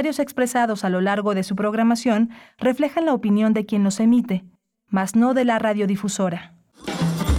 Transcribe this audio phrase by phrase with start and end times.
[0.00, 4.44] comentarios expresados a lo largo de su programación reflejan la opinión de quien los emite,
[4.86, 6.54] mas no de la radiodifusora.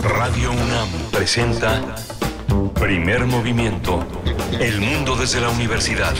[0.03, 1.95] Radio UNAM presenta
[2.73, 4.05] Primer Movimiento,
[4.59, 6.13] El Mundo desde la Universidad.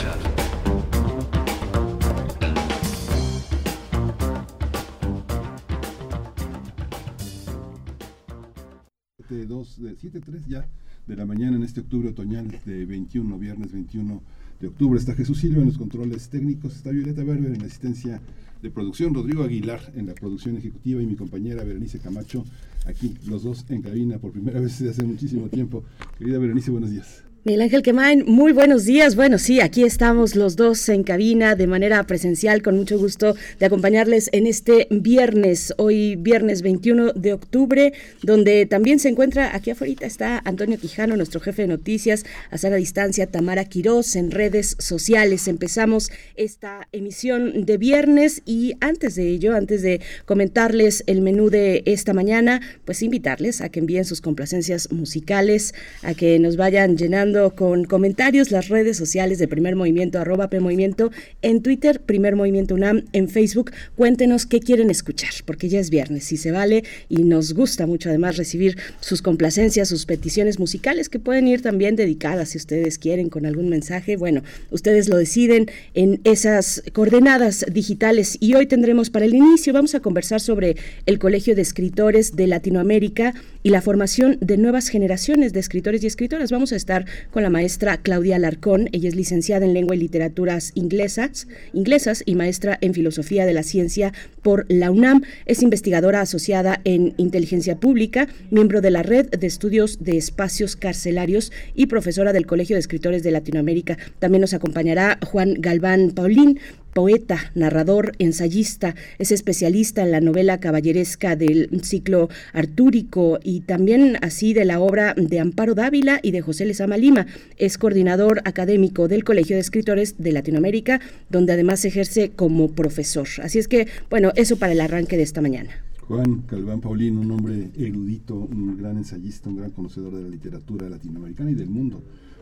[9.28, 10.66] De 7.3 ya
[11.06, 14.21] de la mañana en este octubre otoñal de 21, viernes 21
[14.60, 15.00] de octubre.
[15.00, 18.21] Está Jesús Silva en los controles técnicos, está Violeta Berber en la asistencia
[18.61, 22.43] de producción, Rodrigo Aguilar en la producción ejecutiva y mi compañera Berenice Camacho
[22.86, 25.83] aquí, los dos en cabina por primera vez desde hace muchísimo tiempo.
[26.18, 27.29] Querida Berenice, buenos días.
[27.50, 29.16] Miguel Ángel Quemain, muy buenos días.
[29.16, 33.66] Bueno, sí, aquí estamos los dos en cabina de manera presencial, con mucho gusto de
[33.66, 39.95] acompañarles en este viernes, hoy viernes 21 de octubre, donde también se encuentra, aquí afuera
[40.02, 45.47] está Antonio Quijano, nuestro jefe de noticias, a sana distancia, Tamara Quirós en redes sociales.
[45.47, 51.81] Empezamos esta emisión de viernes y antes de ello, antes de comentarles el menú de
[51.88, 57.38] esta mañana, pues invitarles a que envíen sus complacencias musicales, a que nos vayan llenando
[57.55, 63.05] con comentarios las redes sociales de Primer Movimiento, arroba PMovimiento, en Twitter, Primer Movimiento UNAM,
[63.13, 63.71] en Facebook.
[63.95, 68.09] Cuéntenos qué quieren escuchar, porque ya es viernes y se vale y nos gusta mucho
[68.09, 73.29] además recibir sus complacencias, sus peticiones musicales que pueden ir también dedicadas si ustedes quieren
[73.29, 74.17] con algún mensaje.
[74.17, 79.95] Bueno, ustedes lo deciden en esas coordenadas digitales y hoy tendremos para el inicio, vamos
[79.95, 85.53] a conversar sobre el Colegio de Escritores de Latinoamérica y la formación de nuevas generaciones
[85.53, 86.51] de escritores y escritoras.
[86.51, 88.89] Vamos a estar con la maestra Claudia Alarcón.
[88.92, 93.64] Ella es licenciada en Lengua y Literaturas inglesas, inglesas y maestra en Filosofía de la
[93.64, 95.23] Ciencia por la UNAM.
[95.45, 101.52] Es investigadora asociada en Inteligencia Pública, miembro de la Red de Estudios de Espacios Carcelarios
[101.75, 103.97] y profesora del Colegio de Escritores de Latinoamérica.
[104.20, 106.59] También nos acompañará Juan Galván Paulín,
[106.93, 114.53] poeta, narrador, ensayista, es especialista en la novela caballeresca del ciclo artúrico y también así
[114.53, 117.28] de la obra de Amparo Dávila y de José Lezama Lima.
[117.57, 120.99] Es coordinador académico del Colegio de Escritores de Latinoamérica,
[121.29, 123.28] donde además ejerce como profesor.
[123.44, 125.72] Así es que, bueno, eso para el arranque de esta mañana.
[126.07, 130.89] Juan Calván Paulín, un hombre erudito, un gran ensayista, un gran conocedor de la literatura
[130.89, 132.01] latinoamericana y del mundo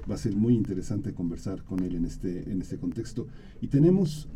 [0.10, 3.28] va a ser muy interesante conversar con él en este, en este contexto.
[3.62, 4.28] Y tenemos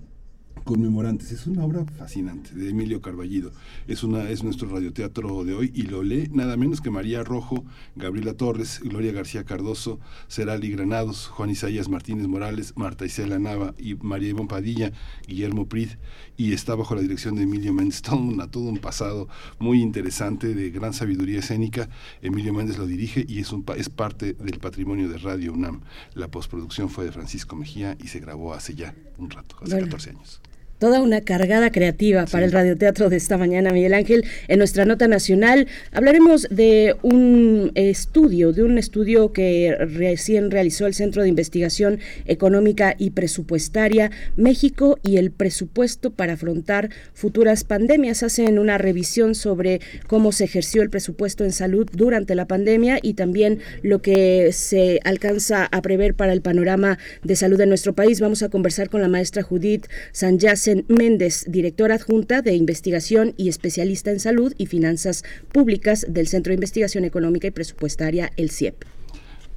[0.64, 1.32] conmemorantes.
[1.32, 3.52] Es una obra fascinante de Emilio Carballido.
[3.88, 7.66] Es, una, es nuestro radioteatro de hoy y lo lee nada menos que María Rojo,
[7.96, 13.96] Gabriela Torres, Gloria García Cardoso, Serali Granados, Juan Isaías Martínez Morales, Marta Isela Nava y
[13.96, 14.92] María Ivonne Padilla,
[15.28, 15.90] Guillermo Prid.
[16.38, 18.02] Y está bajo la dirección de Emilio Méndez.
[18.12, 19.28] Todo, todo un pasado
[19.60, 21.90] muy interesante de gran sabiduría escénica.
[22.22, 25.82] Emilio Méndez lo dirige y es, un, es parte del patrimonio de Radio UNAM.
[26.14, 30.10] La postproducción fue de Francisco Mejía y se grabó hace ya un rato, hace 14
[30.12, 30.42] años
[30.82, 34.26] toda una cargada creativa para el radioteatro de esta mañana, Miguel Ángel.
[34.48, 40.96] En nuestra nota nacional hablaremos de un estudio, de un estudio que recién realizó el
[40.96, 48.24] Centro de Investigación Económica y Presupuestaria México y el presupuesto para afrontar futuras pandemias.
[48.24, 53.14] Hacen una revisión sobre cómo se ejerció el presupuesto en salud durante la pandemia y
[53.14, 58.20] también lo que se alcanza a prever para el panorama de salud de nuestro país.
[58.20, 59.86] Vamos a conversar con la maestra Judith
[60.88, 66.56] Méndez, directora adjunta de investigación y especialista en salud y finanzas públicas del Centro de
[66.56, 68.84] Investigación Económica y Presupuestaria, el CIEP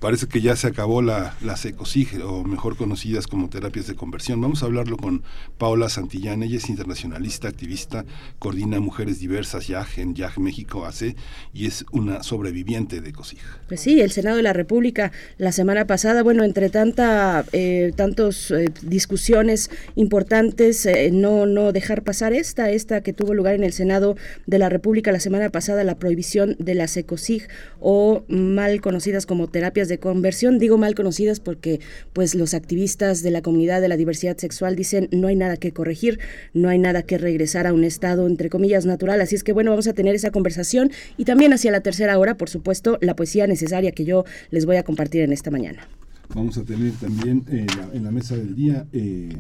[0.04, 4.38] parece que ya se acabó la, las ECOSIG, o mejor conocidas como terapias de conversión.
[4.38, 5.22] Vamos a hablarlo con
[5.56, 8.04] Paula Santillán, ella es internacionalista, activista,
[8.38, 11.16] coordina Mujeres Diversas YAG en YAG México AC
[11.54, 13.38] y es una sobreviviente de ECOSIG.
[13.66, 18.50] Pues sí, el Senado de la República la semana pasada, bueno, entre tanta, eh, tantos
[18.50, 23.72] eh, discusiones importantes, eh, no, no dejar pasar esta, esta que tuvo lugar en el
[23.72, 27.48] Senado de la República la semana pasada, la prohibición de las ECOSIG
[27.81, 31.81] o mal conocidas como terapias de conversión, digo mal conocidas porque
[32.12, 35.72] pues los activistas de la comunidad de la diversidad sexual dicen no hay nada que
[35.72, 36.19] corregir,
[36.52, 39.70] no hay nada que regresar a un estado entre comillas natural, así es que bueno,
[39.70, 43.46] vamos a tener esa conversación y también hacia la tercera hora, por supuesto, la poesía
[43.46, 45.88] necesaria que yo les voy a compartir en esta mañana.
[46.35, 49.37] Vamos a tener también eh, en la mesa del día eh,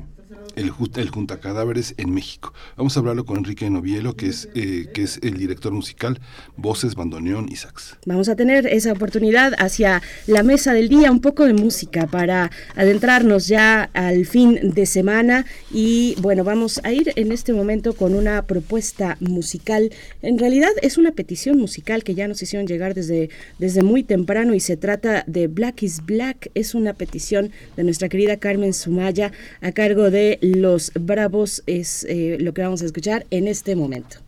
[0.56, 2.52] el, el Junta Cadáveres en México.
[2.76, 6.20] Vamos a hablarlo con Enrique Novielo, que es, eh, que es el director musical,
[6.56, 7.96] voces, bandoneón y sax.
[8.06, 12.50] Vamos a tener esa oportunidad hacia la mesa del día, un poco de música para
[12.76, 18.14] adentrarnos ya al fin de semana y bueno, vamos a ir en este momento con
[18.14, 19.90] una propuesta musical.
[20.22, 24.54] En realidad es una petición musical que ya nos hicieron llegar desde, desde muy temprano
[24.54, 26.50] y se trata de Black is Black.
[26.54, 32.36] Es una petición de nuestra querida Carmen Sumaya a cargo de Los Bravos es eh,
[32.38, 34.23] lo que vamos a escuchar en este momento.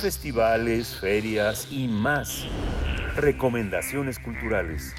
[0.00, 2.46] Festivales, ferias y más.
[3.16, 4.94] Recomendaciones culturales.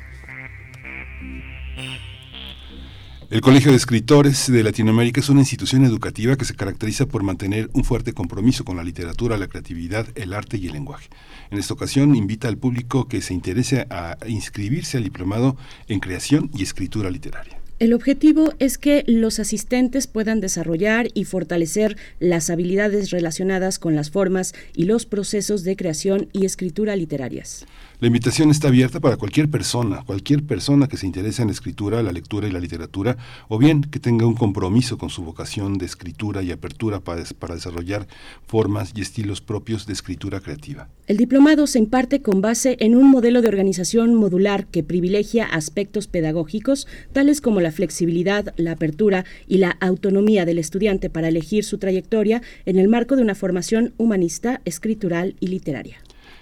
[3.30, 7.70] El Colegio de Escritores de Latinoamérica es una institución educativa que se caracteriza por mantener
[7.74, 11.08] un fuerte compromiso con la literatura, la creatividad, el arte y el lenguaje.
[11.50, 15.56] En esta ocasión invita al público que se interese a inscribirse al diplomado
[15.88, 17.61] en creación y escritura literaria.
[17.82, 24.12] El objetivo es que los asistentes puedan desarrollar y fortalecer las habilidades relacionadas con las
[24.12, 27.66] formas y los procesos de creación y escritura literarias.
[28.02, 32.02] La invitación está abierta para cualquier persona, cualquier persona que se interese en la escritura,
[32.02, 33.16] la lectura y la literatura,
[33.48, 37.54] o bien que tenga un compromiso con su vocación de escritura y apertura para, para
[37.54, 38.08] desarrollar
[38.48, 40.90] formas y estilos propios de escritura creativa.
[41.06, 46.08] El diplomado se imparte con base en un modelo de organización modular que privilegia aspectos
[46.08, 51.78] pedagógicos tales como la flexibilidad, la apertura y la autonomía del estudiante para elegir su
[51.78, 55.98] trayectoria en el marco de una formación humanista, escritural y literaria.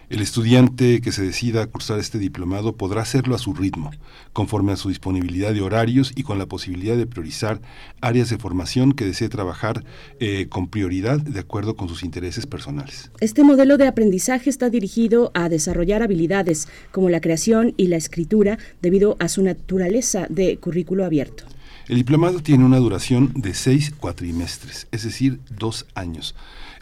[0.09, 3.91] El estudiante que se decida a cursar este diplomado podrá hacerlo a su ritmo,
[4.33, 7.61] conforme a su disponibilidad de horarios y con la posibilidad de priorizar
[8.01, 9.85] áreas de formación que desee trabajar
[10.19, 13.11] eh, con prioridad de acuerdo con sus intereses personales.
[13.19, 18.57] Este modelo de aprendizaje está dirigido a desarrollar habilidades como la creación y la escritura
[18.81, 21.43] debido a su naturaleza de currículo abierto.
[21.87, 26.35] El diplomado tiene una duración de seis cuatrimestres, es decir, dos años.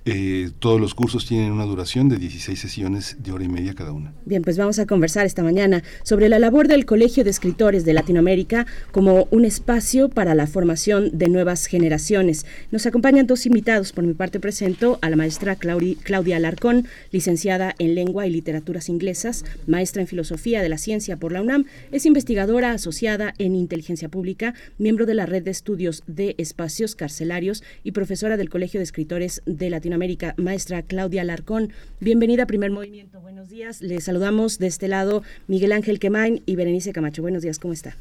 [0.08, 3.92] Eh, todos los cursos tienen una duración de 16 sesiones de hora y media cada
[3.92, 4.14] una.
[4.26, 7.94] Bien, pues vamos a conversar esta mañana sobre la labor del Colegio de Escritores de
[7.94, 12.46] Latinoamérica como un espacio para la formación de nuevas generaciones.
[12.72, 13.94] Nos acompañan dos invitados.
[13.94, 19.46] Por mi parte presento a la maestra Claudia Alarcón, licenciada en Lengua y Literaturas Inglesas,
[19.68, 24.54] maestra en Filosofía de la Ciencia por la UNAM, es investigadora asociada en Inteligencia Pública,
[24.78, 28.84] miembro miembro de la Red de Estudios de Espacios Carcelarios y profesora del Colegio de
[28.86, 29.97] Escritores de Latinoamérica,
[30.38, 31.72] maestra Claudia Alarcón.
[32.00, 33.20] Bienvenida a Primer Movimiento.
[33.22, 33.82] Buenos días.
[33.82, 37.22] Le saludamos de este lado Miguel Ángel Quemain y Berenice Camacho.
[37.22, 37.96] Buenos días, ¿cómo está?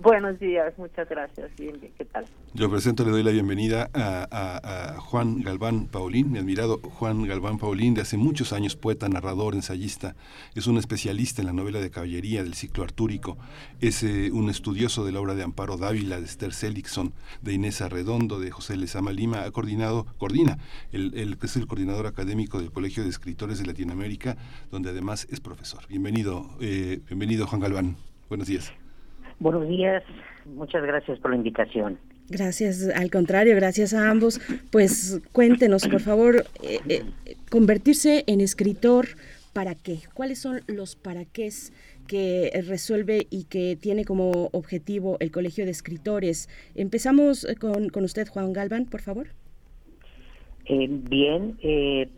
[0.00, 1.50] Buenos días, muchas gracias.
[1.56, 2.24] Bien, ¿qué tal?
[2.54, 7.94] Yo presento, le doy la bienvenida a, Juan Galván Paulín, mi admirado Juan Galván Paulín,
[7.94, 10.14] de hace muchos años poeta, narrador, ensayista.
[10.54, 13.38] Es un especialista en la novela de caballería del ciclo artúrico.
[13.80, 17.12] Es eh, un estudioso de la obra de Amparo Dávila, de Esther Seligson,
[17.42, 19.42] de Inés Arredondo, de José Lezama Lima.
[19.42, 20.58] Ha coordinado, coordina,
[20.92, 24.36] el, el, es el coordinador académico del Colegio de Escritores de Latinoamérica,
[24.70, 25.88] donde además es profesor.
[25.88, 27.96] Bienvenido, eh, bienvenido Juan Galván.
[28.28, 28.72] Buenos días.
[29.40, 30.02] Buenos días,
[30.46, 31.98] muchas gracias por la invitación.
[32.28, 34.40] Gracias, al contrario, gracias a ambos.
[34.72, 37.02] Pues cuéntenos, por favor, eh, eh,
[37.48, 39.06] convertirse en escritor,
[39.52, 40.00] ¿para qué?
[40.12, 41.50] ¿Cuáles son los para qué
[42.08, 46.48] que resuelve y que tiene como objetivo el Colegio de Escritores?
[46.74, 49.28] Empezamos con, con usted, Juan Galván, por favor.
[50.64, 52.08] Eh, bien, ¿qué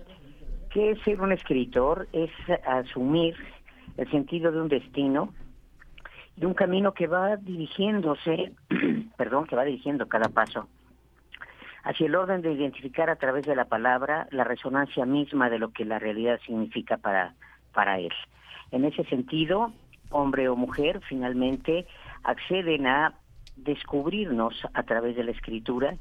[0.75, 2.09] es ser un escritor?
[2.13, 2.31] Es
[2.67, 3.35] asumir
[3.97, 5.35] el sentido de un destino
[6.41, 8.55] de un camino que va dirigiéndose,
[9.19, 10.69] perdón, que va dirigiendo cada paso
[11.83, 15.71] hacia el orden de identificar a través de la palabra la resonancia misma de lo
[15.73, 17.35] que la realidad significa para,
[17.73, 18.13] para él.
[18.71, 19.73] En ese sentido,
[20.11, 21.87] hombre o mujer finalmente
[22.23, 23.15] acceden a
[23.57, 25.95] descubrirnos a través de la escritura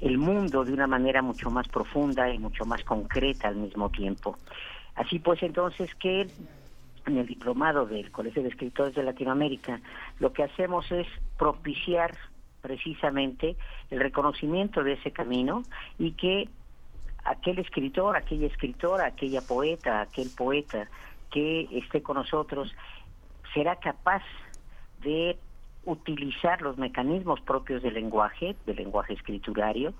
[0.00, 4.36] el mundo de una manera mucho más profunda y mucho más concreta al mismo tiempo.
[4.94, 6.26] Así pues, entonces, que
[7.08, 9.80] en el diplomado del Colegio de Escritores de Latinoamérica,
[10.20, 12.14] lo que hacemos es propiciar
[12.62, 13.56] precisamente
[13.90, 15.62] el reconocimiento de ese camino
[15.98, 16.48] y que
[17.24, 20.88] aquel escritor, aquella escritora, aquella poeta, aquel poeta
[21.30, 22.74] que esté con nosotros
[23.54, 24.22] será capaz
[25.02, 25.38] de
[25.84, 29.94] utilizar los mecanismos propios del lenguaje, del lenguaje escriturario,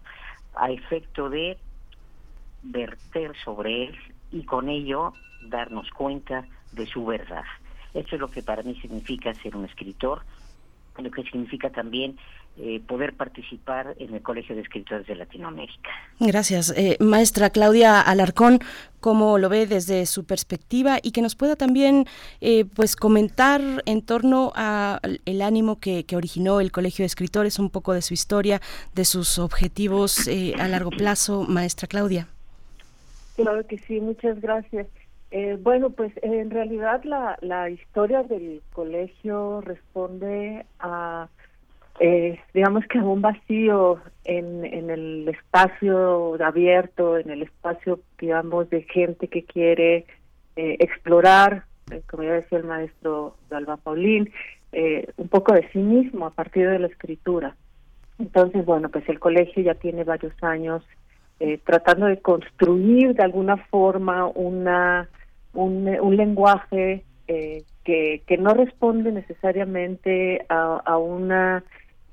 [0.55, 1.57] a efecto de
[2.63, 3.99] verter sobre él
[4.31, 5.13] y con ello
[5.43, 7.45] darnos cuenta de su verdad.
[7.95, 10.23] Esto es lo que para mí significa ser un escritor,
[10.99, 12.17] lo que significa también
[12.61, 15.91] eh, poder participar en el Colegio de Escritores de Latinoamérica.
[16.19, 16.75] Gracias.
[16.77, 18.59] Eh, maestra Claudia Alarcón,
[18.99, 20.99] ¿cómo lo ve desde su perspectiva?
[21.01, 22.07] Y que nos pueda también
[22.41, 27.71] eh, pues comentar en torno al ánimo que, que, originó el Colegio de Escritores, un
[27.71, 28.61] poco de su historia,
[28.93, 31.45] de sus objetivos a largo plazo.
[31.49, 32.27] Maestra Claudia.
[33.37, 34.89] Claro que sí, muchas gracias.
[35.31, 41.29] Eh, bueno, pues en realidad la, la historia del colegio responde a,
[42.01, 48.71] eh, digamos que a un vacío en, en el espacio abierto, en el espacio, digamos,
[48.71, 50.07] de gente que quiere
[50.57, 51.65] eh, explorar,
[52.11, 54.31] como ya decía el maestro Galva Paulín,
[55.17, 57.57] un poco de sí mismo a partir de la escritura.
[58.19, 60.85] Entonces, bueno, pues el colegio ya tiene varios años
[61.65, 65.09] tratando de construir de alguna forma una
[65.55, 71.65] un, lenguaje eh, que, que no responde necesariamente a, una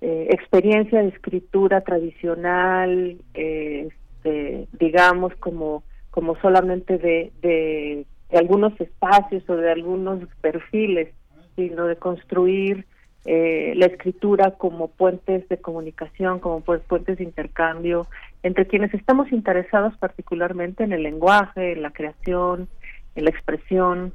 [0.02, 8.06] eh, experiencia de escritura tradicional, eh, este, digamos, como, como solamente de, de,
[8.38, 11.10] algunos espacios o de algunos perfiles,
[11.56, 12.86] sino de construir
[13.28, 18.06] la escritura como puentes de comunicación, como puentes de intercambio
[18.46, 22.70] entre quienes estamos interesados particularmente en el lenguaje, en la creación,
[23.16, 24.14] en la expresión,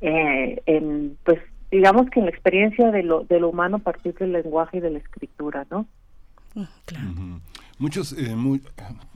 [0.00, 4.14] eh, en, pues digamos que en la experiencia de lo, de lo humano a partir
[4.14, 5.86] del lenguaje y de la escritura, ¿no?
[6.54, 7.08] Mm, claro.
[7.82, 8.36] Muchos, eh,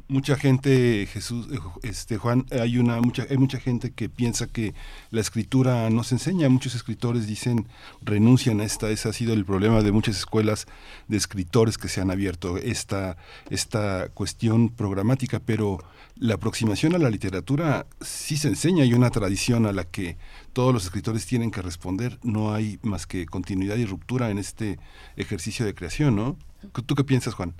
[0.08, 4.74] mucha gente, Jesús, eh, este Juan, hay una mucha, hay mucha gente que piensa que
[5.12, 6.48] la escritura no se enseña.
[6.48, 7.68] Muchos escritores dicen
[8.02, 8.90] renuncian a esta.
[8.90, 10.66] Ese ha sido el problema de muchas escuelas
[11.06, 13.16] de escritores que se han abierto esta
[13.50, 15.78] esta cuestión programática, pero
[16.16, 20.16] la aproximación a la literatura sí se enseña, hay una tradición a la que
[20.52, 24.80] todos los escritores tienen que responder, no hay más que continuidad y ruptura en este
[25.14, 26.36] ejercicio de creación, ¿no?
[26.84, 27.54] ¿Tú qué piensas, Juan?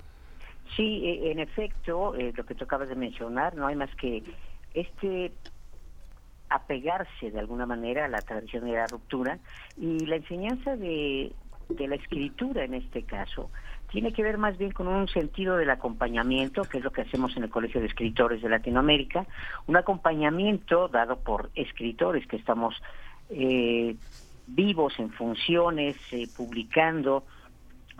[0.77, 4.23] Sí, e, en efecto, eh, lo que tú acabas de mencionar, no hay más que
[4.73, 5.33] este
[6.49, 9.37] apegarse de alguna manera a la tradición de la ruptura
[9.75, 11.33] y la enseñanza de,
[11.67, 13.49] de la escritura en este caso.
[13.91, 17.35] Tiene que ver más bien con un sentido del acompañamiento, que es lo que hacemos
[17.35, 19.25] en el Colegio de Escritores de Latinoamérica,
[19.65, 22.75] un acompañamiento dado por escritores que estamos
[23.29, 23.95] eh,
[24.45, 27.23] vivos en funciones, eh, publicando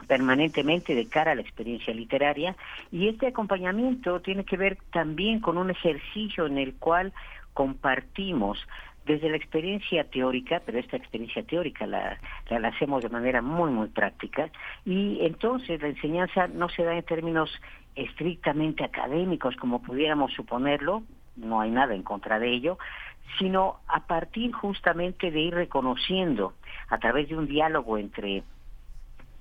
[0.08, 2.56] permanentemente de cara a la experiencia literaria.
[2.92, 7.14] Y este acompañamiento tiene que ver también con un ejercicio en el cual
[7.54, 8.60] compartimos
[9.08, 13.88] desde la experiencia teórica, pero esta experiencia teórica la, la, hacemos de manera muy, muy
[13.88, 14.50] práctica,
[14.86, 17.50] y entonces la enseñanza no se da en términos
[17.96, 21.04] estrictamente académicos como pudiéramos suponerlo,
[21.38, 22.78] no hay nada en contra de ello,
[23.40, 26.54] sino a partir justamente de ir reconociendo
[26.90, 28.44] a través de un diálogo entre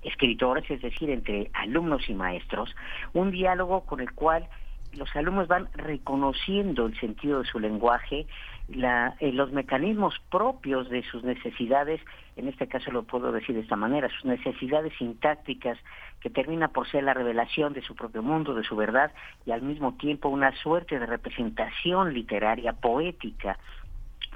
[0.07, 2.75] escritores, es decir, entre alumnos y maestros,
[3.13, 4.47] un diálogo con el cual
[4.93, 8.25] los alumnos van reconociendo el sentido de su lenguaje,
[8.67, 12.01] la, eh, los mecanismos propios de sus necesidades,
[12.35, 15.77] en este caso lo puedo decir de esta manera, sus necesidades sintácticas,
[16.19, 19.11] que termina por ser la revelación de su propio mundo, de su verdad,
[19.45, 23.57] y al mismo tiempo una suerte de representación literaria, poética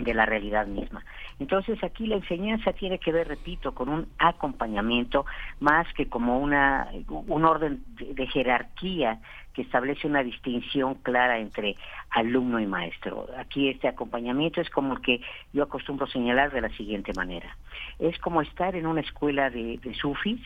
[0.04, 1.04] de la realidad misma.
[1.40, 5.26] Entonces aquí la enseñanza tiene que ver, repito, con un acompañamiento
[5.60, 9.20] más que como una un orden de, jerarquía
[9.54, 11.76] que establece una distinción clara entre
[12.10, 13.28] alumno y maestro.
[13.38, 17.58] Aquí este acompañamiento es como el que yo acostumbro señalar de la siguiente manera.
[18.00, 20.42] Es como estar en una escuela de, de sufis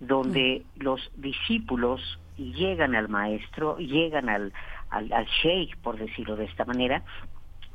[0.00, 4.52] donde los discípulos llegan al maestro, llegan al,
[4.88, 7.02] al, al sheikh, por decirlo de esta manera,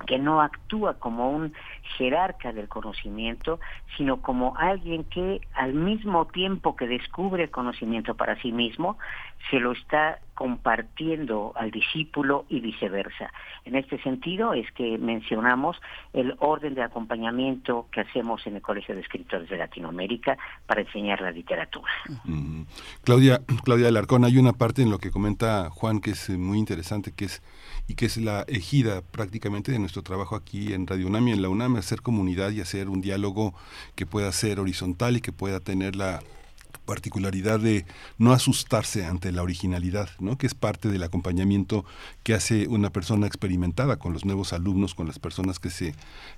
[0.07, 1.53] que no actúa como un
[1.97, 3.59] jerarca del conocimiento,
[3.97, 8.97] sino como alguien que al mismo tiempo que descubre el conocimiento para sí mismo,
[9.49, 13.31] se lo está compartiendo al discípulo y viceversa.
[13.63, 15.77] En este sentido es que mencionamos
[16.11, 21.21] el orden de acompañamiento que hacemos en el Colegio de Escritores de Latinoamérica para enseñar
[21.21, 21.91] la literatura.
[23.03, 27.13] Claudia, Claudia Alarcón, hay una parte en lo que comenta Juan que es muy interesante,
[27.15, 27.41] que es
[27.87, 31.41] y que es la ejida prácticamente de nuestro trabajo aquí en Radio UNAM y en
[31.41, 33.53] la UNAM, hacer comunidad y hacer un diálogo
[33.95, 36.21] que pueda ser horizontal y que pueda tener la
[36.85, 37.85] particularidad de
[38.17, 40.37] no asustarse ante la originalidad, ¿no?
[40.37, 41.85] que es parte del acompañamiento
[42.23, 45.95] que hace una persona experimentada con los nuevos alumnos, con las personas que se,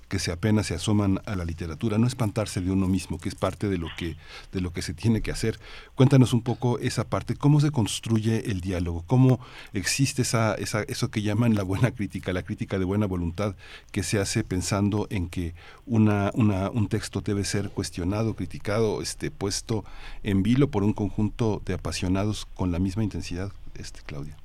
[0.08, 3.34] que se apenas se asoman a la literatura, no espantarse de uno mismo, que es
[3.34, 4.16] parte de lo que,
[4.52, 5.60] de lo que se tiene que hacer.
[5.94, 9.40] Cuéntanos un poco esa parte, cómo se construye el diálogo, cómo
[9.72, 13.54] existe esa, esa, eso que llaman la buena crítica, la crítica de buena voluntad,
[13.92, 15.54] que se hace pensando en que
[15.86, 19.84] una, una, un texto debe ser cuestionado, criticado, este, puesto
[20.22, 24.36] en vilo por un conjunto de apasionados con la misma intensidad, este Claudia.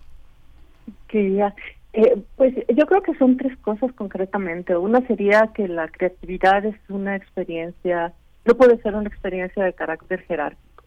[1.08, 1.54] Que ya.
[1.94, 4.76] Eh, pues yo creo que son tres cosas concretamente.
[4.76, 8.14] Una sería que la creatividad es una experiencia,
[8.46, 10.84] no puede ser una experiencia de carácter jerárquico.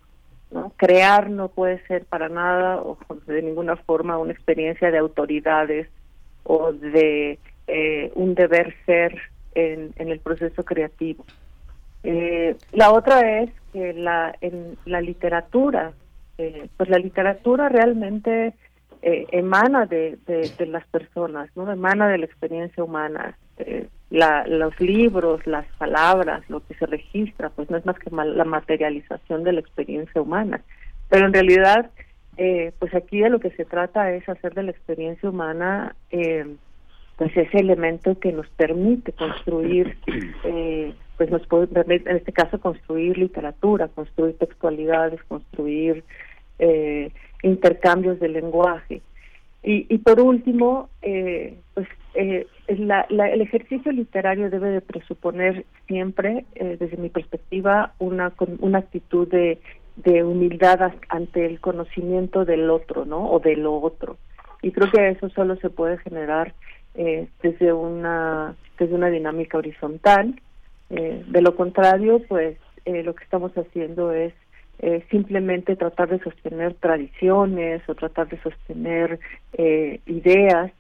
[0.51, 0.73] ¿no?
[0.77, 5.89] Crear no puede ser para nada o de ninguna forma una experiencia de autoridades
[6.45, 9.21] o de eh, un deber ser
[9.55, 11.25] en, en el proceso creativo.
[12.09, 15.93] Eh, la otra es que la, en la literatura,
[16.39, 18.55] eh, pues la literatura realmente
[19.03, 23.37] eh, emana de, de, las personas, no emana de la experiencia humana.
[23.59, 28.09] Eh, la, los libros, las palabras, lo que se registra, pues no es más que
[28.11, 30.63] la materialización de la experiencia humana.
[31.11, 31.91] Pero en realidad,
[32.39, 36.47] eh, pues aquí de lo que se trata es hacer de la experiencia humana eh,
[37.17, 39.97] pues ese elemento que nos permite construir
[40.45, 46.05] eh, pues nos puede en este caso construir literatura, construir textualidades, construir
[46.59, 47.11] eh,
[47.43, 49.01] intercambios de lenguaje.
[49.63, 56.45] Y, y por último, eh, pues eh, la, el ejercicio literario debe de presuponer siempre,
[56.55, 59.59] eh, desde mi perspectiva, una, una actitud de,
[59.97, 63.29] de humildad ante el conocimiento del otro, ¿no?
[63.31, 64.19] O de lo otro.
[64.63, 66.55] Y creo que eso solo se puede generar
[66.97, 70.41] eh, desde una desde una dinámica horizontal.
[70.91, 74.33] Eh, de lo contrario, pues eh, lo que estamos haciendo es
[74.79, 79.19] eh, simplemente tratar de sostener tradiciones o tratar de sostener
[80.05, 80.71] ideas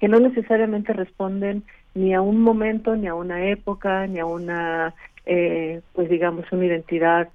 [0.00, 1.62] que no necesariamente responden
[1.94, 7.28] ni a un momento, ni a una época, ni a una, pues digamos, una identidad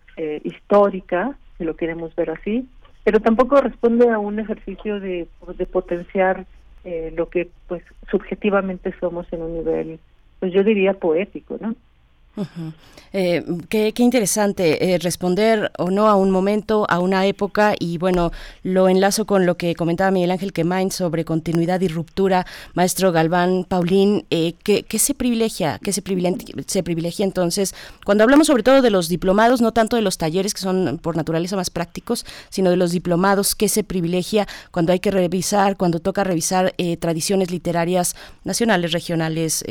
[0.44, 2.67] histórica, si lo queremos ver así,
[3.06, 6.46] pero tampoco responde a un ejercicio de, de potenciar
[6.84, 10.00] lo que pues subjetivamente somos en un nivel,
[10.39, 11.76] pues yo diría poético, ¿no?
[13.13, 18.32] Eh, qué, interesante eh, responder o no a un momento, a una época y bueno,
[18.63, 22.46] lo enlazo con lo que comentaba Miguel Ángel Quemain sobre continuidad y ruptura.
[22.74, 25.78] Maestro Galván, Paulín, eh, ¿qué, se privilegia?
[25.84, 27.76] ¿Qué se privilegia, se privilegia entonces?
[28.06, 31.17] Cuando hablamos sobre todo de los diplomados, no tanto de los talleres que son por
[31.17, 36.00] naturaleza más prácticos, sino de los diplomados, ¿qué se privilegia cuando hay que revisar, cuando
[36.00, 38.15] toca revisar tradiciones literarias
[38.46, 39.65] nacionales, regionales,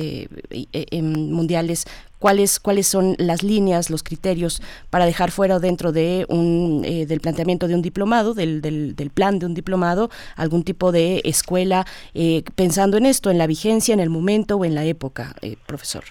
[1.02, 1.86] mundiales?
[2.20, 7.06] Cuáles, cuáles son las líneas, los criterios para dejar fuera o dentro de un, eh,
[7.06, 11.84] del planteamiento de un diplomado, del, del, plan de un diplomado, algún tipo de escuela,
[12.14, 15.56] eh, pensando en esto, en la vigencia, en el momento o en la época, eh,
[15.66, 16.04] profesor.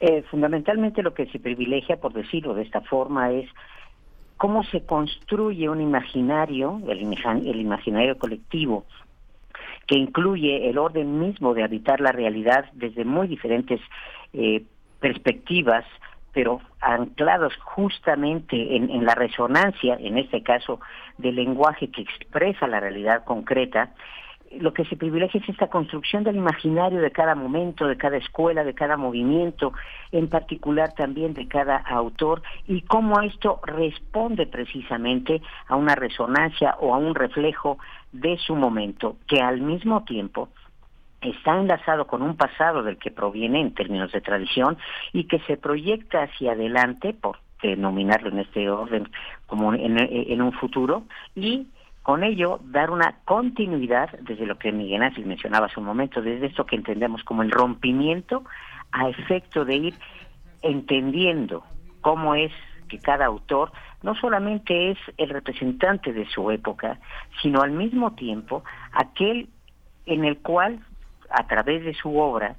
[0.00, 3.50] Eh, fundamentalmente lo que se privilegia, por decirlo de esta forma, es
[4.38, 7.02] cómo se construye un imaginario, el,
[7.60, 8.86] imaginario colectivo,
[9.86, 13.80] que incluye el orden mismo de habitar la realidad desde muy diferentes
[14.32, 14.64] eh,
[15.00, 15.84] perspectivas,
[16.32, 20.80] pero anclados justamente en, en, la resonancia, en este caso,
[21.18, 23.90] del lenguaje que expresa la realidad concreta,
[24.58, 28.64] lo que se privilegia es esta construcción del imaginario de cada momento, de cada escuela,
[28.64, 29.72] de cada movimiento,
[30.10, 36.94] en particular también de cada autor, y cómo esto responde precisamente a una resonancia o
[36.94, 37.78] a un reflejo
[38.12, 40.48] de su momento, que al mismo tiempo
[41.20, 44.78] está enlazado con un pasado del que proviene en términos de tradición
[45.12, 49.08] y que se proyecta hacia adelante, por denominarlo en este orden
[49.46, 51.04] como en, en un futuro,
[51.34, 51.66] y
[52.02, 56.46] con ello dar una continuidad desde lo que Miguel Ángel mencionaba hace un momento, desde
[56.46, 58.44] esto que entendemos como el rompimiento
[58.92, 59.94] a efecto de ir
[60.62, 61.62] entendiendo
[62.00, 62.52] cómo es
[62.88, 63.70] que cada autor
[64.02, 66.98] no solamente es el representante de su época,
[67.42, 69.48] sino al mismo tiempo aquel
[70.06, 70.80] en el cual,
[71.30, 72.56] a través de su obra,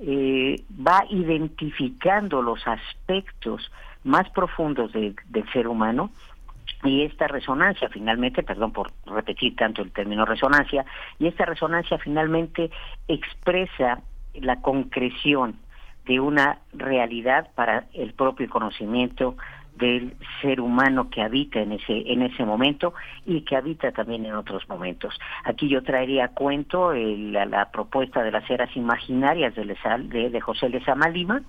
[0.00, 3.70] eh, va identificando los aspectos
[4.02, 6.10] más profundos del ser humano
[6.82, 10.84] y esta resonancia finalmente, perdón por repetir tanto el término resonancia,
[11.18, 12.70] y esta resonancia finalmente
[13.08, 14.00] expresa
[14.34, 15.56] la concreción
[16.04, 19.36] de una realidad para el propio conocimiento
[19.76, 22.94] del ser humano que habita en ese en ese momento
[23.26, 25.18] y que habita también en otros momentos.
[25.44, 30.68] Aquí yo traería a cuento la, propuesta de las eras imaginarias de, de, de José
[30.68, 31.42] Lezama Lima,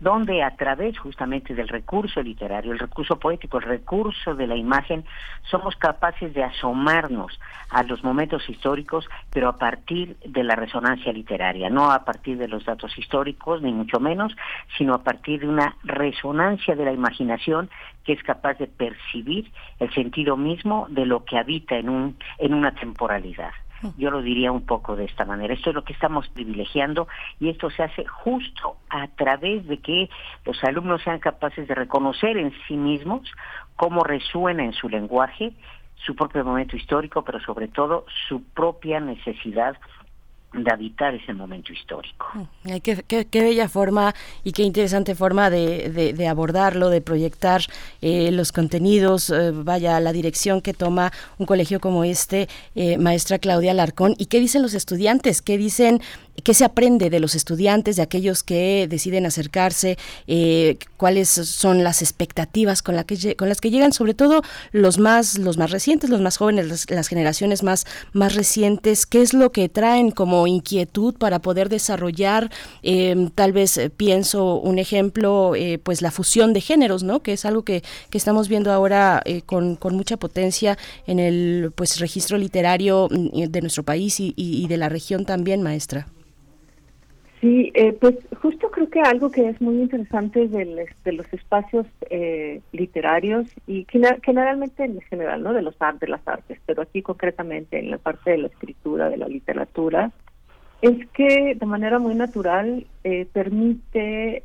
[0.00, 5.04] donde a través justamente del recurso literario, el recurso poético, el recurso de la imagen,
[5.50, 7.38] somos capaces de asomarnos
[7.70, 12.48] a los momentos históricos, pero a partir de la resonancia literaria, no a partir de
[12.48, 14.34] los datos históricos, ni mucho menos,
[14.76, 17.70] sino a partir de una resonancia de la imaginación
[18.04, 22.54] que es capaz de percibir el sentido mismo de lo que habita en, un, en
[22.54, 23.52] una temporalidad.
[23.96, 25.54] Yo lo diría un poco de esta manera.
[25.54, 27.08] Esto es lo que estamos privilegiando
[27.40, 30.08] y esto se hace justo a través de que
[30.44, 33.30] los alumnos sean capaces de reconocer en sí mismos
[33.76, 35.52] cómo resuena en su lenguaje
[35.96, 39.76] su propio momento histórico, pero sobre todo su propia necesidad
[40.54, 42.26] de habitar ese momento histórico.
[42.34, 44.14] Mm, ay, qué, qué, bella forma
[44.44, 47.62] y qué interesante forma de, de, abordarlo, de proyectar
[48.00, 53.38] eh, los contenidos, eh, vaya, la dirección que toma un colegio como este, eh, maestra
[53.38, 56.00] Claudia Larcón, y qué dicen los estudiantes, qué dicen
[56.42, 59.96] ¿Qué se aprende de los estudiantes, de aquellos que deciden acercarse?
[60.26, 64.42] Eh, ¿Cuáles son las expectativas con, la que, con las que llegan, sobre todo
[64.72, 69.06] los más, los más recientes, los más jóvenes, las, generaciones más, más recientes?
[69.06, 72.50] ¿Qué es lo que traen como inquietud para poder desarrollar?
[72.82, 77.22] Em, tal vez eh, pienso un ejemplo, eh, pues la fusión de géneros, ¿no?
[77.22, 82.00] Que es algo que, que estamos viendo ahora con, con, mucha potencia en el pues
[82.00, 86.08] registro literario mm, de nuestro país y, y de la región también, maestra.
[87.44, 92.62] Sí, eh, pues justo creo que algo que es muy interesante de, los espacios eh,
[92.72, 93.86] literarios y
[94.22, 95.52] generalmente en general, ¿no?
[95.52, 99.28] De los las artes, pero aquí concretamente en la parte de la escritura, de la
[99.28, 100.10] literatura,
[100.80, 104.44] es que de manera muy natural eh, permite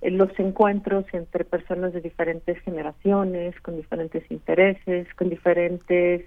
[0.00, 6.24] los encuentros entre personas de diferentes generaciones, con diferentes intereses, con diferentes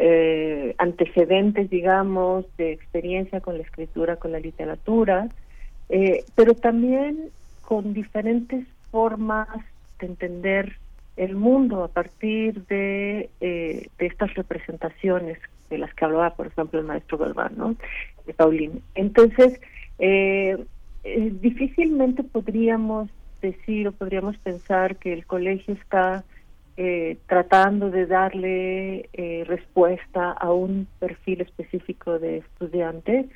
[0.00, 5.28] eh, antecedentes, digamos, de experiencia con la escritura, con la literatura,
[5.88, 7.30] eh, pero también
[7.62, 9.48] con diferentes formas
[9.98, 10.76] de entender
[11.16, 16.78] el mundo a partir de, eh, de estas representaciones de las que hablaba, por ejemplo,
[16.78, 17.74] el maestro Galván, ¿no?
[18.24, 18.80] De.
[18.94, 19.60] Entonces,
[21.40, 23.10] difícilmente podríamos
[23.42, 26.22] decir o podríamos pensar que el colegio está
[26.80, 33.28] eh, tratando de darle eh, respuesta a un perfil específico de estudiante,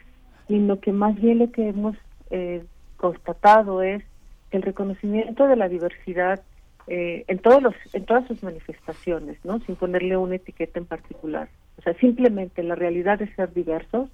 [0.47, 1.97] sino que más bien lo que hemos
[2.31, 2.63] eh,
[2.97, 4.05] constatado es
[4.53, 6.41] el reconocimiento de la diversidad
[6.87, 9.59] en todos los en todas sus manifestaciones, ¿no?
[9.61, 11.49] Sin ponerle una etiqueta en particular.
[11.79, 14.09] O sea, simplemente la realidad de ser diversos,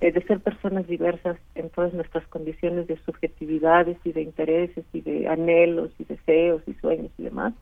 [0.00, 5.28] de ser personas diversas en todas nuestras condiciones de subjetividades y de intereses y de
[5.28, 7.54] anhelos y deseos y sueños y demás,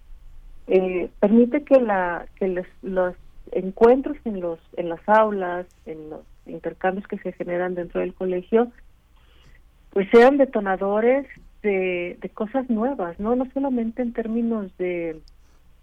[0.68, 2.48] eh, permite que la que
[2.82, 3.14] los,
[3.52, 8.72] encuentros en los en las aulas en los intercambios que se generan dentro del colegio
[9.90, 11.26] pues sean detonadores
[11.62, 15.20] de, cosas nuevas no no solamente en términos de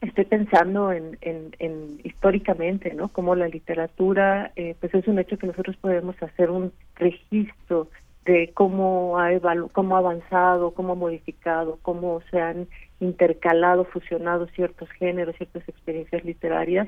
[0.01, 5.37] estoy pensando en, en, en históricamente no como la literatura eh, pues es un hecho
[5.37, 7.87] que nosotros podemos hacer un registro
[8.25, 9.31] de cómo ha,
[9.71, 12.67] cómo ha avanzado, cómo ha modificado, cómo se han
[13.03, 16.87] intercalado, fusionado ciertos géneros, ciertas experiencias literarias,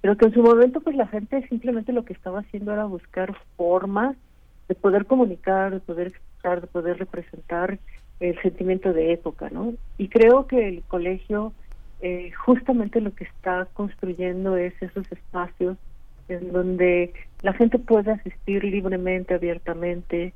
[0.00, 3.34] pero que en su momento pues la gente simplemente lo que estaba haciendo era buscar
[3.56, 4.16] formas
[4.68, 7.78] de poder comunicar, de poder expresar, de poder representar
[8.20, 9.74] el sentimiento de época, ¿no?
[9.96, 11.52] Y creo que el colegio
[12.00, 15.76] eh, justamente lo que está construyendo es esos espacios
[16.28, 20.32] en donde la gente puede asistir libremente, abiertamente,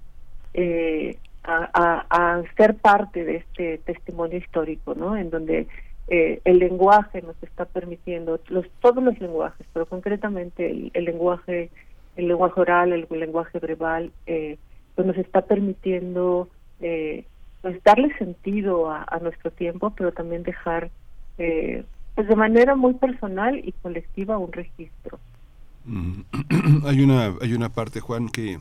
[0.54, 5.16] eh, a, a, ser parte de este testimonio histórico, ¿no?
[5.16, 5.66] En donde
[6.08, 11.70] eh, el lenguaje nos está permitiendo, los, todos los lenguajes, pero concretamente el, lenguaje,
[12.16, 14.58] el lenguaje oral, el, lenguaje verbal, eh,
[14.94, 16.48] pues nos está permitiendo
[16.80, 17.24] eh,
[17.62, 20.90] pues darle sentido a, a, nuestro tiempo, pero también dejar
[21.38, 25.18] eh, pues de manera muy personal y colectiva un registro.
[25.84, 26.20] Mm.
[26.86, 28.58] hay una hay una parte Juan que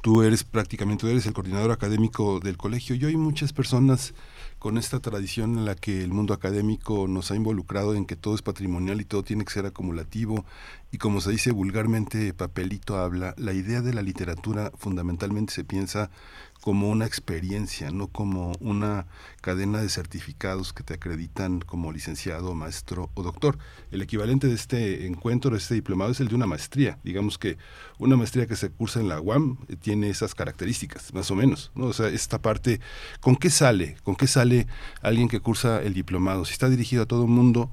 [0.00, 2.96] tú eres prácticamente, tú eres el coordinador académico del colegio.
[2.96, 4.14] Y hay muchas personas
[4.58, 8.34] con esta tradición en la que el mundo académico nos ha involucrado en que todo
[8.34, 10.44] es patrimonial y todo tiene que ser acumulativo
[10.90, 16.10] y como se dice vulgarmente papelito habla, la idea de la literatura fundamentalmente se piensa
[16.60, 19.06] como una experiencia, no como una
[19.40, 23.58] cadena de certificados que te acreditan como licenciado, maestro o doctor.
[23.90, 26.98] El equivalente de este encuentro, de este diplomado, es el de una maestría.
[27.04, 27.58] Digamos que
[27.98, 31.70] una maestría que se cursa en la UAM eh, tiene esas características, más o menos.
[31.74, 31.86] ¿no?
[31.86, 32.80] O sea, esta parte,
[33.20, 33.96] ¿con qué sale?
[34.02, 34.66] ¿Con qué sale
[35.00, 36.44] alguien que cursa el diplomado?
[36.44, 37.70] Si está dirigido a todo el mundo,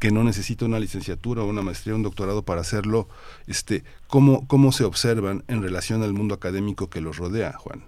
[0.00, 3.06] que no necesita una licenciatura o una maestría o un doctorado para hacerlo,
[3.46, 7.82] este, ¿cómo, ¿cómo se observan en relación al mundo académico que los rodea, Juan?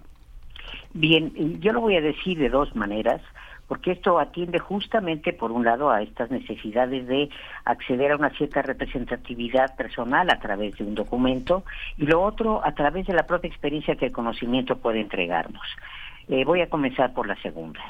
[0.93, 3.19] Bien, yo lo voy a decir de dos maneras,
[3.67, 7.29] porque esto atiende justamente, por un lado, a estas necesidades de
[7.65, 11.63] acceder a una cierta representatividad personal a través de un documento,
[11.97, 15.65] y lo otro, a través de la propia experiencia que el conocimiento puede entregarnos.
[16.27, 17.81] Eh, voy a comenzar por la segunda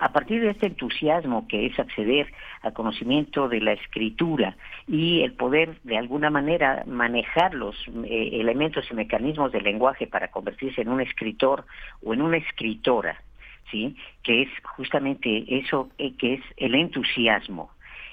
[0.00, 2.32] a partir de este entusiasmo que es acceder
[2.62, 4.56] al conocimiento de la escritura
[4.88, 10.28] y el poder de alguna manera manejar los eh, elementos y mecanismos del lenguaje para
[10.28, 11.66] convertirse en un escritor
[12.02, 13.22] o en una escritora,
[13.70, 13.94] ¿sí?
[14.22, 17.70] que es justamente eso eh, que es el entusiasmo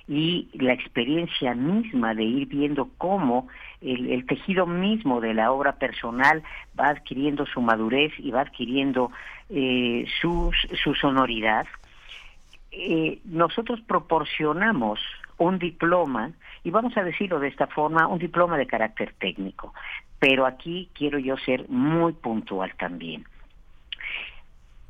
[0.07, 3.47] y la experiencia misma de ir viendo cómo
[3.81, 6.43] el, tejido mismo de la obra personal
[6.79, 9.11] va adquiriendo su madurez y va adquiriendo
[9.49, 10.51] eh, su,
[10.99, 11.65] sonoridad,
[12.71, 14.99] eh, nosotros proporcionamos
[15.37, 16.31] un diploma,
[16.63, 19.73] y vamos a decirlo de esta forma, un diploma de carácter técnico.
[20.19, 23.23] Pero aquí quiero yo ser muy puntual también.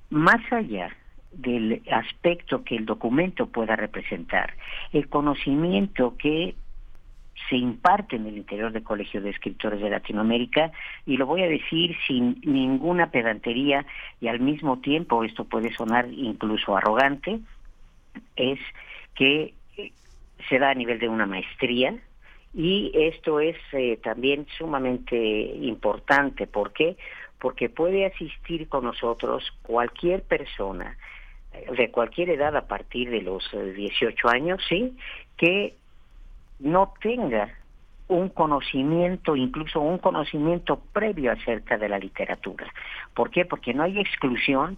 [0.09, 0.89] Más allá
[1.31, 4.53] del aspecto que el documento pueda representar,
[4.93, 6.55] el conocimiento que
[7.49, 10.71] se imparte en el interior del Colegio de Escritores de Latinoamérica
[11.05, 13.85] y lo voy a decir sin ninguna pedantería
[14.19, 17.39] y al mismo tiempo esto puede sonar incluso arrogante,
[18.35, 18.59] es
[19.15, 19.91] que eh,
[20.49, 21.95] se da a nivel de una maestría
[22.53, 26.47] y esto es eh, también sumamente importante.
[26.47, 26.97] ¿Por qué?
[27.39, 30.97] Porque puede asistir con nosotros cualquier persona
[31.53, 34.97] eh, de cualquier edad a partir de los 18 años, ¿sí?
[35.37, 35.75] Que
[36.59, 37.49] no tenga
[38.07, 42.65] un conocimiento, incluso un conocimiento previo acerca de la literatura.
[43.13, 43.45] ¿Por qué?
[43.45, 44.77] Porque no hay exclusión,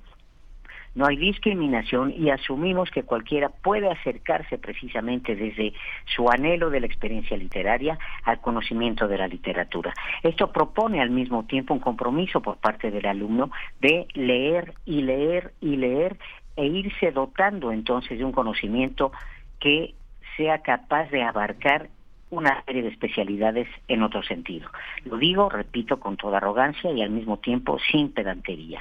[0.95, 5.73] no hay discriminación y asumimos que cualquiera puede acercarse precisamente desde
[6.15, 9.93] su anhelo de la experiencia literaria al conocimiento de la literatura.
[10.23, 15.53] Esto propone al mismo tiempo un compromiso por parte del alumno de leer y leer
[15.61, 16.17] y leer
[16.55, 19.11] e irse dotando entonces de un conocimiento
[19.59, 19.93] que
[20.39, 21.89] sea capaz de abarcar
[22.29, 24.69] una serie de especialidades en otro sentido.
[25.03, 28.79] Lo digo, repito, con toda arrogancia y al mismo tiempo sin pedantería.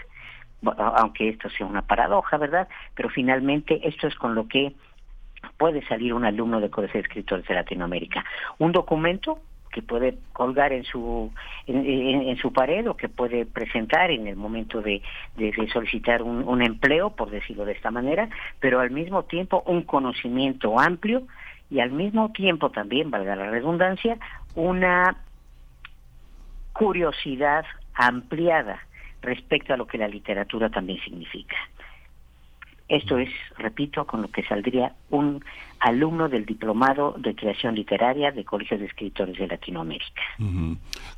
[0.77, 2.68] Aunque esto sea una paradoja, ¿verdad?
[2.94, 4.73] Pero finalmente esto es con lo que
[5.57, 8.25] puede salir un alumno de Colegio de Escritores de Latinoamérica.
[8.59, 9.40] Un documento
[9.73, 11.33] que puede colgar en su
[11.66, 15.03] en, su pared o que puede presentar en el momento de,
[15.37, 18.29] de, solicitar un, un, empleo, por decirlo de esta manera,
[18.61, 21.27] pero al mismo tiempo un conocimiento amplio
[21.70, 24.18] y al mismo tiempo también, valga la redundancia,
[24.54, 25.16] una
[26.72, 28.81] curiosidad ampliada
[29.20, 31.57] respecto a lo que la literatura también significa.
[32.88, 33.28] Esto es,
[33.59, 35.44] repito, con lo que saldría un
[35.81, 40.23] alumno del Diplomado de Creación Literaria de Colegios de Escritores de Latinoamérica.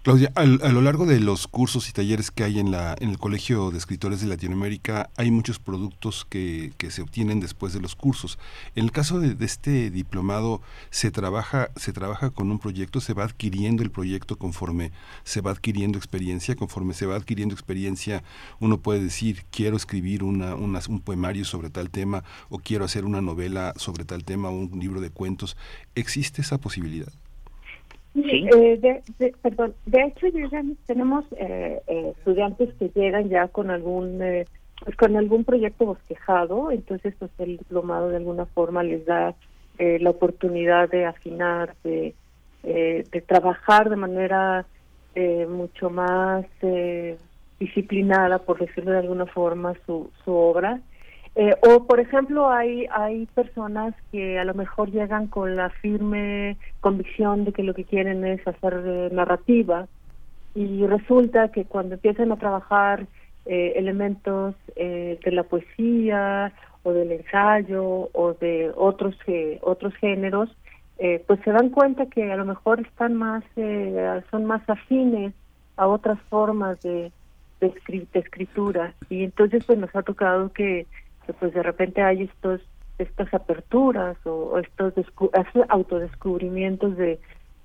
[0.03, 3.19] Claudia, a lo largo de los cursos y talleres que hay en, la, en el
[3.19, 7.95] Colegio de Escritores de Latinoamérica, hay muchos productos que, que se obtienen después de los
[7.95, 8.39] cursos.
[8.75, 13.25] En el caso de, este diplomado, se trabaja, se trabaja con un proyecto, se va
[13.25, 14.93] adquiriendo el proyecto conforme
[15.25, 18.23] se va adquiriendo experiencia, conforme se va adquiriendo experiencia,
[18.59, 23.21] uno puede decir, quiero escribir una, un poemario sobre tal tema o quiero hacer una
[23.21, 25.57] novela sobre tal tema un libro de cuentos.
[25.95, 27.13] ¿Existe esa posibilidad?
[28.15, 28.49] Sí.
[28.53, 30.27] Eh, de, perdón, de hecho
[30.87, 34.19] tenemos eh, eh, estudiantes que llegan ya con algún
[34.83, 39.35] pues con algún proyecto bosquejado, entonces pues el diplomado de alguna forma les da
[39.79, 42.15] la oportunidad de afinar, de,
[42.63, 44.67] de trabajar de manera
[45.49, 46.45] mucho más
[47.59, 50.81] disciplinada, por decirlo de alguna forma, su, su obra
[51.37, 56.57] eh, o, por ejemplo, hay, hay personas que a lo mejor llegan con la firme
[56.81, 59.87] convicción de que lo que quieren es hacer eh, narrativa
[60.55, 63.07] y resulta que cuando empiezan a trabajar
[63.47, 69.15] eh, elementos de la poesía o del ensayo o de otros
[69.61, 70.51] otros géneros,
[71.27, 73.45] pues se dan cuenta que a lo mejor están más
[74.31, 75.33] son más afines
[75.77, 77.13] a otras formas de,
[77.61, 77.73] de,
[78.15, 78.95] escritura.
[79.09, 80.87] Y entonces pues nos ha tocado que
[81.33, 82.61] pues de repente hay estos
[82.99, 84.93] estas aperturas o, estos
[85.69, 87.19] autodescubrimientos de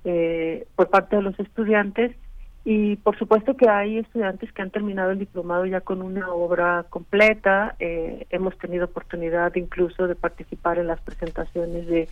[0.05, 2.15] eh, por parte de los estudiantes.
[2.63, 6.85] Y por supuesto que hay estudiantes que han terminado el diplomado ya con una obra
[6.89, 7.75] completa.
[7.79, 12.07] Eh, hemos tenido oportunidad incluso de participar en las presentaciones de,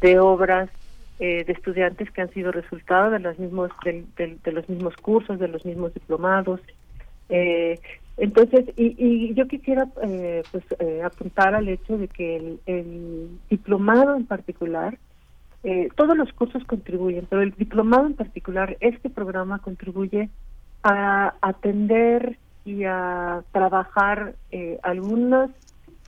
[0.00, 0.70] de obras
[1.18, 5.48] eh, de estudiantes que han sido resultado de los mismos de los mismos cursos de
[5.48, 6.60] los mismos diplomados.
[7.30, 7.80] Eh,
[8.16, 14.16] entonces, y, y yo quisiera eh, pues eh, apuntar al hecho de que el, diplomado
[14.16, 14.98] en particular,
[15.62, 20.30] eh, todos los cursos contribuyen, pero el diplomado en particular, este programa contribuye
[20.82, 24.34] a atender y a trabajar
[24.82, 25.50] algunas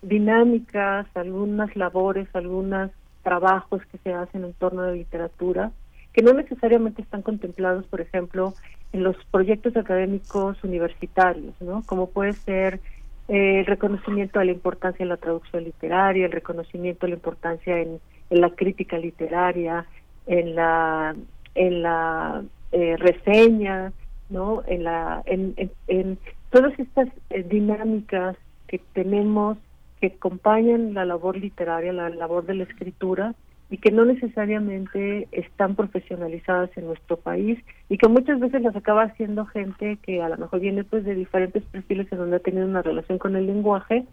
[0.02, 2.90] dinámicas, algunas labores, algunos
[3.22, 5.72] trabajos que se hacen en torno a la literatura,
[6.18, 8.52] que no necesariamente están contemplados, por ejemplo,
[8.92, 11.84] en los proyectos académicos universitarios, ¿no?
[11.86, 12.80] Como puede ser
[13.28, 17.78] eh, el reconocimiento de la importancia de la traducción literaria, el reconocimiento de la importancia
[17.78, 18.00] en,
[18.30, 19.86] la crítica literaria,
[20.26, 21.14] en la
[21.54, 23.92] en la eh, reseña,
[24.28, 24.64] ¿no?
[24.66, 25.54] En la en,
[25.86, 26.18] en,
[26.50, 29.56] todas estas eh, dinámicas que tenemos
[30.00, 33.36] que acompañan la labor literaria, la labor de la escritura,
[33.70, 39.02] y que no necesariamente están profesionalizadas en nuestro país y que muchas veces las acaba
[39.02, 42.66] haciendo gente que a lo mejor viene pues de diferentes perfiles en donde ha tenido
[42.66, 44.06] una relación con el lenguaje,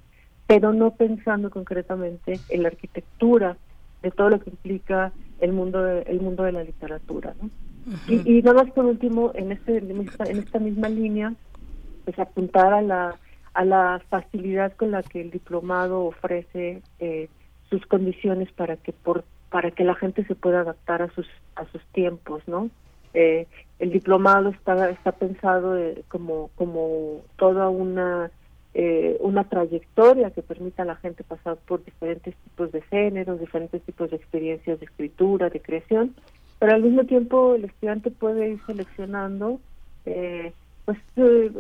[0.45, 3.57] pero no pensando concretamente en la arquitectura
[4.01, 7.49] de todo lo que implica el mundo de, el mundo de la literatura, ¿no?
[8.07, 11.33] y, y, nada más por último en este en esta, en esta misma línea
[12.03, 13.15] pues apuntar a la
[13.53, 17.29] a la facilidad con la que el diplomado ofrece eh,
[17.69, 19.23] sus condiciones para que por
[19.55, 22.69] para que la gente se pueda adaptar a sus a sus tiempos, ¿no?
[23.13, 23.47] Eh,
[23.79, 28.31] el diplomado está está pensado eh, como como toda una
[28.73, 33.81] eh, una trayectoria que permita a la gente pasar por diferentes tipos de géneros, diferentes
[33.83, 36.13] tipos de experiencias de escritura, de creación,
[36.59, 39.61] pero al mismo tiempo el estudiante puede ir seleccionando
[40.83, 40.97] pues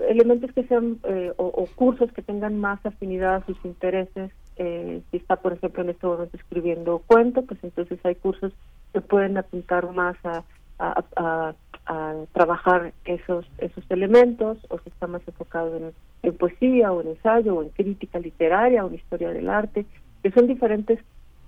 [0.09, 0.99] elementos que sean
[1.37, 5.89] o cursos que tengan más afinidad a sus intereses eh, si está, por ejemplo, en
[5.89, 8.53] este momento escribiendo cuento, pues entonces hay cursos
[8.93, 10.43] que pueden apuntar más a,
[10.79, 11.53] a,
[12.33, 17.55] trabajar esos esos elementos, o si está más enfocado en, en, poesía o en ensayo
[17.55, 19.85] o en crítica literaria o en historia del arte,
[20.23, 20.99] que son diferentes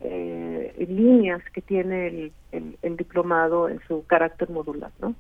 [0.02, 5.16] eh, líneas que tiene el, el, el diplomado en su carácter modular, ¿no?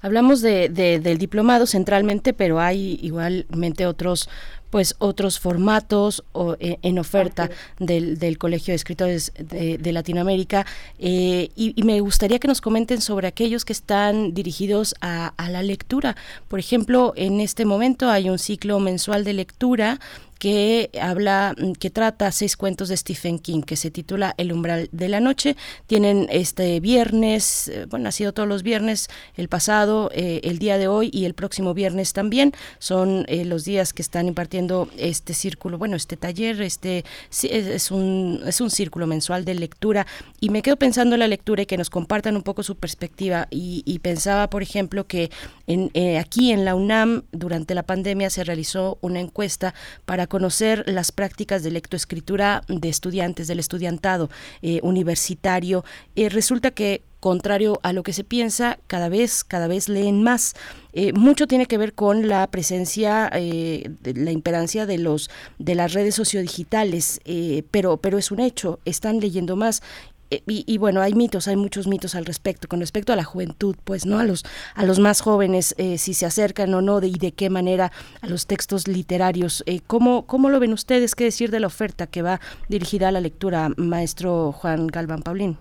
[0.00, 4.28] Hablamos de, del diplomado centralmente, pero hay igualmente otros
[4.70, 10.66] pues otros formatos o, eh, en oferta del, del, Colegio de Escritores de, Latinoamérica
[10.98, 15.62] eh, y, me gustaría que nos comenten sobre aquellos que están dirigidos a, a, la
[15.62, 16.16] lectura.
[16.48, 20.00] Por ejemplo, en este momento hay un ciclo mensual de lectura
[20.38, 24.88] que habla, mm, que trata seis cuentos de Stephen King, que se titula El umbral
[24.92, 25.56] de la noche.
[25.86, 30.78] Tienen este viernes, eh, bueno, ha sido todos los viernes, el pasado, eh, el día
[30.78, 32.52] de hoy y el próximo viernes también.
[32.78, 34.55] Son eh, los días que están impartiendo
[34.96, 37.04] este círculo, bueno, este taller, este
[37.42, 40.06] es, un, es un círculo mensual de lectura
[40.40, 43.48] y me quedo pensando en la lectura y que nos compartan un poco su perspectiva
[43.50, 45.30] y, pensaba, por ejemplo, que
[45.66, 50.84] en, eh, aquí en la UNAM durante la pandemia se realizó una encuesta para conocer
[50.86, 54.30] las prácticas de lectoescritura de estudiantes, del estudiantado
[54.62, 55.84] eh, universitario.
[56.14, 60.54] Eh, resulta que contrario a lo que se piensa, cada vez, cada vez leen más.
[60.92, 65.92] Eh, mucho tiene que ver con la presencia, eh, la imperancia de los de las
[65.92, 69.82] redes sociodigitales, eh, pero, pero es un hecho, están leyendo más
[70.28, 74.06] y, bueno, hay mitos, hay muchos mitos al respecto, con respecto a la juventud, pues,
[74.06, 74.18] ¿no?
[74.18, 74.44] A los,
[74.74, 77.92] a los más jóvenes, si se acercan o no, de, y de qué manera
[78.22, 79.62] a los textos literarios.
[79.86, 81.14] ¿cómo, ¿Cómo lo ven ustedes?
[81.14, 85.58] ¿Qué decir de la oferta que va dirigida a la lectura, maestro Juan Galván Paulín?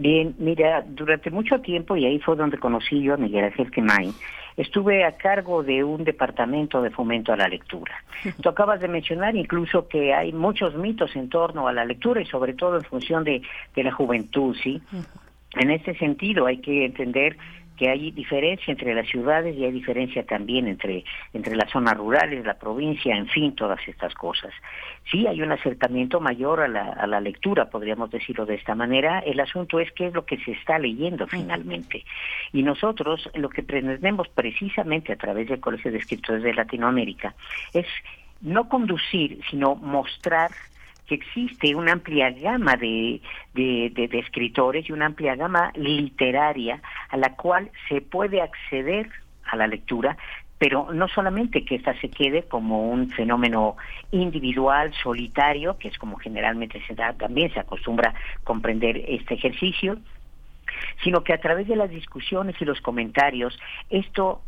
[0.00, 4.14] Bien, mira, durante mucho tiempo, y ahí fue donde conocí yo a Miguel Ángel Quemain,
[4.56, 7.96] estuve a cargo de un departamento de fomento a la lectura.
[8.40, 12.26] Tú acabas de mencionar incluso que hay muchos mitos en torno a la lectura y
[12.26, 13.42] sobre todo en función de,
[13.74, 14.80] de la juventud, ¿sí?
[15.56, 17.36] En este sentido hay que entender
[17.78, 22.44] que hay diferencia entre las ciudades y hay diferencia también entre, entre las zonas rurales,
[22.44, 24.52] la provincia, en fin, todas estas cosas.
[25.10, 29.20] Sí, hay un acercamiento mayor a la, a la lectura, podríamos decirlo de esta manera.
[29.20, 32.04] El asunto es qué es lo que se está leyendo finalmente.
[32.52, 37.34] Y nosotros lo que pretendemos precisamente a través del Colegio de Escritores de Latinoamérica
[37.72, 37.86] es
[38.40, 40.50] no conducir, sino mostrar
[41.08, 43.20] que existe una amplia gama de,
[43.54, 49.08] de, escritores y una amplia gama literaria a la cual se puede acceder
[49.44, 50.18] a la lectura,
[50.58, 53.76] pero no solamente que ésta se quede como un fenómeno
[54.10, 59.98] individual, solitario, que es como generalmente se da, también se acostumbra comprender este ejercicio,
[61.02, 64.42] sino que a través de las discusiones y los comentarios esto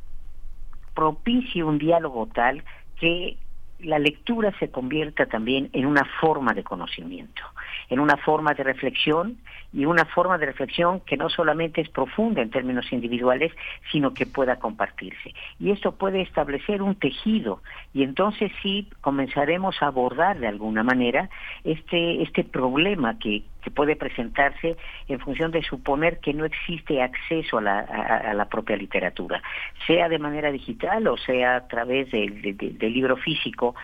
[0.94, 2.62] propicie un diálogo tal
[2.98, 3.38] que
[3.82, 7.42] la lectura se convierta también en una forma de conocimiento,
[7.88, 9.38] en una forma de reflexión
[9.72, 13.52] y una forma de reflexión que no solamente es profunda en términos individuales,
[13.92, 15.34] sino que pueda compartirse.
[15.58, 17.62] Y esto puede establecer un tejido
[17.94, 21.30] y entonces sí comenzaremos a abordar de alguna manera
[21.64, 24.76] este, este problema que, que puede presentarse
[25.08, 29.42] en función de suponer que no existe acceso a la, a, la propia literatura,
[29.86, 33.74] sea de manera digital o sea a través del libro físico,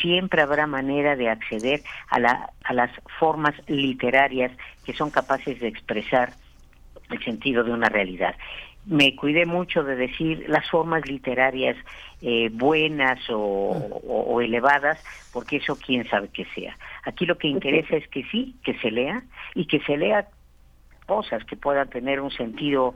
[0.00, 4.52] siempre habrá manera de acceder a, la, a las formas literarias
[4.84, 6.32] que son capaces de expresar
[7.10, 8.34] el sentido de una realidad
[8.86, 11.76] me cuidé mucho de decir las formas literarias
[12.22, 14.98] eh, buenas o, elevadas,
[15.32, 16.78] porque eso quién sabe que sea.
[17.04, 19.22] Aquí lo que interesa es que sí, que se lea
[19.54, 20.28] y que se lea
[21.06, 22.94] cosas que puedan tener un sentido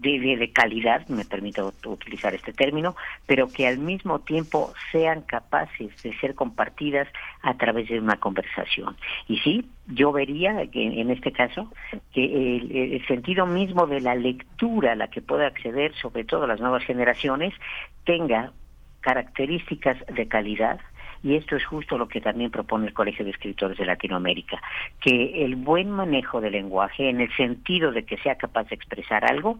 [0.00, 2.94] de, calidad, me permito utilizar este término,
[3.26, 7.08] pero que al mismo tiempo sean capaces de ser compartidas
[7.42, 8.96] a través de una conversación.
[9.26, 11.72] Y sí, yo vería que en este caso
[12.12, 16.46] que el, el sentido mismo de la lectura a la que pueda acceder, sobre todo
[16.46, 17.54] las nuevas generaciones,
[18.04, 18.52] tenga
[19.00, 20.80] características de calidad,
[21.22, 24.60] y esto es justo lo que también propone el Colegio de Escritores de Latinoamérica,
[25.00, 29.24] que el buen manejo del lenguaje, en el sentido de que sea capaz de expresar
[29.24, 29.58] algo,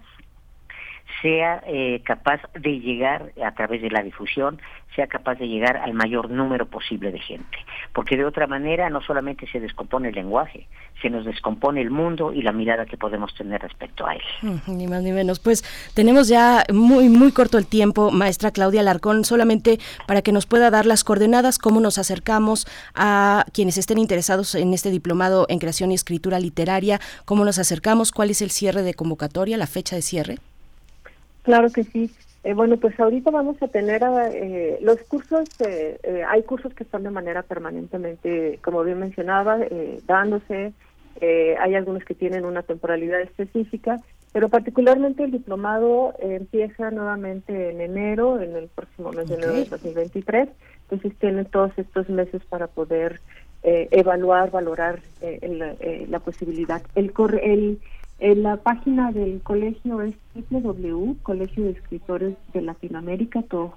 [1.22, 4.60] sea eh, capaz de llegar a través de la difusión,
[4.94, 7.58] sea capaz de llegar al mayor número posible de gente.
[7.92, 10.66] Porque de otra manera no solamente se descompone el lenguaje,
[11.00, 14.22] se nos descompone el mundo y la mirada que podemos tener respecto a él.
[14.66, 15.38] Ni más ni menos.
[15.38, 15.62] Pues
[15.94, 20.70] tenemos ya muy, muy corto el tiempo, maestra Claudia Larcón, solamente para que nos pueda
[20.70, 25.92] dar las coordenadas, cómo nos acercamos a quienes estén interesados en este diplomado en creación
[25.92, 30.02] y escritura literaria, cómo nos acercamos, cuál es el cierre de convocatoria, la fecha de
[30.02, 30.38] cierre.
[31.48, 32.10] Claro que sí.
[32.44, 34.02] Eh, bueno, pues ahorita vamos a tener
[34.34, 39.58] eh, los cursos, eh, eh, hay cursos que están de manera permanentemente, como bien mencionaba,
[40.06, 40.74] dándose,
[41.22, 43.98] hay algunos que tienen una temporalidad específica,
[44.34, 49.64] pero particularmente el diplomado empieza nuevamente en enero, en el próximo mes de enero de
[49.64, 50.50] 2023,
[50.82, 53.20] entonces tienen todos estos meses para poder
[53.62, 56.82] evaluar, valorar la posibilidad.
[56.94, 57.10] El,
[57.42, 57.78] el
[58.20, 60.14] en la página del colegio es
[60.50, 63.74] www.colegio de escritores de Latinoamérica, todo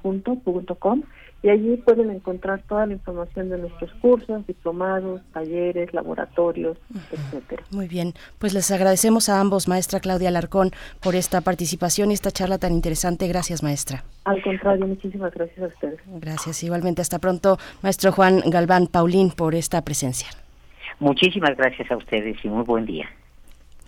[1.43, 6.77] y allí pueden encontrar toda la información de nuestros cursos, diplomados, talleres, laboratorios,
[7.11, 7.63] etcétera.
[7.71, 10.71] Muy bien, pues les agradecemos a ambos, maestra Claudia Alarcón,
[11.01, 13.27] por esta participación y esta charla tan interesante.
[13.27, 14.03] Gracias, maestra.
[14.25, 15.99] Al contrario, muchísimas gracias a ustedes.
[16.19, 17.01] Gracias, igualmente.
[17.01, 20.27] Hasta pronto, maestro Juan Galván Paulín, por esta presencia.
[20.99, 23.09] Muchísimas gracias a ustedes y muy buen día.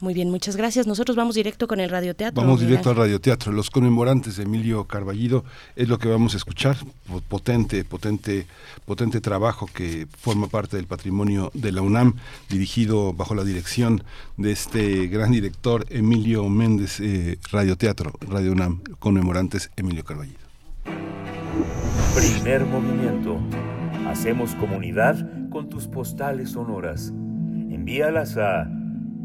[0.03, 0.85] Muy bien, muchas gracias.
[0.85, 2.43] Nosotros vamos directo con el radioteatro.
[2.43, 3.53] Vamos directo al radioteatro.
[3.53, 5.45] Los conmemorantes de Emilio Carballido
[5.77, 6.75] es lo que vamos a escuchar.
[7.29, 8.45] Potente, potente,
[8.85, 12.15] potente trabajo que forma parte del patrimonio de la UNAM,
[12.49, 14.03] dirigido bajo la dirección
[14.35, 20.39] de este gran director Emilio Méndez, eh, radioteatro, Radio UNAM, conmemorantes Emilio Carballido.
[22.13, 23.39] Primer movimiento.
[24.05, 27.07] Hacemos comunidad con tus postales sonoras.
[27.71, 28.67] Envíalas a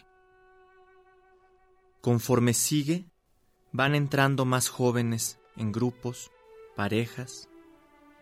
[2.02, 3.10] Conforme sigue,
[3.72, 6.30] van entrando más jóvenes en grupos,
[6.76, 7.48] parejas,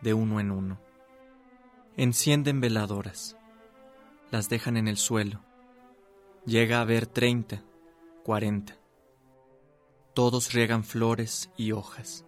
[0.04, 0.80] de uno en uno.
[1.96, 3.36] Encienden veladoras
[4.32, 5.44] las dejan en el suelo.
[6.46, 7.64] Llega a haber treinta,
[8.24, 8.78] cuarenta.
[10.14, 12.26] Todos riegan flores y hojas.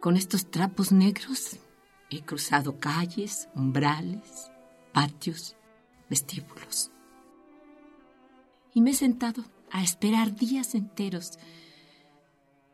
[0.00, 1.58] Con estos trapos negros
[2.08, 4.50] he cruzado calles, umbrales,
[4.92, 5.56] patios,
[6.08, 6.90] vestíbulos.
[8.72, 11.38] Y me he sentado a esperar días enteros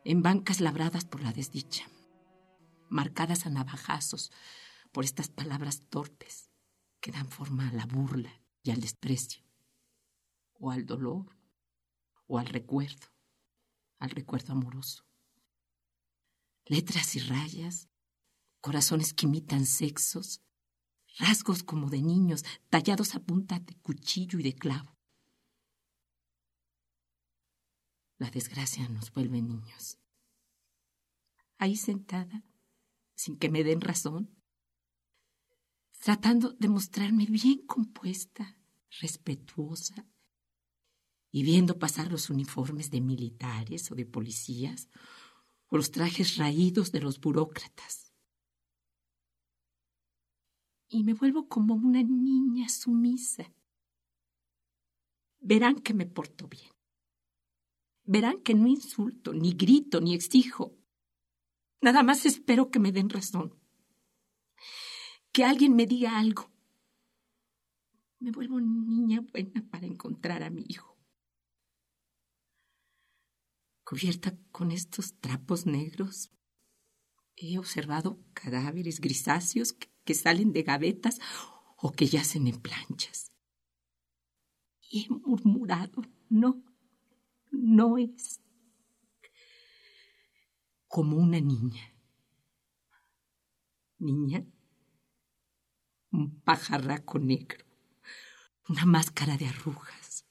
[0.05, 1.87] en bancas labradas por la desdicha
[2.89, 4.31] marcadas a navajazos
[4.93, 6.51] por estas palabras torpes
[7.01, 9.45] que dan forma a la burla y al desprecio,
[10.55, 11.37] o al dolor,
[12.27, 13.07] o al recuerdo,
[13.99, 15.05] al recuerdo amoroso.
[16.65, 17.89] Letras y rayas,
[18.61, 20.43] corazones que imitan sexos,
[21.19, 24.97] rasgos como de niños tallados a punta de cuchillo y de clavo.
[28.19, 29.99] La desgracia nos vuelve niños.
[31.59, 32.45] Ahí sentada,
[33.17, 34.31] sin que me den razón,
[35.99, 38.57] tratando de mostrarme bien compuesta,
[39.01, 40.07] respetuosa,
[41.33, 44.89] y viendo pasar los uniformes de militares o de policías,
[45.69, 48.15] o los trajes raídos de los burócratas.
[50.89, 53.53] Y me vuelvo como una niña sumisa.
[55.41, 56.71] Verán que me porto bien.
[58.05, 60.79] Verán que no insulto, ni grito, ni exijo.
[61.81, 63.55] Nada más espero que me den razón.
[65.33, 66.51] Que alguien me diga algo.
[68.19, 70.97] Me vuelvo niña buena para encontrar a mi hijo.
[73.85, 76.33] Cubierta con estos trapos negros,
[77.37, 81.21] he observado cadáveres grisáceos que, salen de gavetas
[81.77, 83.33] o que yacen en planchas.
[84.81, 86.63] Y he murmurado, no,
[87.51, 88.41] no es
[90.97, 91.93] como una niña.
[93.99, 94.47] Niña,
[96.11, 97.67] un pajarraco negro,
[98.67, 100.25] una máscara de arrugas,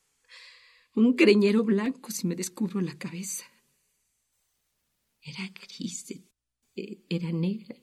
[0.96, 3.46] un creñero blanco si me descubro la cabeza.
[5.22, 6.10] Era gris,
[6.76, 7.78] e, era negra.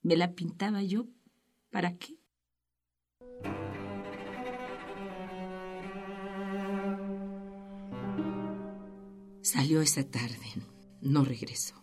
[0.00, 1.06] ¿Me la pintaba yo?
[1.68, 2.18] ¿Para qué?
[9.42, 11.82] Salió esa tarde no regresó.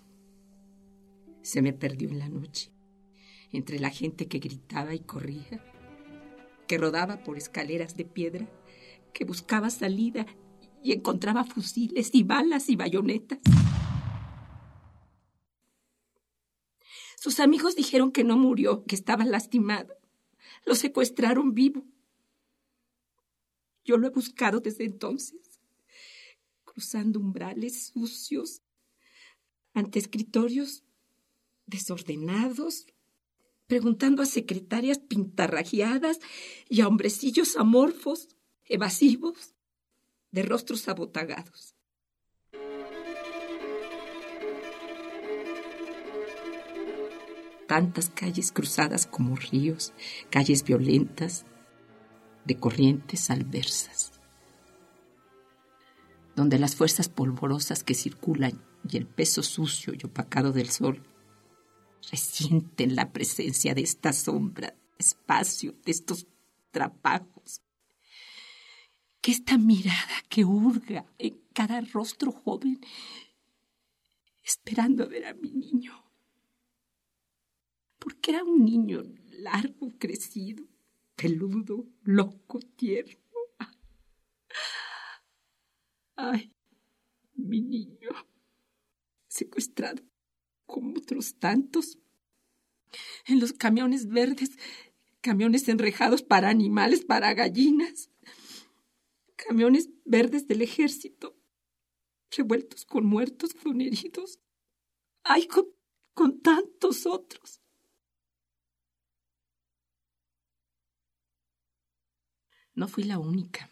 [1.41, 2.71] Se me perdió en la noche,
[3.51, 5.63] entre la gente que gritaba y corría,
[6.67, 8.47] que rodaba por escaleras de piedra,
[9.13, 10.25] que buscaba salida
[10.83, 13.39] y encontraba fusiles y balas y bayonetas.
[17.17, 19.95] Sus amigos dijeron que no murió, que estaba lastimado.
[20.65, 21.83] Lo secuestraron vivo.
[23.83, 25.61] Yo lo he buscado desde entonces,
[26.65, 28.61] cruzando umbrales sucios
[29.77, 30.83] ante escritorios
[31.67, 32.87] desordenados,
[33.67, 36.19] preguntando a secretarias pintarrajeadas
[36.67, 38.27] y a hombrecillos amorfos,
[38.65, 39.53] evasivos,
[40.31, 41.75] de rostros abotagados.
[47.67, 49.93] Tantas calles cruzadas como ríos,
[50.31, 51.45] calles violentas,
[52.45, 54.13] de corrientes alversas,
[56.35, 61.03] donde las fuerzas polvorosas que circulan y el peso sucio y opacado del sol
[62.11, 66.27] resienten la presencia de esta sombra, espacio, de estos
[66.71, 67.61] trabajos.
[69.21, 72.79] Que esta mirada que hurga en cada rostro joven,
[74.43, 76.03] esperando a ver a mi niño.
[77.99, 79.03] Porque era un niño
[79.39, 80.63] largo, crecido,
[81.15, 83.19] peludo, loco, tierno.
[86.15, 86.53] Ay,
[87.33, 88.09] mi niño,
[89.37, 90.03] secuestrado
[90.65, 91.99] como otros tantos,
[93.25, 94.51] en los camiones verdes,
[95.21, 98.09] camiones enrejados para animales, para gallinas,
[99.35, 101.37] camiones verdes del ejército,
[102.35, 104.39] revueltos con muertos, con heridos.
[105.23, 105.65] Ay, con,
[106.13, 107.61] con tantos otros.
[112.73, 113.69] No fui la única.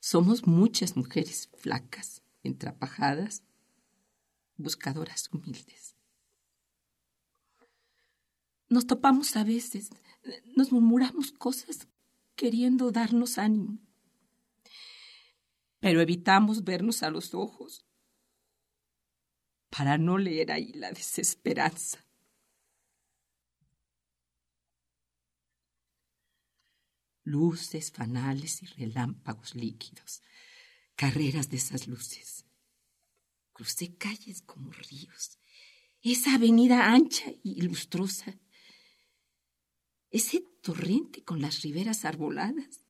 [0.00, 3.44] Somos muchas mujeres flacas, entrapajadas,
[4.58, 5.96] buscadoras humildes.
[8.68, 9.90] Nos topamos a veces,
[10.54, 11.88] nos murmuramos cosas
[12.34, 13.78] queriendo darnos ánimo,
[15.80, 17.86] pero evitamos vernos a los ojos
[19.70, 22.04] para no leer ahí la desesperanza.
[27.22, 30.22] Luces, fanales y relámpagos líquidos,
[30.96, 32.37] carreras de esas luces
[33.58, 35.40] Crucé calles como ríos.
[36.00, 38.38] Esa avenida ancha y lustrosa.
[40.12, 42.84] Ese torrente con las riberas arboladas.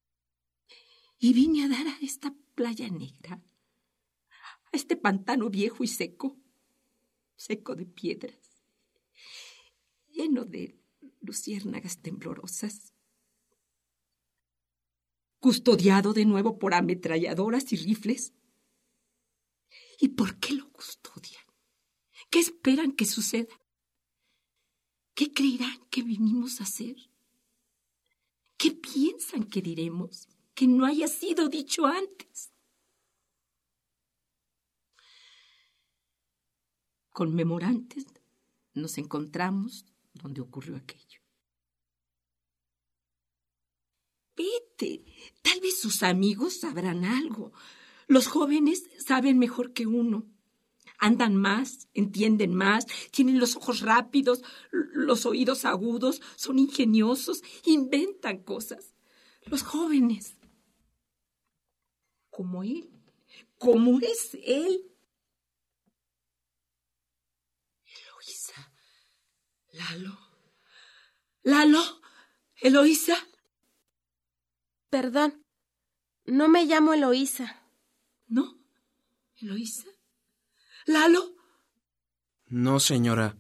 [1.19, 3.43] Y vine a dar a esta playa negra,
[4.71, 6.37] a este pantano viejo y seco,
[7.35, 8.63] seco de piedras,
[10.11, 10.79] lleno de
[11.23, 12.93] luciérnagas temblorosas,
[15.41, 18.35] custodiado de nuevo por ametralladoras y rifles,
[19.99, 21.45] ¿Y por qué lo custodian?
[22.31, 23.61] ¿Qué esperan que suceda?
[25.15, 26.97] ¿Qué creerán que vinimos a hacer?
[28.57, 32.53] ¿Qué piensan que diremos que no haya sido dicho antes?
[37.11, 38.07] Conmemorantes
[38.75, 41.21] nos encontramos donde ocurrió aquello.
[44.37, 45.05] Vete,
[45.43, 47.53] tal vez sus amigos sabrán algo,
[48.09, 50.27] los jóvenes saben mejor que uno.
[50.99, 54.43] Andan más, entienden más, tienen los ojos rápidos,
[54.73, 58.95] los oídos agudos, son ingeniosos, inventan cosas.
[59.45, 60.37] Los jóvenes.
[62.31, 62.91] Como él,
[63.59, 64.91] como es él.
[67.85, 68.73] Eloísa.
[69.73, 70.19] Lalo.
[71.43, 71.83] Lalo.
[72.57, 73.17] Eloísa.
[74.89, 75.45] Perdón.
[76.25, 77.58] No me llamo Eloísa.
[78.29, 78.59] ¿No?
[79.37, 79.89] ¿Eloísa?
[80.87, 81.35] ¿Lalo?
[82.47, 83.39] No, señora.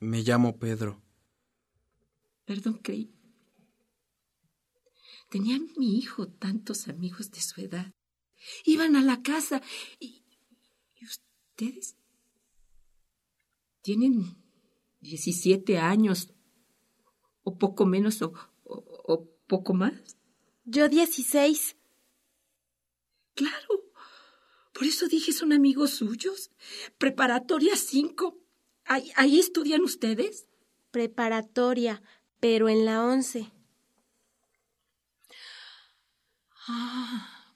[0.00, 1.02] Me llamo Pedro.
[2.44, 3.14] Perdón, creí.
[5.30, 7.92] Tenía mi hijo tantos amigos de su edad.
[8.64, 9.62] Iban a la casa
[9.98, 10.22] y,
[11.02, 11.96] ustedes
[13.82, 14.36] tienen
[15.00, 16.32] 17 años
[17.42, 18.32] o poco menos o,
[18.64, 20.16] o poco más.
[20.64, 21.76] Yo 16.
[23.34, 23.83] Claro.
[24.74, 26.50] Por eso dije, son amigos suyos.
[26.98, 28.36] Preparatoria 5.
[28.86, 30.48] ¿Ahí, estudian ustedes?
[30.90, 32.02] Preparatoria,
[32.40, 33.52] pero en la 11.
[36.66, 37.54] Ah.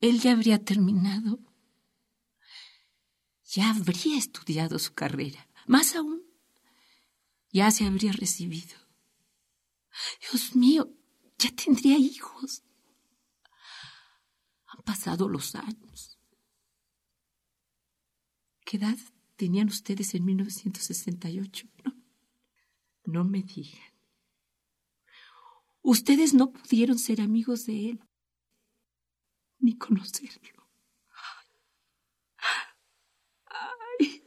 [0.00, 1.40] Él ya habría terminado.
[3.44, 5.48] Ya habría estudiado su carrera.
[5.66, 6.22] Más aún,
[7.50, 8.76] ya se habría recibido.
[10.20, 10.92] Dios mío,
[11.38, 12.62] ya tendría hijos
[14.84, 16.18] pasado los años.
[18.64, 18.96] ¿Qué edad
[19.36, 21.66] tenían ustedes en 1968?
[21.84, 21.94] No,
[23.04, 23.94] no me digan.
[25.82, 28.04] Ustedes no pudieron ser amigos de él,
[29.58, 30.66] ni conocerlo.
[33.46, 34.22] Ay,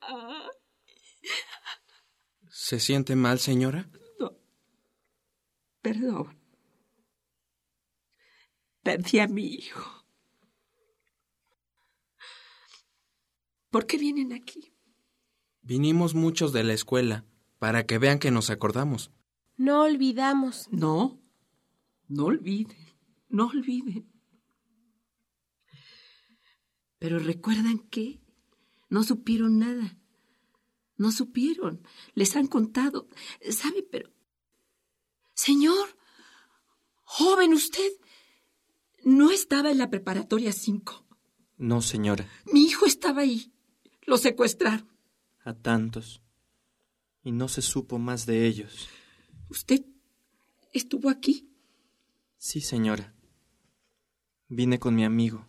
[0.00, 0.50] ay.
[2.48, 3.90] ¿Se siente mal, señora?
[4.18, 4.32] No.
[5.82, 6.39] Perdón.
[8.90, 10.04] Perdí a mi hijo.
[13.70, 14.72] ¿Por qué vienen aquí?
[15.62, 17.24] Vinimos muchos de la escuela
[17.60, 19.12] para que vean que nos acordamos.
[19.56, 20.66] No olvidamos.
[20.72, 21.22] No,
[22.08, 22.84] no olviden,
[23.28, 24.10] no olviden.
[26.98, 28.20] Pero recuerdan que
[28.88, 29.96] no supieron nada.
[30.96, 31.86] No supieron.
[32.14, 33.06] Les han contado.
[33.52, 33.84] ¿Sabe?
[33.84, 34.10] Pero...
[35.34, 35.96] Señor,
[37.04, 37.92] joven usted,
[39.04, 41.06] no estaba en la preparatoria 5.
[41.58, 42.28] No, señora.
[42.52, 43.52] Mi hijo estaba ahí.
[44.02, 44.88] Lo secuestraron.
[45.44, 46.22] A tantos.
[47.22, 48.88] Y no se supo más de ellos.
[49.48, 49.84] ¿Usted
[50.72, 51.50] estuvo aquí?
[52.38, 53.14] Sí, señora.
[54.48, 55.46] Vine con mi amigo,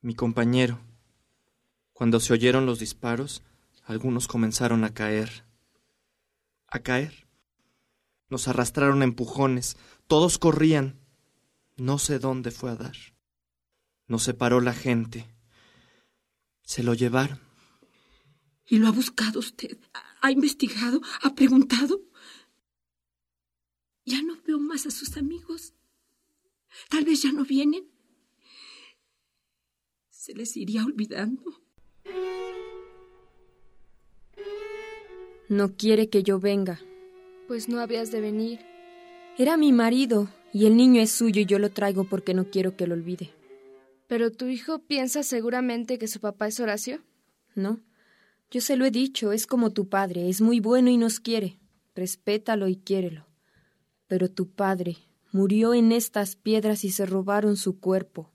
[0.00, 0.78] mi compañero.
[1.92, 3.42] Cuando se oyeron los disparos,
[3.84, 5.44] algunos comenzaron a caer.
[6.68, 7.26] A caer.
[8.28, 9.76] Nos arrastraron a empujones.
[10.06, 10.99] Todos corrían.
[11.80, 12.94] No sé dónde fue a dar.
[14.06, 15.34] Nos separó la gente.
[16.60, 17.40] Se lo llevaron.
[18.66, 19.78] ¿Y lo ha buscado usted?
[20.20, 21.00] ¿Ha investigado?
[21.22, 22.02] ¿Ha preguntado?
[24.04, 25.72] Ya no veo más a sus amigos.
[26.90, 27.90] Tal vez ya no vienen.
[30.10, 31.62] Se les iría olvidando.
[35.48, 36.78] No quiere que yo venga.
[37.48, 38.60] Pues no habías de venir.
[39.38, 42.76] Era mi marido, y el niño es suyo y yo lo traigo porque no quiero
[42.76, 43.30] que lo olvide.
[44.06, 47.00] ¿Pero tu hijo piensa seguramente que su papá es Horacio?
[47.54, 47.80] No.
[48.50, 51.60] Yo se lo he dicho, es como tu padre, es muy bueno y nos quiere.
[51.94, 53.28] Respétalo y quiérelo.
[54.08, 54.96] Pero tu padre
[55.30, 58.32] murió en estas piedras y se robaron su cuerpo.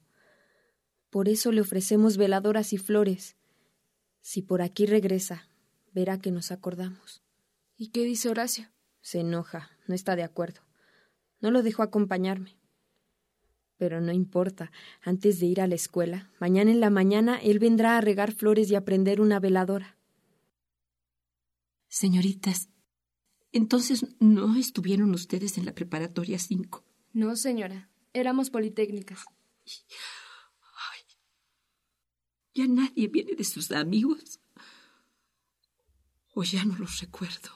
[1.10, 3.36] Por eso le ofrecemos veladoras y flores.
[4.22, 5.50] Si por aquí regresa,
[5.94, 7.22] verá que nos acordamos.
[7.78, 8.70] ¿Y qué dice Horacio?
[9.02, 10.65] Se enoja, no está de acuerdo.
[11.46, 12.58] No lo dejó acompañarme.
[13.78, 14.72] Pero no importa,
[15.04, 18.72] antes de ir a la escuela, mañana en la mañana él vendrá a regar flores
[18.72, 19.96] y a prender una veladora.
[21.88, 22.70] Señoritas,
[23.52, 26.84] entonces no estuvieron ustedes en la preparatoria 5.
[27.14, 29.24] No, señora, éramos politécnicas.
[29.68, 31.02] Ay,
[32.56, 34.40] ¿Ya nadie viene de sus amigos?
[36.34, 37.52] O ya no los recuerdo.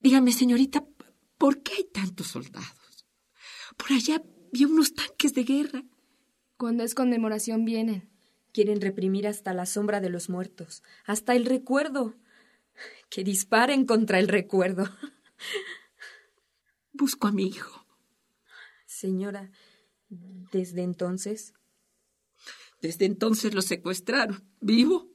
[0.00, 0.84] Dígame, señorita,
[1.38, 3.06] ¿por qué hay tantos soldados?
[3.76, 4.22] Por allá
[4.52, 5.84] vi unos tanques de guerra.
[6.56, 8.10] Cuando es conmemoración vienen.
[8.52, 12.14] Quieren reprimir hasta la sombra de los muertos, hasta el recuerdo.
[13.10, 14.88] Que disparen contra el recuerdo.
[16.92, 17.84] Busco a mi hijo.
[18.86, 19.50] Señora,
[20.08, 21.52] ¿desde entonces?
[22.80, 24.44] Desde entonces lo secuestraron.
[24.60, 25.10] ¿Vivo?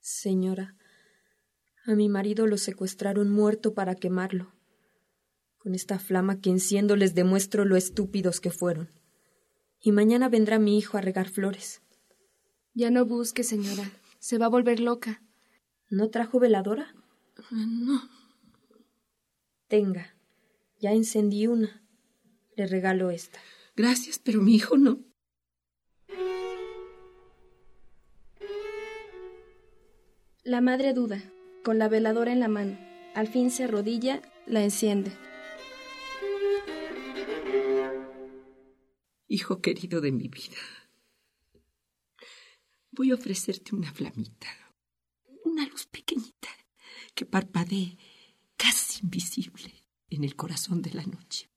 [0.00, 0.76] Señora,
[1.86, 4.52] a mi marido lo secuestraron muerto para quemarlo.
[5.58, 8.88] Con esta flama que enciendo les demuestro lo estúpidos que fueron.
[9.80, 11.82] Y mañana vendrá mi hijo a regar flores.
[12.72, 13.90] Ya no busque, señora.
[14.18, 15.22] Se va a volver loca.
[15.90, 16.94] ¿No trajo veladora?
[17.50, 18.02] No.
[19.68, 20.16] Tenga.
[20.80, 21.82] Ya encendí una.
[22.56, 23.38] Le regalo esta.
[23.76, 25.04] Gracias, pero mi hijo no.
[30.44, 31.22] La madre duda,
[31.64, 32.78] con la veladora en la mano.
[33.14, 35.10] Al fin se arrodilla, la enciende.
[39.26, 40.58] Hijo querido de mi vida,
[42.92, 44.46] voy a ofrecerte una flamita,
[45.44, 46.48] una luz pequeñita
[47.14, 47.96] que parpadee
[48.56, 49.72] casi invisible
[50.10, 51.50] en el corazón de la noche.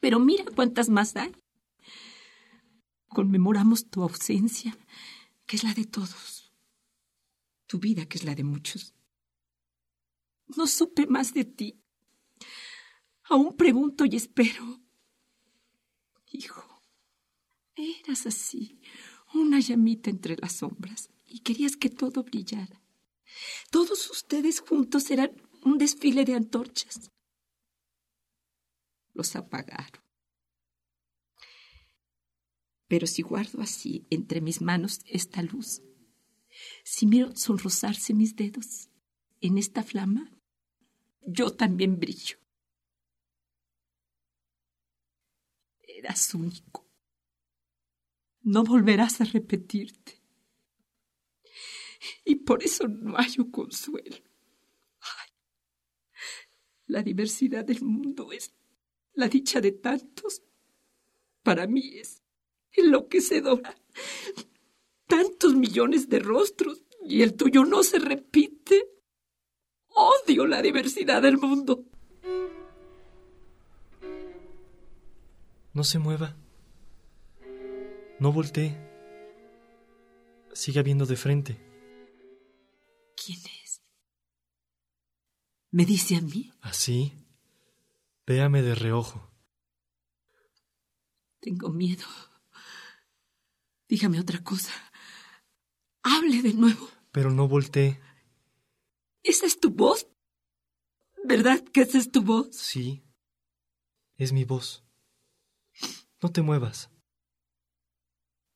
[0.00, 1.32] Pero mira cuántas más hay.
[3.08, 4.76] Conmemoramos tu ausencia,
[5.46, 6.39] que es la de todos,
[7.70, 8.96] tu vida, que es la de muchos.
[10.56, 11.80] No supe más de ti.
[13.22, 14.80] Aún pregunto y espero.
[16.32, 16.82] Hijo,
[17.76, 18.80] eras así,
[19.34, 22.82] una llamita entre las sombras, y querías que todo brillara.
[23.70, 25.30] Todos ustedes juntos eran
[25.62, 27.12] un desfile de antorchas.
[29.14, 30.02] Los apagaron.
[32.88, 35.82] Pero si guardo así entre mis manos esta luz,
[36.90, 38.88] si miro sonrosarse mis dedos
[39.40, 40.28] en esta flama,
[41.20, 42.36] yo también brillo.
[45.86, 46.84] Eras único.
[48.42, 50.20] No volverás a repetirte.
[52.24, 54.16] Y por eso no hallo consuelo.
[54.98, 55.30] Ay,
[56.88, 58.52] la diversidad del mundo es
[59.12, 60.42] la dicha de tantos.
[61.44, 62.20] Para mí es
[62.72, 63.76] enloquecedora.
[65.20, 68.88] Tantos millones de rostros y el tuyo no se repite.
[69.88, 71.84] Odio la diversidad del mundo.
[75.74, 76.38] No se mueva.
[78.18, 78.74] No voltee.
[80.54, 81.60] Siga viendo de frente.
[83.14, 83.82] ¿Quién es?
[85.70, 86.50] ¿Me dice a mí?
[86.62, 87.12] ¿Así?
[88.26, 89.30] Véame de reojo.
[91.40, 92.06] Tengo miedo.
[93.86, 94.72] Dígame otra cosa.
[96.02, 96.88] Hable de nuevo.
[97.12, 98.00] Pero no volteé.
[99.22, 100.06] ¿Esa es tu voz?
[101.24, 102.54] ¿Verdad que esa es tu voz?
[102.56, 103.02] Sí.
[104.16, 104.84] Es mi voz.
[106.22, 106.90] No te muevas.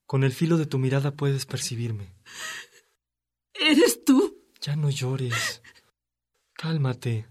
[0.07, 2.15] Con el filo de tu mirada puedes percibirme.
[3.55, 4.43] ¿Eres tú?
[4.61, 5.63] Ya no llores.
[6.55, 7.27] Cálmate.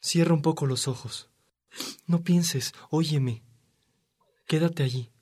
[0.00, 1.30] Cierra un poco los ojos.
[2.06, 3.44] No pienses, óyeme.
[4.46, 5.12] Quédate allí.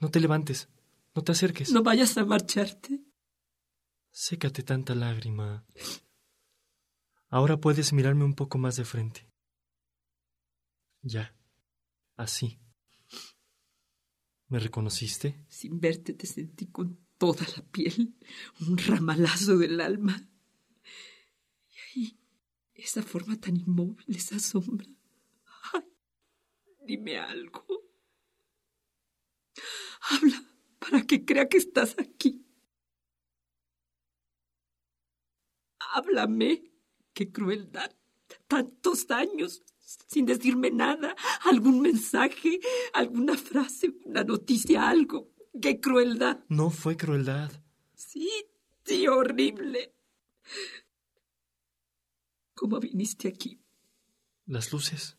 [0.00, 0.68] No te levantes.
[1.14, 1.70] No te acerques.
[1.70, 3.00] No vayas a marcharte.
[4.10, 5.64] Sécate tanta lágrima.
[7.28, 9.30] Ahora puedes mirarme un poco más de frente.
[11.02, 11.36] Ya.
[12.16, 12.60] Así.
[14.48, 15.44] ¿Me reconociste?
[15.48, 18.16] Sin verte te sentí con toda la piel,
[18.60, 20.28] un ramalazo del alma.
[21.70, 22.20] Y ahí,
[22.74, 24.88] esa forma tan inmóvil, esa sombra.
[25.72, 25.82] Ay,
[26.86, 27.64] dime algo.
[30.10, 30.53] Habla
[30.84, 32.44] para que crea que estás aquí.
[35.94, 36.70] Háblame.
[37.12, 37.92] Qué crueldad.
[38.48, 39.62] Tantos años
[40.08, 42.60] sin decirme nada, algún mensaje,
[42.92, 45.30] alguna frase, una noticia, algo.
[45.60, 46.40] ¡Qué crueldad!
[46.48, 47.52] No fue crueldad.
[47.94, 48.28] Sí,
[48.84, 49.94] sí, horrible.
[52.54, 53.60] ¿Cómo viniste aquí?
[54.46, 55.16] Las luces.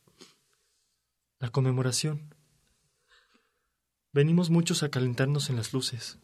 [1.40, 2.35] La conmemoración.
[4.16, 6.20] Venimos muchos a calentarnos en las luces.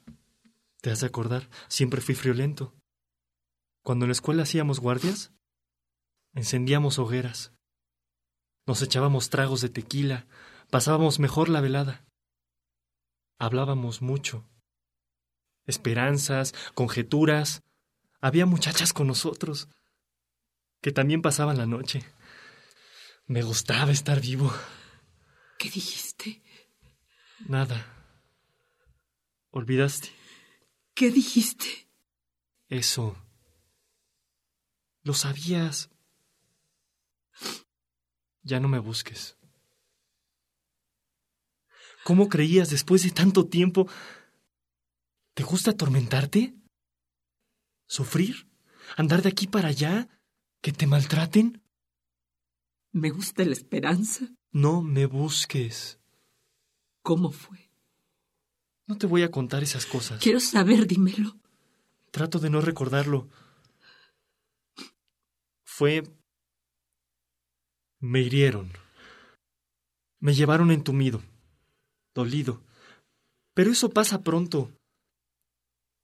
[0.80, 1.50] ¿Te has de acordar?
[1.68, 2.74] Siempre fui friolento.
[3.84, 5.34] Cuando en la escuela hacíamos guardias,
[6.34, 7.52] encendíamos hogueras.
[8.66, 10.26] Nos echábamos tragos de tequila,
[10.70, 12.06] pasábamos mejor la velada.
[13.38, 14.48] Hablábamos mucho.
[15.66, 17.62] Esperanzas, conjeturas.
[18.22, 19.68] Había muchachas con nosotros
[20.82, 22.06] que también pasaban la noche.
[23.26, 24.50] Me gustaba estar vivo.
[25.58, 26.41] ¿Qué dijiste?
[27.48, 27.86] Nada.
[29.52, 30.10] ¿Olvidaste?
[30.94, 31.88] ¿Qué dijiste?
[32.70, 33.16] Eso.
[35.04, 35.90] Lo sabías.
[38.44, 39.38] Ya no me busques.
[42.04, 43.88] ¿Cómo creías después de tanto tiempo?
[45.34, 46.56] ¿Te gusta atormentarte?
[47.88, 48.50] ¿Sufrir?
[48.98, 50.10] ¿Andar de aquí para allá?
[50.62, 51.62] ¿Que te maltraten?
[52.92, 54.28] Me gusta la esperanza.
[54.52, 56.01] No me busques.
[57.02, 57.70] ¿Cómo fue?
[58.88, 60.22] No te voy a contar esas cosas.
[60.22, 61.38] Quiero saber, dímelo.
[62.12, 63.30] Trato de no recordarlo.
[65.64, 66.04] Fue
[68.02, 68.72] me hirieron.
[70.20, 71.22] Me llevaron entumido,
[72.16, 72.64] dolido.
[73.54, 74.72] Pero eso pasa pronto.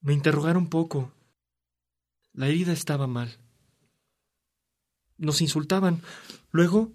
[0.02, 1.12] Me interrogaron poco.
[2.34, 3.36] La herida estaba mal.
[5.18, 6.04] Nos insultaban.
[6.52, 6.92] Luego,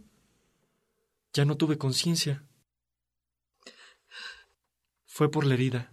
[1.33, 2.47] ya no tuve conciencia.
[5.13, 5.93] Fue por la herida.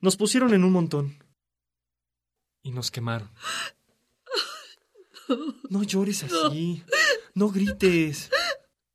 [0.00, 1.22] Nos pusieron en un montón.
[2.64, 3.30] Y nos quemaron.
[5.70, 6.82] No llores así.
[7.36, 7.50] No.
[7.50, 8.28] grites.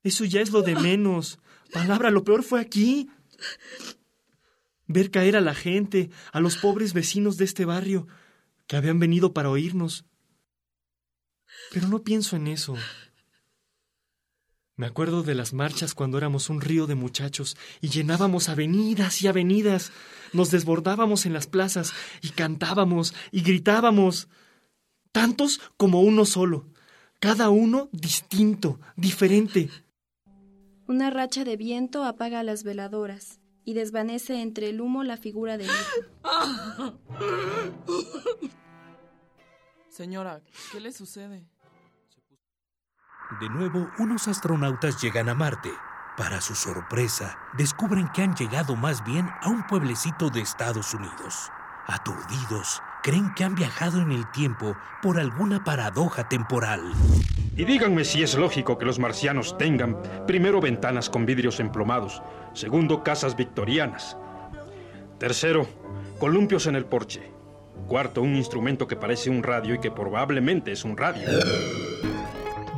[0.04, 1.40] Eso ya es lo de menos.
[1.72, 3.10] Palabra, lo peor fue aquí.
[4.86, 8.10] Ver caer a la gente, a los pobres vecinos de este barrio,
[8.68, 10.04] que habían venido para oírnos.
[11.72, 12.76] Pero no pienso en eso.
[14.78, 19.28] Me acuerdo de las marchas cuando éramos un río de muchachos y llenábamos avenidas y
[19.28, 19.94] avenidas,
[20.34, 24.28] nos desbordábamos en las plazas y cantábamos y gritábamos
[25.14, 26.68] tantos como uno solo,
[27.22, 29.70] cada uno distinto, diferente.
[30.88, 35.68] Una racha de viento apaga las veladoras y desvanece entre el humo la figura del
[35.68, 37.00] hijo.
[39.88, 40.42] Señora,
[40.74, 41.48] ¿qué le sucede?
[43.32, 45.72] De nuevo, unos astronautas llegan a Marte.
[46.16, 51.52] Para su sorpresa, descubren que han llegado más bien a un pueblecito de Estados Unidos.
[51.88, 56.94] Aturdidos, creen que han viajado en el tiempo por alguna paradoja temporal.
[57.56, 59.98] Y díganme si es lógico que los marcianos tengan,
[60.28, 62.22] primero, ventanas con vidrios emplomados,
[62.54, 64.16] segundo, casas victorianas,
[65.18, 65.68] tercero,
[66.20, 67.32] columpios en el porche,
[67.88, 71.28] cuarto, un instrumento que parece un radio y que probablemente es un radio.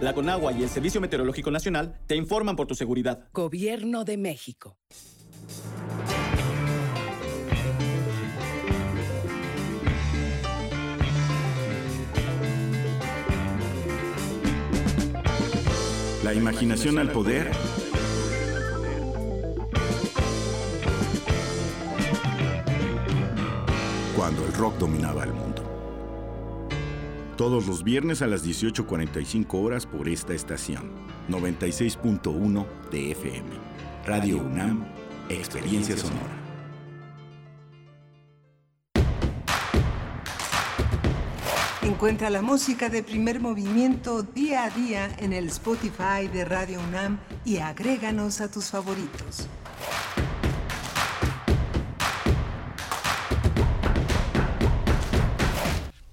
[0.00, 3.28] La Conagua y el Servicio Meteorológico Nacional te informan por tu seguridad.
[3.34, 4.78] Gobierno de México.
[16.24, 17.50] La imaginación al poder.
[24.16, 25.49] Cuando el rock dominaba el mundo.
[27.40, 30.90] Todos los viernes a las 18.45 horas por esta estación.
[31.30, 33.48] 96.1 de FM.
[34.04, 34.84] Radio UNAM,
[35.30, 36.36] Experiencia Sonora.
[41.80, 47.20] Encuentra la música de primer movimiento día a día en el Spotify de Radio UNAM
[47.46, 49.48] y agréganos a tus favoritos.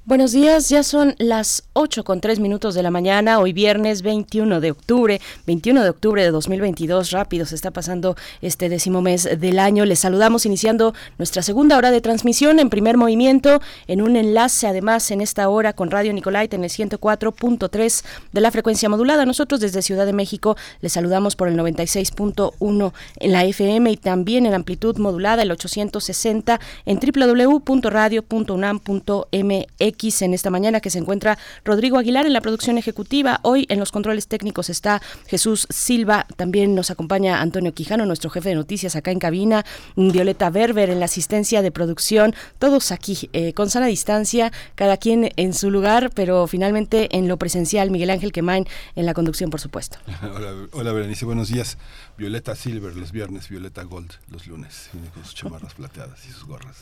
[0.08, 4.62] Buenos días, ya son las 8 con 3 minutos de la mañana, hoy viernes 21
[4.62, 9.60] de octubre, 21 de octubre de 2022, rápido se está pasando este décimo mes del
[9.60, 9.84] año.
[9.84, 15.12] Les saludamos iniciando nuestra segunda hora de transmisión en primer movimiento, en un enlace además
[15.12, 19.26] en esta hora con Radio Nicolait en el 104.3 de la frecuencia modulada.
[19.26, 24.45] Nosotros desde Ciudad de México les saludamos por el 96.1 en la FM y también
[24.45, 32.27] en amplitud modulada el 860 en www.radio.unam.mx en esta mañana que se encuentra Rodrigo Aguilar
[32.27, 33.39] en la producción ejecutiva.
[33.41, 38.49] Hoy en los controles técnicos está Jesús Silva, también nos acompaña Antonio Quijano, nuestro jefe
[38.49, 43.53] de noticias acá en cabina, Violeta Berber en la asistencia de producción, todos aquí eh,
[43.53, 48.31] con sana distancia, cada quien en su lugar, pero finalmente en lo presencial, Miguel Ángel
[48.31, 49.97] Quemain en la conducción, por supuesto.
[50.21, 50.93] Hola, hola
[51.23, 51.77] buenos días.
[52.18, 56.78] Violeta Silver los viernes, Violeta Gold los lunes, con sus chamarras plateadas y sus gorras.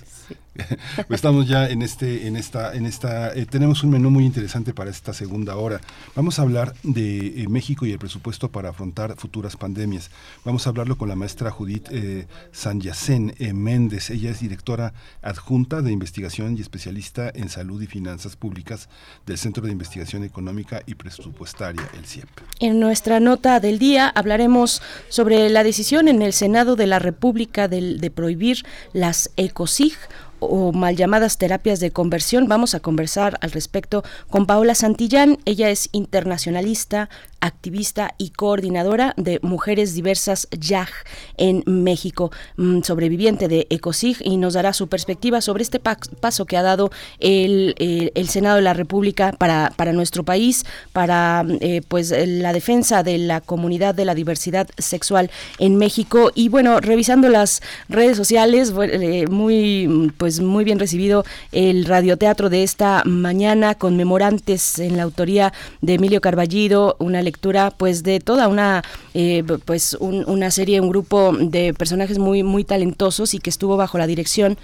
[1.10, 4.90] Estamos ya en este, en esta, en esta, eh, tenemos un menú muy interesante para
[4.90, 5.82] esta segunda hora.
[6.16, 10.10] Vamos a hablar de eh, México y el presupuesto para afrontar futuras pandemias.
[10.46, 14.12] Vamos a hablarlo con la maestra Judith eh, Sanyacén eh, Méndez.
[14.12, 18.88] Ella es directora adjunta de investigación y especialista en salud y finanzas públicas
[19.26, 22.30] del Centro de Investigación Económica y Presupuestaria, el CIEP.
[22.60, 27.68] En nuestra nota del día hablaremos sobre la decisión en el Senado de la República
[27.68, 29.98] de, de prohibir las ECOSIG
[30.40, 32.48] o mal llamadas terapias de conversión.
[32.48, 35.38] Vamos a conversar al respecto con Paola Santillán.
[35.46, 37.10] Ella es internacionalista,
[37.46, 40.89] activista y coordinadora de Mujeres Diversas YAG
[41.38, 46.58] en México, mm, sobreviviente de ECOSIG, y nos dará su perspectiva sobre este paso que
[46.58, 52.12] ha dado el, el, Senado de la República para, para nuestro país, para eh, pues
[52.12, 55.30] la defensa de la comunidad de la diversidad sexual
[55.60, 56.32] en México.
[56.34, 62.64] Y bueno, revisando las redes sociales, eh, muy pues muy bien recibido el radioteatro de
[62.64, 67.35] esta mañana, conmemorantes en la autoría de Emilio Carballido, una lectura
[67.78, 68.84] pues de toda una
[69.14, 73.98] eh, pues una serie, un grupo de personajes muy muy talentosos y que estuvo bajo
[73.98, 74.58] la dirección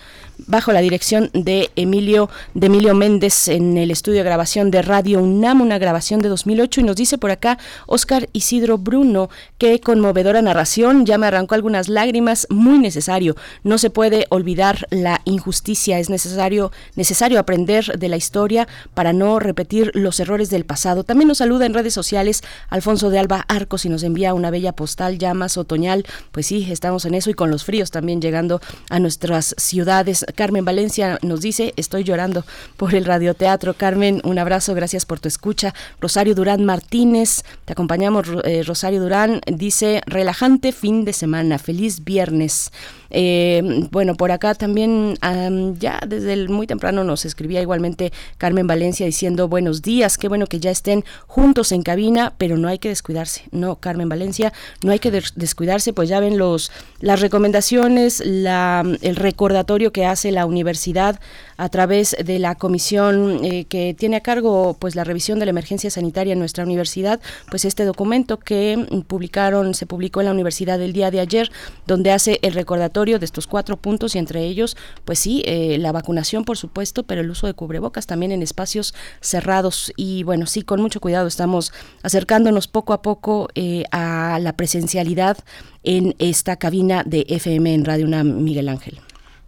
[0.48, 5.22] bajo la dirección de Emilio de Emilio Méndez en el estudio de grabación de Radio
[5.22, 10.42] UNAM, una grabación de 2008 y nos dice por acá Oscar Isidro Bruno qué conmovedora
[10.42, 16.00] narración, ya me arrancó algunas lágrimas, muy necesario, no se puede olvidar la injusticia justicia.
[16.00, 21.04] Es necesario, necesario aprender de la historia para no repetir los errores del pasado.
[21.04, 24.74] También nos saluda en redes sociales Alfonso de Alba Arcos y nos envía una bella
[24.74, 26.06] postal ya más otoñal.
[26.32, 30.26] Pues sí, estamos en eso y con los fríos también llegando a nuestras ciudades.
[30.36, 32.46] Carmen Valencia nos dice, estoy llorando
[32.78, 33.74] por el radioteatro.
[33.74, 35.74] Carmen, un abrazo, gracias por tu escucha.
[36.00, 42.72] Rosario Durán Martínez, te acompañamos, eh, Rosario Durán, dice, relajante fin de semana, feliz viernes.
[43.12, 45.18] Eh, bueno, por acá también
[45.80, 50.48] ya desde el muy temprano nos escribía igualmente Carmen Valencia diciendo buenos días, qué bueno
[50.48, 53.44] que ya estén juntos en cabina, pero no hay que descuidarse.
[53.52, 54.54] No, Carmen Valencia,
[54.84, 60.32] no hay que descuidarse, pues ya ven los las recomendaciones, la, el recordatorio que hace
[60.32, 61.20] la universidad
[61.58, 65.52] a través de la comisión eh, que tiene a cargo pues la revisión de la
[65.52, 70.82] emergencia sanitaria en nuestra universidad, pues este documento que publicaron, se publicó en la universidad
[70.82, 71.52] el día de ayer,
[71.86, 75.92] donde hace el recordatorio de estos cuatro puntos y entre ellos, pues sí, eh, la
[75.92, 79.92] vacunación por supuesto, pero el uso de cubrebocas también en espacios cerrados.
[79.96, 81.74] Y bueno, sí, con mucho cuidado estamos
[82.04, 85.38] acercándonos poco a poco eh, a la presencialidad
[85.84, 89.00] en esta cabina de FM en Radio Una Miguel Ángel.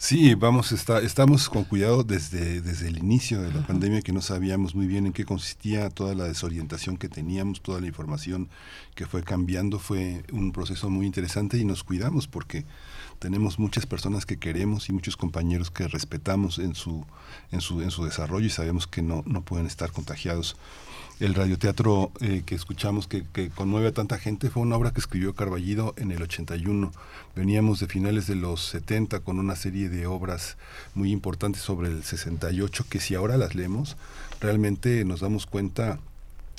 [0.03, 4.21] Sí, vamos, está, estamos con cuidado desde, desde el inicio de la pandemia que no
[4.21, 8.49] sabíamos muy bien en qué consistía toda la desorientación que teníamos, toda la información
[8.95, 12.65] que fue cambiando, fue un proceso muy interesante y nos cuidamos porque
[13.23, 17.05] tenemos muchas personas que queremos y muchos compañeros que respetamos en su,
[17.53, 20.57] en su, en su desarrollo y sabemos que no, no pueden estar contagiados
[21.21, 23.23] el radioteatro eh, que escuchamos que,
[23.55, 26.91] conmueve a tanta gente fue una obra que escribió Carballido en el 81.
[27.33, 30.57] Veníamos de finales de los 70 con una serie de obras
[30.95, 33.95] muy importantes sobre el 68 que si ahora las leemos
[34.41, 35.97] realmente nos damos cuenta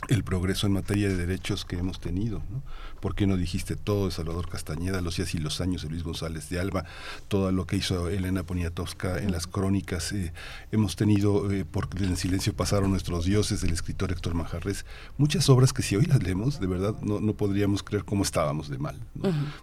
[0.09, 2.39] el progreso en materia de derechos que hemos tenido.
[2.51, 2.63] ¿no?
[3.05, 6.05] ¿Por qué no dijiste todo de Salvador Castañeda, los días y los años de Luis
[6.05, 6.87] González de Alba,
[7.29, 10.11] todo lo que hizo Elena Poniatowska en las crónicas?
[10.13, 10.33] Eh,
[10.73, 14.87] hemos tenido, eh, porque en silencio pasaron nuestros dioses, del escritor Héctor Manjarres,
[15.19, 18.71] muchas obras que si hoy las leemos, de verdad no, no podríamos creer cómo estábamos
[18.71, 18.99] de mal,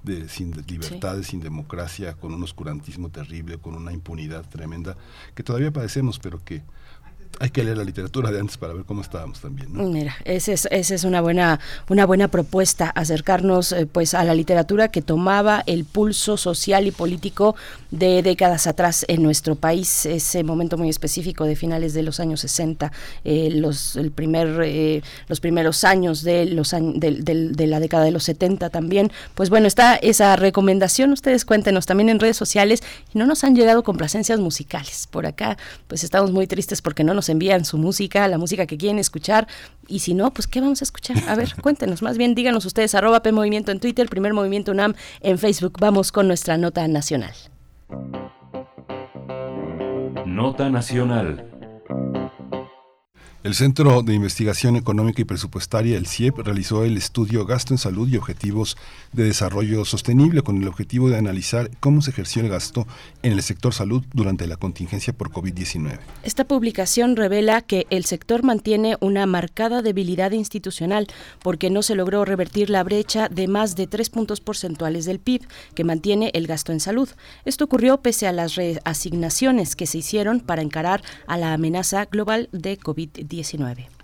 [0.04, 4.98] de, sin libertades, sin democracia, con un oscurantismo terrible, con una impunidad tremenda,
[5.34, 6.62] que todavía padecemos, pero que
[7.40, 9.70] hay que leer la literatura de antes para ver cómo estábamos también.
[9.92, 11.60] Mira, esa es, esa es una buena,
[11.90, 16.92] una buena propuesta, acercarnos eh, pues a la literatura que tomaba el pulso social y
[16.92, 17.56] político
[17.90, 22.42] de décadas atrás en nuestro país, ese momento muy específico de finales de los años
[22.42, 22.92] 60,
[23.24, 28.24] eh, los, el primer, eh, los primeros años de, los de, la década de los
[28.24, 29.12] 70 también.
[29.36, 32.82] Pues bueno, está esa recomendación, ustedes cuéntenos también en redes sociales
[33.14, 35.08] no nos han llegado complacencias musicales.
[35.10, 35.58] Por acá
[35.88, 39.48] pues estamos muy tristes porque no nos envían su música, la música que quieren escuchar.
[39.88, 41.18] Y si no, pues ¿qué vamos a escuchar?
[41.28, 44.94] A ver, cuéntenos, más bien díganos ustedes, arroba P Movimiento en Twitter, Primer Movimiento UNAM
[45.22, 45.78] en Facebook.
[45.80, 47.34] Vamos con nuestra nota nacional.
[50.26, 51.46] Nota nacional.
[53.44, 58.08] El Centro de Investigación Económica y Presupuestaria, el CIEP, realizó el estudio Gasto en Salud
[58.08, 58.78] y Objetivos
[59.14, 62.86] de Desarrollo Sostenible con el objetivo de analizar cómo se ejerció el gasto
[63.24, 65.98] en el sector salud durante la contingencia por COVID-19.
[66.22, 71.08] Esta publicación revela que el sector mantiene una marcada debilidad institucional
[71.42, 75.48] porque no se logró revertir la brecha de más de tres puntos porcentuales del PIB
[75.74, 77.10] que mantiene el gasto en salud.
[77.44, 82.48] Esto ocurrió pese a las reasignaciones que se hicieron para encarar a la amenaza global
[82.52, 83.31] de COVID-19.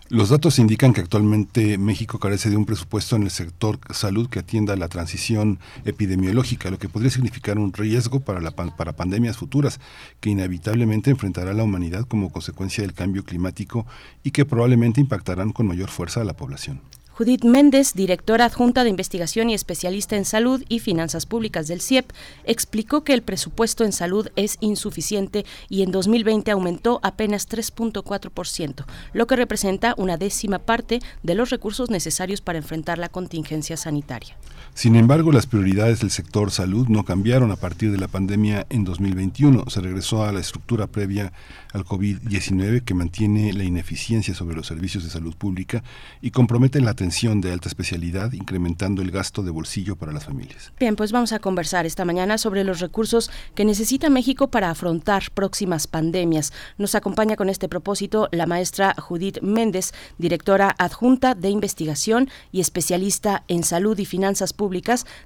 [0.10, 4.40] Los datos indican que actualmente México carece de un presupuesto en el sector salud que
[4.40, 9.82] atienda la transición epidemiológica, lo que podría significar un riesgo para, la, para pandemias futuras
[10.22, 13.86] que inevitablemente enfrentará la humanidad como consecuencia del cambio climático
[14.24, 16.80] y que probablemente impactarán con mayor fuerza a la población.
[17.18, 22.12] Judith Méndez, directora adjunta de investigación y especialista en salud y finanzas públicas del CIEP,
[22.44, 29.26] explicó que el presupuesto en salud es insuficiente y en 2020 aumentó apenas 3.4%, lo
[29.26, 34.38] que representa una décima parte de los recursos necesarios para enfrentar la contingencia sanitaria.
[34.78, 38.84] Sin embargo, las prioridades del sector salud no cambiaron a partir de la pandemia en
[38.84, 39.72] 2021.
[39.72, 41.34] Se regresó a la estructura previa
[41.74, 45.84] al COVID-19 que mantiene la ineficiencia sobre los servicios de salud pública
[46.22, 50.72] y compromete la atención de alta especialidad, incrementando el gasto de bolsillo para las familias.
[50.80, 55.24] Bien, pues vamos a conversar esta mañana sobre los recursos que necesita México para afrontar
[55.34, 56.54] próximas pandemias.
[56.78, 63.44] Nos acompaña con este propósito la maestra Judith Méndez, directora adjunta de investigación y especialista
[63.48, 64.67] en salud y finanzas públicas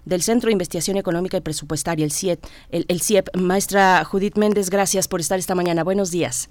[0.05, 2.43] del Centro de Investigación Económica y Presupuestaria, el CIEP.
[2.69, 3.35] El, el CIEP.
[3.35, 5.83] Maestra Judith Méndez, gracias por estar esta mañana.
[5.83, 6.49] Buenos días.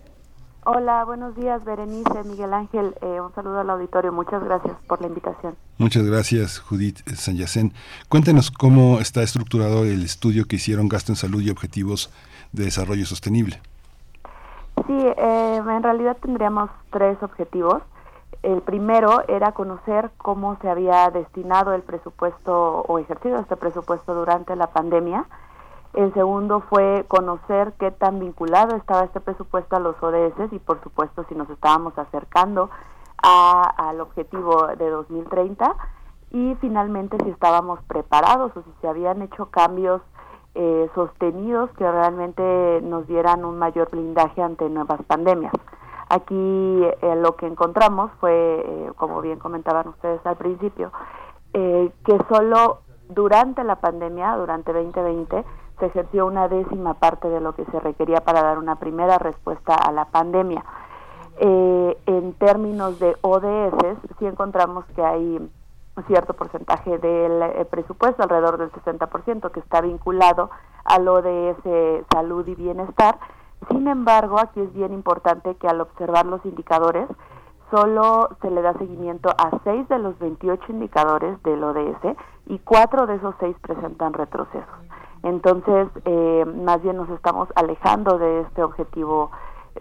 [0.65, 2.95] Hola, buenos días, Berenice, Miguel Ángel.
[3.01, 4.13] Eh, un saludo al auditorio.
[4.13, 5.57] Muchas gracias por la invitación.
[5.79, 7.73] Muchas gracias, Judith Sanyacén.
[8.11, 12.13] Cuéntenos cómo está estructurado el estudio que hicieron Gasto en Salud y Objetivos
[12.53, 13.61] de Desarrollo Sostenible.
[14.87, 17.83] Sí, eh, en realidad tendríamos tres objetivos.
[18.43, 24.57] El primero era conocer cómo se había destinado el presupuesto o ejercido este presupuesto durante
[24.57, 25.27] la pandemia.
[25.93, 30.81] El segundo fue conocer qué tan vinculado estaba este presupuesto a los ODS y por
[30.83, 32.71] supuesto si nos estábamos acercando
[33.23, 35.75] al objetivo de 2030
[36.31, 40.01] y finalmente si estábamos preparados o si se habían hecho cambios
[40.55, 45.53] eh, sostenidos que realmente nos dieran un mayor blindaje ante nuevas pandemias.
[46.11, 50.91] Aquí eh, lo que encontramos fue, eh, como bien comentaban ustedes al principio,
[51.53, 55.45] eh, que solo durante la pandemia, durante 2020,
[55.79, 59.75] se ejerció una décima parte de lo que se requería para dar una primera respuesta
[59.75, 60.65] a la pandemia.
[61.39, 65.37] en términos de ODS, sí encontramos que hay
[65.97, 70.51] un cierto porcentaje del presupuesto, alrededor del 60%, que está vinculado
[70.85, 71.63] al ODS
[72.13, 73.17] salud y bienestar,
[73.69, 77.09] sin embargo, aquí es bien importante que al observar los indicadores,
[77.71, 82.17] solo se le da seguimiento a 6 de los 28 indicadores del ODS
[82.47, 84.67] y 4 de esos 6 presentan retrocesos.
[85.23, 89.31] Entonces, eh, más bien nos estamos alejando de este objetivo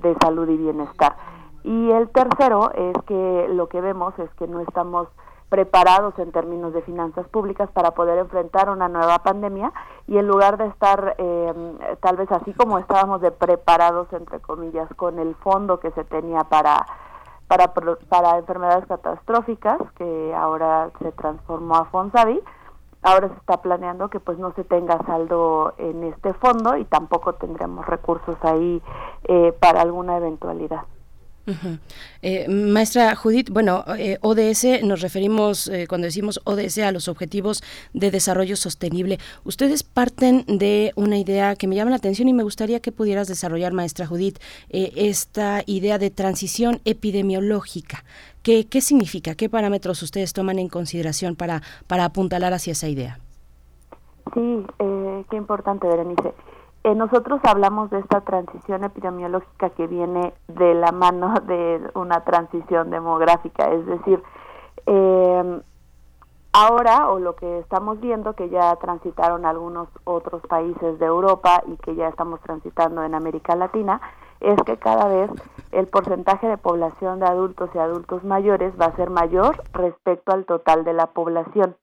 [0.01, 1.15] de salud y bienestar.
[1.64, 5.07] Y el tercero es que lo que vemos es que no estamos
[5.49, 9.73] preparados en términos de finanzas públicas para poder enfrentar una nueva pandemia
[10.07, 14.88] y en lugar de estar eh, tal vez así como estábamos de preparados entre comillas
[14.95, 16.85] con el fondo que se tenía para
[17.47, 22.39] para para enfermedades catastróficas que ahora se transformó a Fonsavi
[23.01, 27.34] ahora se está planeando que pues no se tenga saldo en este fondo y tampoco
[27.34, 28.84] tendremos recursos ahí
[29.23, 30.84] eh, para alguna eventualidad
[32.21, 37.63] eh, maestra Judith, bueno, eh, ODS nos referimos eh, cuando decimos ODS a los Objetivos
[37.93, 39.19] de Desarrollo Sostenible.
[39.43, 43.27] Ustedes parten de una idea que me llama la atención y me gustaría que pudieras
[43.27, 44.39] desarrollar, maestra Judith,
[44.69, 48.03] esta idea de transición epidemiológica.
[48.43, 49.35] ¿Qué, ¿Qué significa?
[49.35, 53.19] ¿Qué parámetros ustedes toman en consideración para, para apuntalar hacia esa idea?
[54.34, 54.65] Sí,
[55.30, 56.34] qué importante, Berenice.
[56.84, 62.89] Eh, nosotros hablamos de esta transición epidemiológica que viene de la mano de una transición
[62.89, 64.23] demográfica, es decir,
[64.85, 65.61] eh,
[66.53, 71.76] ahora o lo que estamos viendo que ya transitaron algunos otros países de Europa y
[71.77, 74.01] que ya estamos transitando en América Latina,
[74.39, 75.30] es que cada vez
[75.72, 80.45] el porcentaje de población de adultos y adultos mayores va a ser mayor respecto al
[80.45, 81.76] total de la población.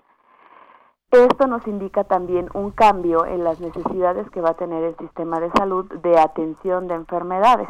[1.12, 5.38] Esto nos indica también un cambio en las necesidades que va a tener el sistema
[5.38, 7.68] de salud de atención de enfermedades.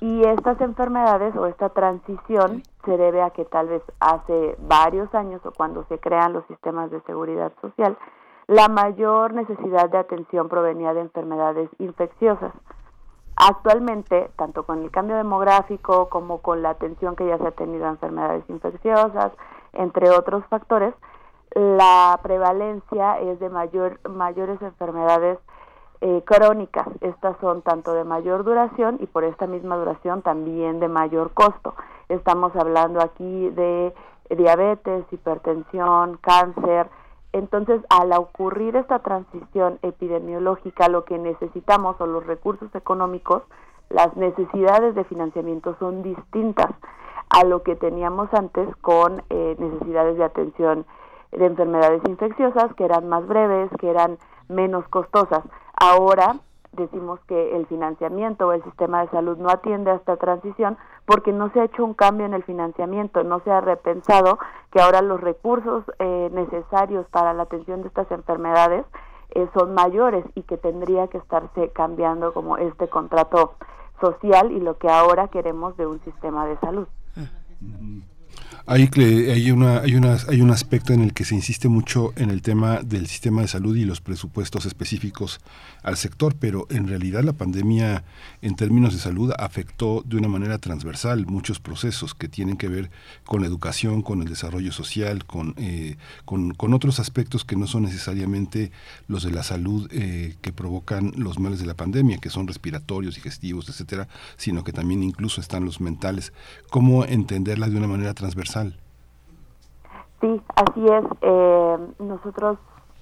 [0.00, 5.40] Y estas enfermedades o esta transición se debe a que tal vez hace varios años
[5.46, 7.96] o cuando se crean los sistemas de seguridad social,
[8.48, 12.52] la mayor necesidad de atención provenía de enfermedades infecciosas.
[13.36, 17.86] Actualmente, tanto con el cambio demográfico como con la atención que ya se ha tenido
[17.86, 19.32] a enfermedades infecciosas,
[19.72, 20.92] entre otros factores,
[21.54, 25.38] la prevalencia es de mayor, mayores enfermedades
[26.00, 26.88] eh, crónicas.
[27.00, 31.74] Estas son tanto de mayor duración y por esta misma duración también de mayor costo.
[32.08, 33.94] Estamos hablando aquí de
[34.30, 36.88] diabetes, hipertensión, cáncer.
[37.32, 43.42] Entonces, al ocurrir esta transición epidemiológica, lo que necesitamos son los recursos económicos,
[43.88, 46.70] las necesidades de financiamiento son distintas
[47.30, 50.84] a lo que teníamos antes con eh, necesidades de atención
[51.32, 54.18] de enfermedades infecciosas que eran más breves, que eran
[54.48, 55.42] menos costosas.
[55.74, 56.36] Ahora
[56.72, 61.32] decimos que el financiamiento o el sistema de salud no atiende a esta transición porque
[61.32, 64.38] no se ha hecho un cambio en el financiamiento, no se ha repensado
[64.70, 68.86] que ahora los recursos eh, necesarios para la atención de estas enfermedades
[69.34, 73.54] eh, son mayores y que tendría que estarse cambiando como este contrato
[74.00, 76.86] social y lo que ahora queremos de un sistema de salud.
[78.66, 82.30] Hay, hay, una, hay, una, hay un aspecto en el que se insiste mucho en
[82.30, 85.40] el tema del sistema de salud y los presupuestos específicos
[85.82, 88.04] al sector, pero en realidad la pandemia
[88.40, 92.90] en términos de salud afectó de una manera transversal muchos procesos que tienen que ver
[93.24, 97.82] con la educación, con el desarrollo social, con, eh, con, otros aspectos que no son
[97.82, 98.70] necesariamente
[99.08, 103.16] los de la salud eh, que provocan los males de la pandemia, que son respiratorios,
[103.16, 106.32] digestivos, etcétera, sino que también incluso están los mentales.
[106.70, 108.41] ¿Cómo entenderla de una manera transversal?
[110.20, 111.04] Sí, así es.
[111.20, 112.58] Eh, nosotros,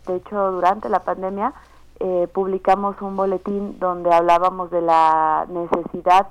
[0.07, 1.53] de hecho, durante la pandemia
[1.99, 6.29] eh, publicamos un boletín donde hablábamos de la necesidad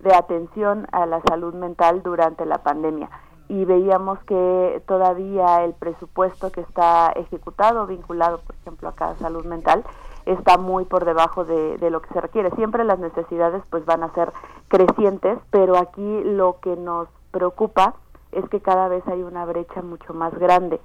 [0.00, 3.08] de atención a la salud mental durante la pandemia
[3.48, 9.44] y veíamos que todavía el presupuesto que está ejecutado, vinculado, por ejemplo, a cada salud
[9.44, 9.84] mental,
[10.26, 12.50] está muy por debajo de, de, lo que se requiere.
[12.52, 14.32] Siempre las necesidades pues van a ser
[14.68, 17.94] crecientes, pero aquí lo que nos preocupa
[18.32, 20.80] es que cada vez hay una brecha mucho más grande.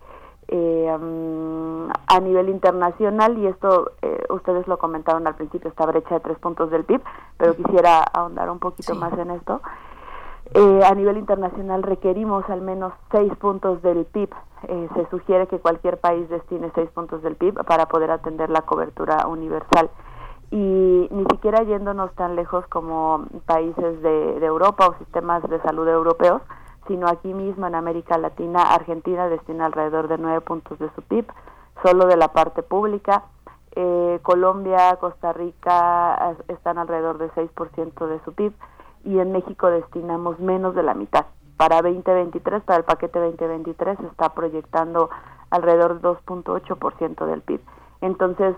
[0.49, 6.19] Eh, a nivel internacional, y esto eh, ustedes lo comentaron al principio, esta brecha de
[6.22, 7.02] tres puntos del PIB,
[7.38, 9.61] pero quisiera ahondar un poquito más en esto.
[10.53, 14.30] Eh, a nivel internacional requerimos al menos seis puntos del PIB.
[14.95, 19.28] se sugiere que cualquier país destine seis puntos del PIB para poder atender la cobertura
[19.28, 19.90] universal.
[20.49, 26.41] Y ni siquiera yéndonos tan lejos como países de Europa o sistemas de salud europeos,
[26.88, 31.26] sino aquí mismo en América Latina, Argentina destina alrededor de nueve puntos de su PIB,
[31.84, 33.23] solo de la parte pública.
[33.76, 38.53] Eh, Colombia, Costa Rica están alrededor de 6% de su PIB
[39.03, 41.26] y en México destinamos menos de la mitad.
[41.57, 45.09] Para 2023, para el paquete 2023, se está proyectando
[45.49, 47.61] alrededor de 2.8% del PIB.
[48.01, 48.55] Entonces,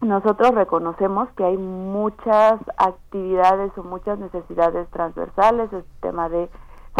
[0.00, 6.48] nosotros reconocemos que hay muchas actividades o muchas necesidades transversales, el tema de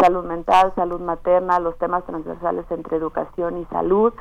[0.01, 4.13] salud mental, salud materna, los temas transversales entre educación y salud.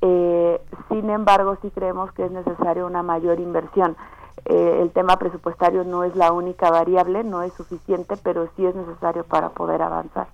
[0.00, 3.96] Eh, sin embargo, sí creemos que es necesaria una mayor inversión.
[4.44, 8.74] Eh, el tema presupuestario no es la única variable, no es suficiente, pero sí es
[8.74, 10.26] necesario para poder avanzar.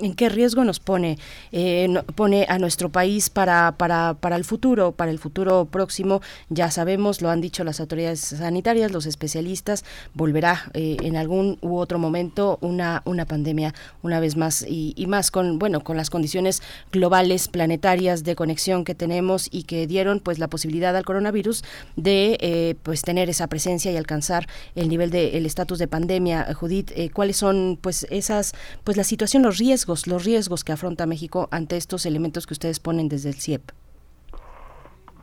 [0.00, 1.18] ¿En qué riesgo nos pone,
[1.50, 6.22] eh, pone a nuestro país para, para, para el futuro, para el futuro próximo?
[6.48, 9.84] Ya sabemos, lo han dicho las autoridades sanitarias, los especialistas,
[10.14, 15.32] volverá eh, en algún u otro momento una, una pandemia una vez más y, más
[15.32, 20.38] con, bueno, con las condiciones globales, planetarias de conexión que tenemos y que dieron pues
[20.38, 21.64] la posibilidad al coronavirus
[21.96, 24.46] de eh, pues tener esa presencia y alcanzar
[24.76, 26.54] el nivel de el estatus de pandemia.
[26.54, 28.52] Judith, ¿cuáles son pues esas,
[28.84, 29.63] pues la situación, los riesgos,
[30.06, 33.62] los riesgos que afronta México ante estos elementos que ustedes ponen desde el CIEP?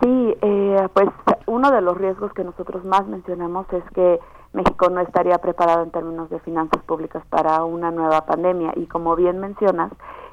[0.01, 1.09] Sí, eh, pues
[1.45, 4.19] uno de los riesgos que nosotros más mencionamos es que
[4.53, 9.15] México no estaría preparado en términos de finanzas públicas para una nueva pandemia y como
[9.15, 9.91] bien mencionas,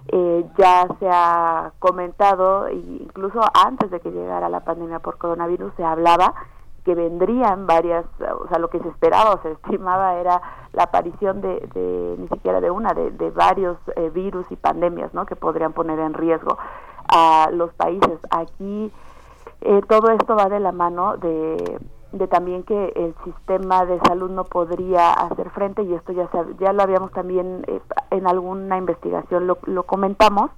[0.08, 5.84] eh, ya se ha comentado, incluso antes de que llegara la pandemia por coronavirus, se
[5.84, 6.34] hablaba
[6.88, 8.06] que vendrían varias,
[8.40, 10.40] o sea, lo que se esperaba o se estimaba era
[10.72, 15.26] la aparición de, ni siquiera de una, de, varios eh, virus y pandemias, ¿no?
[15.26, 16.56] Que podrían poner en riesgo
[17.08, 18.18] a los países.
[18.30, 18.90] Aquí
[19.60, 21.78] eh, todo esto va de la mano de,
[22.12, 26.72] de también que el sistema de salud no podría hacer frente y esto ya ya
[26.72, 27.82] lo habíamos también eh,
[28.12, 30.50] en alguna investigación lo, lo comentamos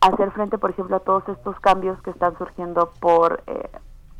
[0.00, 3.42] hacer frente por ejemplo a todos estos cambios que están surgiendo por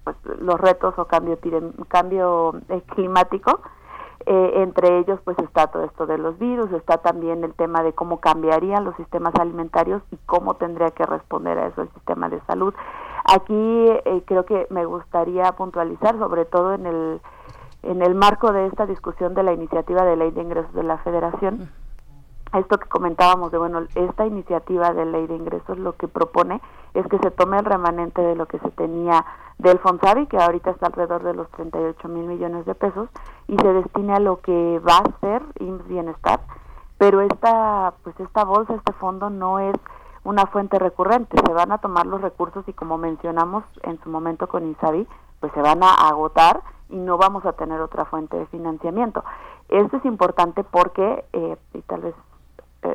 [0.06, 1.36] pues, los retos o cambio,
[1.88, 3.60] cambio eh, climático.
[4.24, 7.92] Eh, entre ellos pues está todo esto de los virus, está también el tema de
[7.92, 12.40] cómo cambiarían los sistemas alimentarios y cómo tendría que responder a eso el sistema de
[12.46, 12.72] salud.
[13.24, 17.20] Aquí eh, creo que me gustaría puntualizar sobre todo en el
[17.82, 20.98] en el marco de esta discusión de la iniciativa de ley de ingresos de la
[20.98, 21.68] Federación
[22.54, 26.60] esto que comentábamos de, bueno, esta iniciativa de ley de ingresos lo que propone
[26.94, 29.24] es que se tome el remanente de lo que se tenía
[29.58, 33.08] del Fonsavi, que ahorita está alrededor de los 38 mil millones de pesos,
[33.48, 36.40] y se destine a lo que va a ser IMSS Bienestar,
[36.98, 39.74] pero esta, pues esta bolsa, este fondo no es
[40.24, 44.48] una fuente recurrente, se van a tomar los recursos y como mencionamos en su momento
[44.48, 45.06] con INSABI,
[45.40, 49.24] pues se van a agotar y no vamos a tener otra fuente de financiamiento.
[49.68, 52.14] Esto es importante porque, eh, y tal vez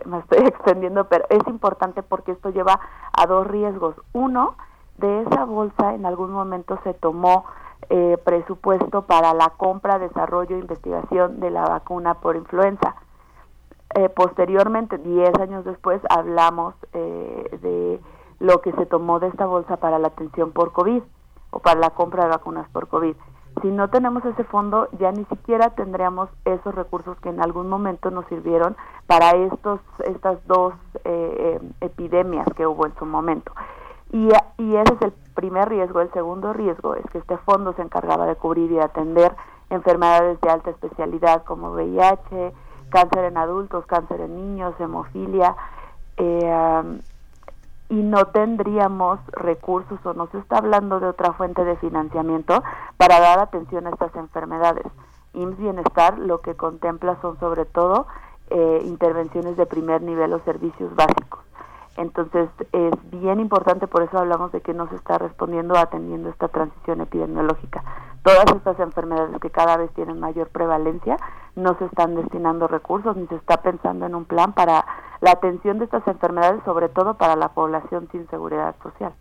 [0.06, 2.80] me estoy extendiendo, pero es importante porque esto lleva
[3.14, 3.96] a dos riesgos.
[4.14, 4.56] Uno,
[4.98, 7.46] de esa bolsa en algún momento se tomó
[7.90, 12.96] eh, presupuesto para la compra, desarrollo e investigación de la vacuna por influenza.
[13.96, 18.00] Eh, posteriormente, 10 años después, hablamos de
[18.40, 21.04] lo que se tomó de esta bolsa para la atención por COVID
[21.52, 23.16] o para la compra de vacunas por COVID
[23.62, 28.10] si no tenemos ese fondo, ya ni siquiera tendríamos esos recursos que en algún momento
[28.10, 28.76] nos sirvieron
[29.08, 30.74] para estos, estas dos
[31.04, 33.52] eh, eh, epidemias que hubo en su momento.
[34.12, 36.02] Y, y ese es el primer riesgo.
[36.02, 39.36] El segundo riesgo es que este fondo se encargaba de cubrir y atender
[39.70, 42.54] enfermedades de alta especialidad como VIH,
[42.90, 45.56] cáncer en adultos, cáncer en niños, hemofilia,
[46.18, 47.02] eh,
[47.92, 52.64] y no tendríamos recursos o no se está hablando de otra fuente de financiamiento
[52.96, 54.86] para dar atención a estas enfermedades.
[55.34, 58.08] IMSS Bienestar lo que contempla son sobre todo
[58.50, 61.42] eh, intervenciones de primer nivel o servicios básicos.
[61.98, 66.48] Entonces es bien importante, por eso hablamos de que no se está respondiendo atendiendo esta
[66.48, 67.84] transición epidemiológica
[68.24, 71.18] todas estas enfermedades que cada vez tienen mayor prevalencia,
[71.56, 74.86] no se están destinando recursos ni se está pensando en un plan para
[75.22, 79.14] la atención de estas enfermedades, sobre todo para la población sin seguridad social.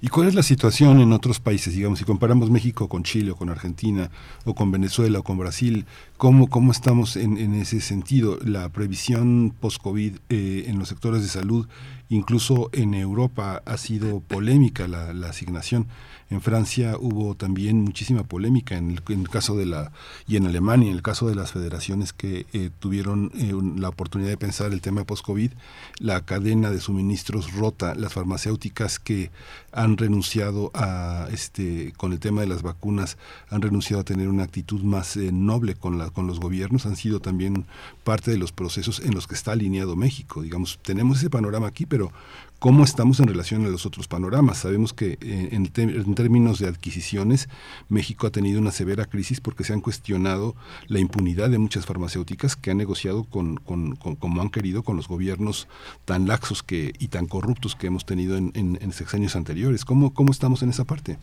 [0.00, 1.74] ¿Y cuál es la situación en otros países?
[1.74, 4.10] Digamos, si comparamos México con Chile o con Argentina
[4.44, 5.86] o con Venezuela o con Brasil,
[6.20, 8.38] ¿cómo, cómo estamos en, en ese sentido?
[8.44, 11.66] La previsión post-COVID eh, en los sectores de salud,
[12.10, 15.86] incluso en Europa, ha sido polémica la, asignación.
[16.28, 19.92] En Francia hubo también muchísima polémica en el, caso de la
[20.28, 24.30] y en Alemania en el caso de las federaciones que eh, tuvieron eh, la oportunidad
[24.30, 25.52] de pensar el tema post-COVID,
[25.98, 29.30] la cadena de suministros rota, las farmacéuticas que
[29.72, 33.16] han renunciado a este con el tema de las vacunas
[33.48, 36.96] han renunciado a tener una actitud más eh, noble con la con los gobiernos han
[36.96, 37.66] sido también
[38.04, 41.86] parte de los procesos en los que está alineado México digamos tenemos ese panorama aquí
[41.86, 42.12] pero
[42.60, 44.58] cómo estamos en relación a los otros panoramas.
[44.58, 47.48] Sabemos que eh, en, términos de adquisiciones,
[47.88, 50.54] México ha tenido una severa crisis porque se han cuestionado
[50.86, 55.68] la impunidad de muchas farmacéuticas que han negociado con, como han querido con los gobiernos
[56.04, 59.86] tan laxos que, y tan corruptos que hemos tenido en, en, sexenios anteriores.
[59.86, 61.16] ¿Cómo, ¿Cómo estamos en esa parte?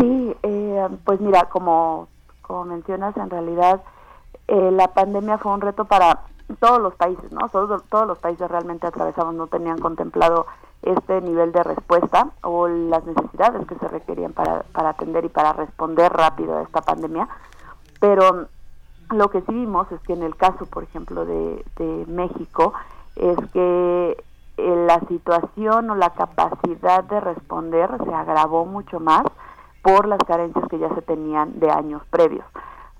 [0.00, 2.08] Sí, eh, pues mira, como,
[2.46, 3.82] como mencionas, en realidad
[4.48, 6.22] eh, la pandemia fue un reto para
[6.60, 7.48] todos los países, ¿no?
[7.48, 10.46] Todos, los países realmente atravesados no tenían contemplado
[10.82, 15.54] este nivel de respuesta o las necesidades que se requerían para, para atender y para
[15.54, 17.28] responder rápido a esta pandemia.
[18.00, 18.48] Pero
[19.10, 22.74] lo que sí vimos es que en el caso, por ejemplo, de, de México,
[23.16, 24.22] es que
[24.56, 29.24] eh, la situación o la capacidad de responder se agravó mucho más
[29.84, 32.46] por las carencias que ya se tenían de años previos.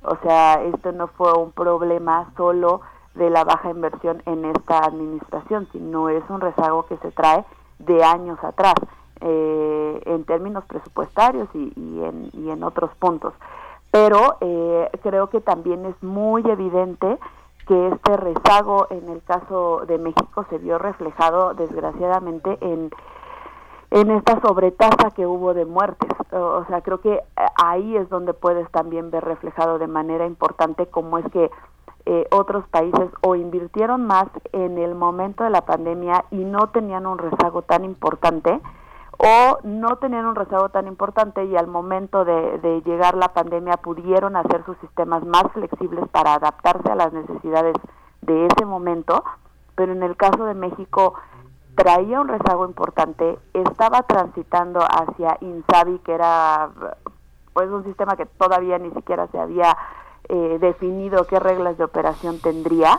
[0.02, 2.82] O sea, esto no fue un problema solo
[3.15, 7.43] de la baja inversión en esta administración, sino es un rezago que se trae
[7.78, 8.74] de años atrás,
[9.23, 13.32] eh, en términos presupuestarios y, en, y en otros puntos.
[13.90, 17.19] Pero eh, creo que también es muy evidente
[17.66, 22.90] que este rezago en el caso de México se vio reflejado desgraciadamente en
[23.95, 26.11] en esta sobretasa que hubo de muertes.
[26.33, 27.21] O sea, creo que
[27.55, 31.49] ahí es donde puedes también ver reflejado de manera importante cómo es que
[32.07, 37.07] eh, otros países o invirtieron más en el momento de la pandemia y no tenían
[37.07, 38.61] un rezago tan importante
[39.16, 43.77] o no tenían un rezago tan importante y al momento de, de llegar la pandemia
[43.77, 47.77] pudieron hacer sus sistemas más flexibles para adaptarse a las necesidades
[48.23, 49.23] de ese momento,
[49.77, 51.15] pero en el caso de México
[51.75, 56.71] traía un rezago importante, estaba transitando hacia INSABI, que era
[57.53, 59.77] pues un sistema que todavía ni siquiera se había
[60.29, 62.99] eh, definido qué reglas de operación tendría.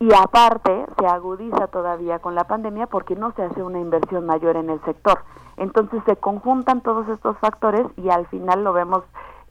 [0.00, 4.56] Y aparte, se agudiza todavía con la pandemia porque no se hace una inversión mayor
[4.56, 5.20] en el sector.
[5.56, 9.04] Entonces se conjuntan todos estos factores y al final lo vemos,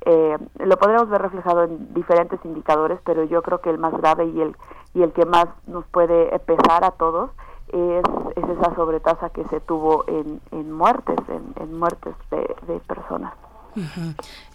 [0.06, 4.26] eh, lo podremos ver reflejado en diferentes indicadores, pero yo creo que el más grave
[4.26, 4.56] y el,
[4.94, 7.32] y el que más nos puede pesar a todos
[7.74, 8.04] es,
[8.36, 13.34] es esa sobretasa que se tuvo en, en muertes, en, muertes de personas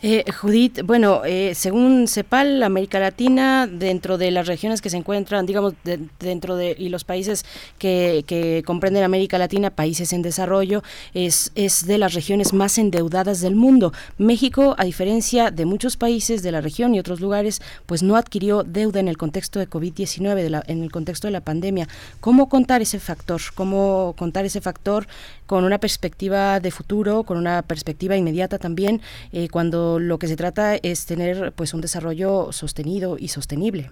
[0.02, 5.46] eh, Judith, bueno, eh, según CEPAL, América Latina, dentro de las regiones que se encuentran,
[5.46, 5.74] digamos,
[6.20, 7.44] dentro de y los países
[7.78, 10.82] que, que, comprenden América Latina, países en desarrollo,
[11.14, 13.92] es, es de las regiones más endeudadas del mundo.
[14.18, 18.62] México, a diferencia de muchos países de la región y otros lugares, pues no adquirió
[18.62, 21.88] deuda en el contexto de COVID-19, en el contexto de la pandemia.
[22.20, 23.40] ¿Cómo contar ese factor?
[23.54, 25.06] ¿Cómo contar ese factor
[25.46, 29.00] con una perspectiva de futuro, con una perspectiva inmediata también?
[29.32, 33.90] Eh, cuando lo que se trata es tener pues un desarrollo sostenido y sostenible.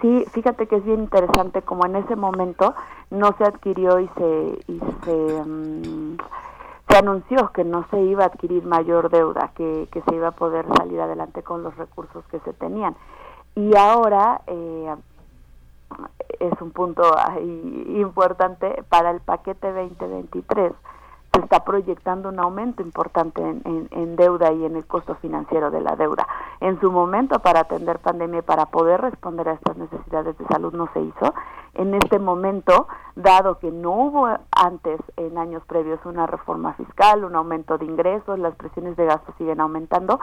[0.00, 2.74] Sí, fíjate que es bien interesante como en ese momento
[3.10, 6.16] no se adquirió y se y se, mm,
[6.88, 10.32] se anunció que no se iba a adquirir mayor deuda, que, que se iba a
[10.32, 12.96] poder salir adelante con los recursos que se tenían.
[13.54, 14.94] Y ahora eh,
[16.40, 17.02] es un punto
[17.94, 20.72] importante para el paquete 2023
[21.40, 26.26] está proyectando un aumento importante en, deuda y en el costo financiero de la deuda.
[26.60, 30.72] En su momento, para atender pandemia y para poder responder a estas necesidades de salud,
[30.74, 31.34] no se hizo.
[31.74, 37.36] En este momento, dado que no hubo antes, en años previos, una reforma fiscal, un
[37.36, 40.20] aumento de ingresos, las presiones de gasto siguen aumentando,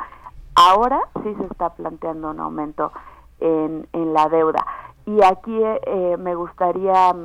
[0.56, 2.92] ahora sí se está planteando un aumento
[3.40, 4.66] en, la deuda.
[5.06, 7.16] Y aquí eh, me gustaría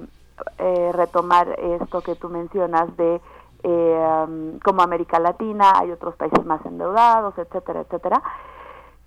[0.58, 3.20] eh, retomar esto que tú mencionas de
[3.62, 8.22] eh, como América Latina, hay otros países más endeudados, etcétera, etcétera.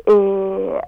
[0.06, 0.82] Eh,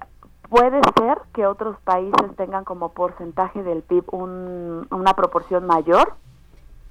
[0.50, 6.14] puede ser que otros países tengan como porcentaje del PIB una proporción mayor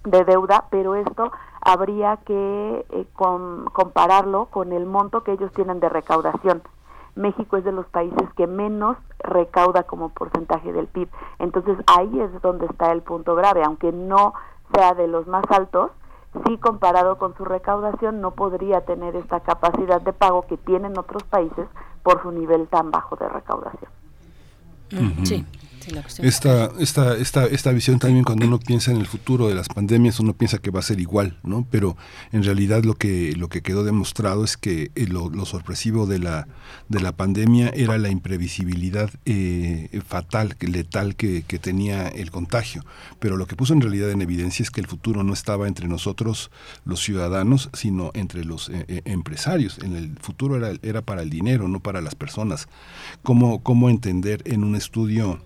[0.05, 5.89] de deuda, pero esto habría que eh, compararlo con el monto que ellos tienen de
[5.89, 6.63] recaudación.
[7.17, 11.09] México es de los países que menos recauda como porcentaje del PIB.
[11.39, 14.35] Entonces ahí es donde está el punto grave, aunque no
[14.75, 15.91] sea de los más altos,
[16.47, 21.23] sí comparado con su recaudación no podría tener esta capacidad de pago que tienen otros
[21.25, 21.67] países
[22.03, 23.91] por su nivel tan bajo de recaudación.
[25.25, 25.45] Sí
[26.23, 30.19] esta, esta, esta, esta visión también cuando uno piensa en el futuro de las pandemias,
[30.19, 31.67] uno piensa que va a ser igual, ¿no?
[31.71, 31.97] Pero
[32.33, 36.49] en realidad lo que, lo que quedó demostrado es que eh, lo, sorpresivo de la,
[36.89, 42.85] de la pandemia era la imprevisibilidad eh, fatal, letal que, que tenía el contagio.
[43.19, 45.87] Pero lo que puso en realidad en evidencia es que el futuro no estaba entre
[45.87, 46.51] nosotros,
[46.85, 49.79] los ciudadanos, sino entre los eh, empresarios.
[49.79, 52.69] En el futuro era, era para el dinero, no para las personas.
[53.23, 55.41] ¿Cómo, cómo entender en un estudio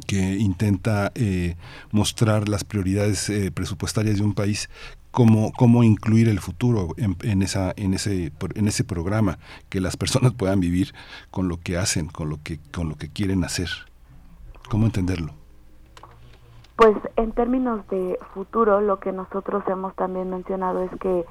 [0.00, 1.56] que intenta eh,
[1.90, 4.68] mostrar las prioridades eh, presupuestarias de un país
[5.12, 9.38] cómo, cómo incluir el futuro en, esa, en, ese, en ese programa,
[9.68, 10.92] que las personas puedan vivir
[11.30, 13.68] con lo que hacen, con lo que, con lo que quieren hacer.
[14.68, 15.32] ¿Cómo entenderlo?
[16.76, 21.24] Pues en términos de futuro, lo que nosotros hemos también mencionado es que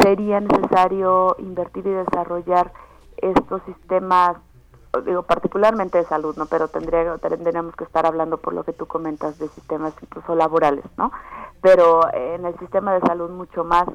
[0.00, 2.72] sería necesario invertir y desarrollar
[3.16, 4.36] estos sistemas
[5.00, 6.46] digo particularmente de salud, ¿no?
[6.46, 10.84] Pero tendría, tendríamos que estar hablando por lo que tú comentas de sistemas incluso laborales,
[10.96, 11.12] ¿no?
[11.60, 13.86] Pero en el sistema de salud mucho más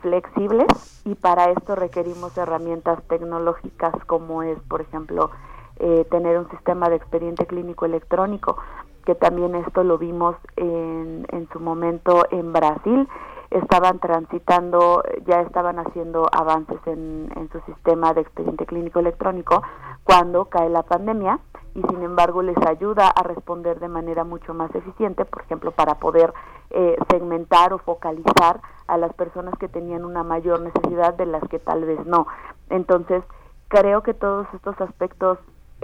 [0.00, 5.30] flexibles y para esto requerimos herramientas tecnológicas como es, por ejemplo,
[5.76, 8.56] eh, tener un sistema de expediente clínico electrónico,
[9.04, 13.08] que también esto lo vimos en, en su momento en Brasil
[13.52, 19.62] estaban transitando, ya estaban haciendo avances en, su sistema de expediente clínico electrónico
[20.04, 21.38] cuando cae la pandemia
[21.74, 25.96] y sin embargo les ayuda a responder de manera mucho más eficiente, por ejemplo, para
[25.96, 26.32] poder
[26.70, 31.58] eh, segmentar o focalizar a las personas que tenían una mayor necesidad de las que
[31.58, 32.26] tal vez no.
[32.70, 33.22] Entonces,
[33.68, 35.38] creo que todos estos aspectos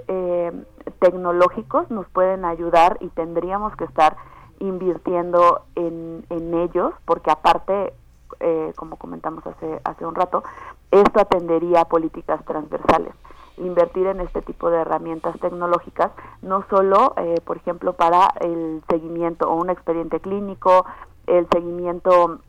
[0.07, 0.53] eh,
[1.01, 4.17] tecnológicos nos pueden ayudar y tendríamos que estar
[4.61, 7.93] invirtiendo en, en ellos, porque aparte,
[8.41, 10.43] eh, como comentamos hace, hace un rato,
[10.91, 13.13] esto atendería a políticas transversales.
[13.57, 16.13] Invertir en este tipo de herramientas tecnológicas,
[16.43, 20.87] no solo, eh, por ejemplo, para el seguimiento o un expediente clínico,
[21.27, 22.41] el seguimiento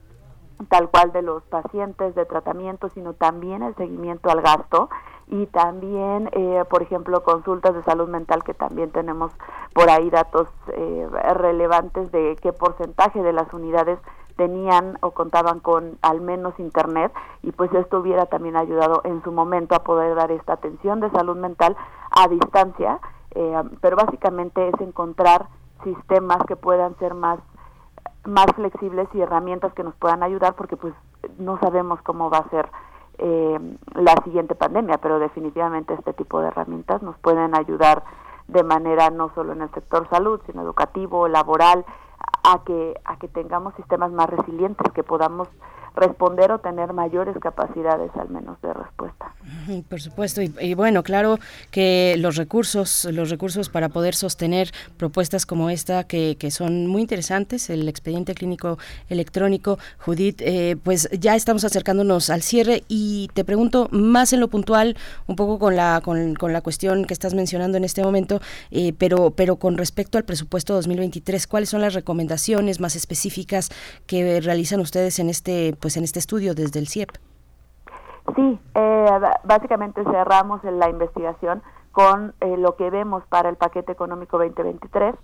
[0.68, 4.90] tal cual de los pacientes de tratamiento, sino también el seguimiento al gasto
[5.28, 9.32] y también, eh, por ejemplo, consultas de salud mental que también tenemos
[9.74, 14.00] por ahí datos eh, relevantes de qué porcentaje de las unidades
[14.36, 17.12] tenían o contaban con al menos internet
[17.44, 21.12] y pues esto hubiera también ayudado en su momento a poder dar esta atención de
[21.12, 21.76] salud mental
[22.10, 23.00] a distancia,
[23.36, 25.48] eh, pero básicamente es encontrar
[25.84, 27.40] sistemas que puedan ser más
[28.30, 30.94] más flexibles y herramientas que nos puedan ayudar porque pues
[31.38, 32.70] no sabemos cómo va a ser
[33.18, 33.60] eh,
[33.96, 38.04] la siguiente pandemia, pero definitivamente este tipo de herramientas nos pueden ayudar
[38.48, 41.86] de manera no solo en el sector salud, sino educativo, laboral,
[42.44, 45.48] a que a que tengamos sistemas más resilientes, que podamos
[46.00, 49.34] responder o tener mayores capacidades al menos de respuesta.
[49.90, 51.40] Por supuesto, y, bueno, claro
[51.72, 57.02] que los recursos, los recursos para poder sostener propuestas como esta que, que son muy
[57.02, 58.78] interesantes, el expediente clínico
[59.10, 64.48] electrónico, Judith, eh, pues ya estamos acercándonos al cierre y te pregunto más en lo
[64.48, 64.96] puntual,
[65.28, 68.94] un poco con la, con, con la cuestión que estás mencionando en este momento, eh,
[68.98, 73.70] pero, pero con respecto al presupuesto 2023, ¿cuáles son las recomendaciones más específicas
[74.06, 77.10] que realizan ustedes en este pues en este estudio desde el CIEP.
[78.36, 81.62] Sí, eh, básicamente cerramos la investigación
[81.92, 85.16] con eh, lo que vemos para el paquete económico 2023,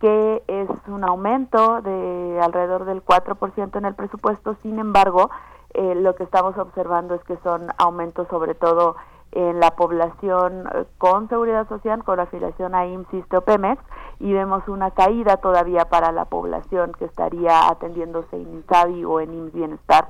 [0.00, 4.56] que es un aumento de alrededor del 4% en el presupuesto.
[4.62, 5.30] Sin embargo,
[5.74, 8.96] eh, lo que estamos observando es que son aumentos sobre todo
[9.32, 10.64] en la población
[10.98, 13.82] con seguridad social, con afiliación a IMSS, Pemex,
[14.20, 19.34] y vemos una caída todavía para la población que estaría atendiéndose en INSABI o en
[19.34, 20.08] IMSS Bienestar.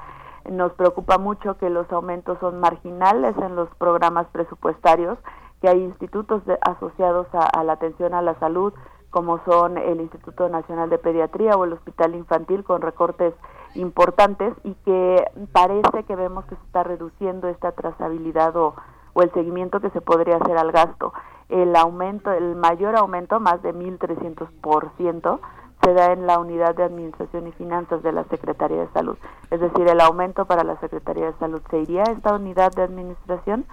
[0.51, 5.18] Nos preocupa mucho que los aumentos son marginales en los programas presupuestarios,
[5.60, 8.74] que hay institutos asociados a, la atención a la salud,
[9.10, 13.32] como son el Instituto Nacional de Pediatría o el Hospital Infantil, con recortes
[13.74, 18.74] importantes y que parece que vemos que se está reduciendo esta trazabilidad o
[19.14, 21.14] o el seguimiento que se podría hacer al gasto.
[21.49, 25.41] El aumento, el mayor aumento, más de 1.300%,
[25.83, 29.19] se da en la unidad de Administración y Finanzas de la Secretaría de Salud.
[29.51, 32.83] Es decir, el aumento para la Secretaría de Salud se iría a esta unidad de
[32.83, 33.66] administración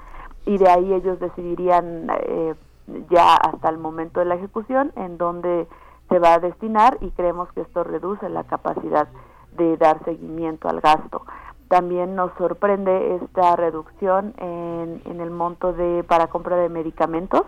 [0.46, 2.56] y de ahí ellos decidirían eh,
[3.10, 5.68] ya hasta el momento de la ejecución en dónde
[6.10, 9.08] se va a destinar y creemos que esto reduce la capacidad
[9.54, 11.24] de dar seguimiento al gasto.
[11.72, 17.44] También nos sorprende esta reducción en, el monto de para compra de medicamentos.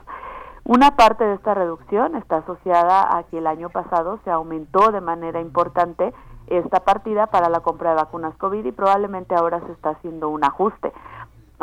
[0.63, 5.01] Una parte de esta reducción está asociada a que el año pasado se aumentó de
[5.01, 6.13] manera importante
[6.47, 10.45] esta partida para la compra de vacunas COVID y probablemente ahora se está haciendo un
[10.45, 10.93] ajuste.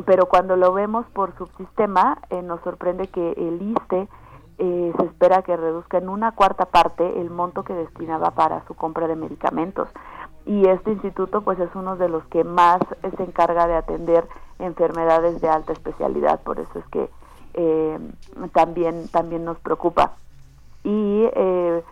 [0.05, 4.07] Pero cuando lo vemos por subsistema, eh, nos sorprende que el ISTE
[4.59, 8.74] eh, se espera que reduzca en una cuarta parte el monto que destinaba para su
[8.74, 9.89] compra de medicamentos.
[10.47, 12.81] Y este instituto pues es uno de los que más
[13.17, 14.27] se encarga de atender
[14.59, 17.11] enfermedades de alta especialidad, por eso es que
[17.55, 17.99] eh,
[18.53, 20.12] también, también nos preocupa.
[20.85, 21.83] Y eh,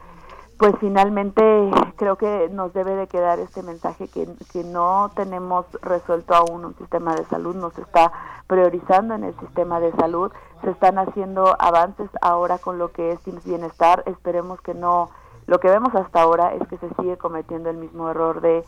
[0.59, 6.35] pues finalmente creo que nos debe de quedar este mensaje que, que no tenemos resuelto
[6.35, 8.13] aún un sistema de salud, nos está
[8.49, 13.45] priorizando en el sistema de salud, se están haciendo avances ahora con lo que es
[13.45, 15.11] Bienestar, esperemos que no,
[15.49, 18.65] lo que vemos hasta ahora es que se sigue cometiendo el mismo error de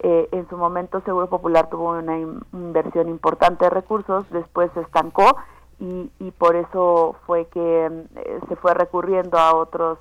[0.00, 5.36] eh, en su momento Seguro Popular tuvo una inversión importante de recursos, después se estancó
[5.78, 7.86] y, y por eso fue que
[8.16, 9.98] eh, se fue recurriendo a otros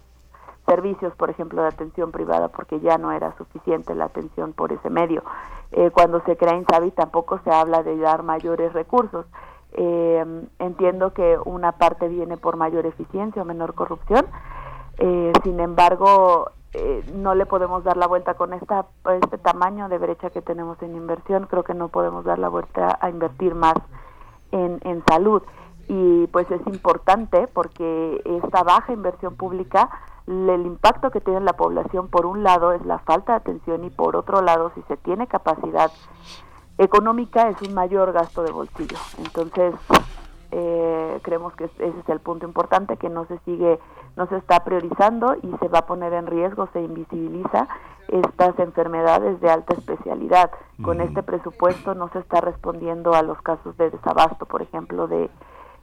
[0.65, 4.89] servicios, por ejemplo, de atención privada, porque ya no era suficiente la atención por ese
[4.89, 5.23] medio.
[5.71, 9.25] Eh, cuando se crea Insabi tampoco se habla de dar mayores recursos.
[9.73, 10.25] Eh,
[10.59, 14.25] entiendo que una parte viene por mayor eficiencia o menor corrupción.
[15.03, 16.51] Eh, sin embargo,
[17.13, 18.85] no le podemos dar la vuelta con esta,
[19.21, 21.47] este tamaño de brecha que tenemos en inversión.
[21.49, 23.75] Creo que no podemos dar la vuelta a invertir más
[24.51, 25.41] en, en salud.
[25.87, 29.89] Y pues es importante porque esta baja inversión pública
[30.27, 33.89] el impacto que tiene la población por un lado es la falta de atención y
[33.89, 35.91] por otro lado si se tiene capacidad
[36.77, 39.73] económica es un mayor gasto de bolsillo entonces
[40.51, 43.79] eh, creemos que ese es el punto importante que no se sigue
[44.17, 47.67] no se está priorizando y se va a poner en riesgo se invisibiliza
[48.09, 50.51] estas enfermedades de alta especialidad.
[50.83, 55.29] Con este presupuesto no se está respondiendo a los casos de desabasto por ejemplo de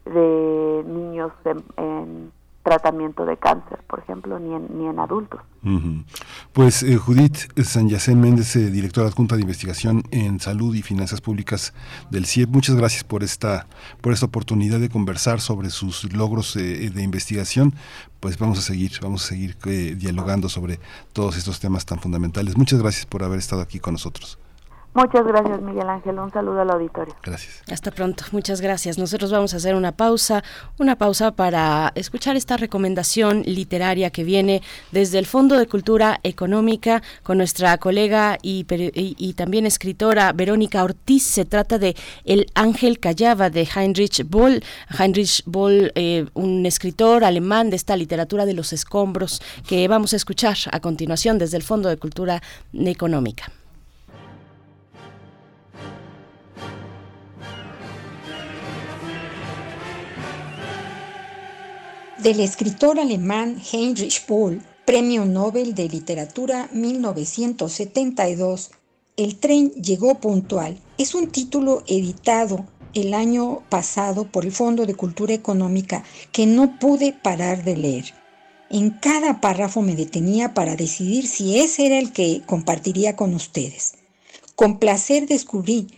[0.05, 1.33] de niños
[1.77, 2.33] en
[2.63, 5.41] tratamiento de cáncer, por ejemplo, ni en, ni en adultos.
[6.53, 11.21] Pues eh, Judith San Yacén Méndez, eh, directora adjunta de investigación en salud y finanzas
[11.21, 11.73] públicas
[12.11, 13.67] del CIEP, muchas gracias por esta,
[14.01, 17.75] por esta oportunidad de conversar sobre sus logros eh, de investigación.
[18.21, 19.57] Pues vamos a seguir, vamos a seguir
[19.97, 20.81] dialogando sobre
[21.13, 22.57] todos estos temas tan fundamentales.
[22.57, 24.39] Muchas gracias por haber estado aquí con nosotros.
[24.99, 26.19] Muchas gracias, Miguel Ángel.
[26.19, 27.15] Un saludo al auditorio.
[27.23, 27.63] Gracias.
[27.71, 28.25] Hasta pronto.
[28.33, 28.99] Muchas gracias.
[28.99, 30.43] Nosotros vamos a hacer una pausa,
[30.77, 34.61] una pausa para escuchar esta recomendación literaria que viene
[34.91, 38.65] desde el Fondo de Cultura Económica con nuestra colega y,
[39.35, 41.23] también escritora Verónica Ortiz.
[41.23, 41.95] Se trata de
[42.25, 44.65] El Ángel Callaba de Heinrich Boll.
[44.99, 50.17] Heinrich Boll, eh, un escritor alemán de esta literatura de los escombros que vamos a
[50.17, 52.43] escuchar a continuación desde el Fondo de Cultura
[52.73, 53.53] Económica.
[62.23, 68.71] Del escritor alemán Heinrich Boll, Premio Nobel de Literatura 1972,
[69.17, 70.79] El tren llegó puntual.
[70.99, 76.79] Es un título editado el año pasado por el Fondo de Cultura Económica que no
[76.79, 78.15] pude parar de leer.
[78.71, 83.95] En cada párrafo me detenía para decidir si ese era el que compartiría con ustedes.
[84.57, 85.89] Con placer descubrí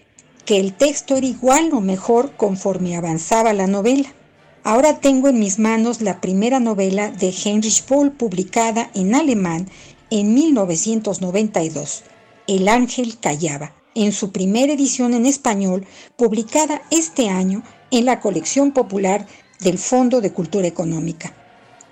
[0.44, 4.12] que el texto era igual o mejor conforme avanzaba la novela.
[4.62, 9.70] Ahora tengo en mis manos la primera novela de Heinrich Boll publicada en alemán
[10.10, 12.02] en 1992,
[12.46, 18.72] El ángel callaba, en su primera edición en español, publicada este año en la colección
[18.72, 19.26] popular
[19.60, 21.34] del Fondo de Cultura Económica.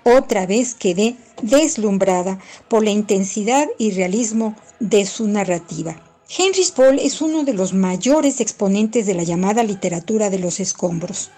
[0.03, 2.37] Otra vez quedé deslumbrada
[2.67, 5.95] por la intensidad y realismo de su narrativa.
[6.37, 11.31] Heinrich Boll es uno de los mayores exponentes de la llamada literatura de los escombros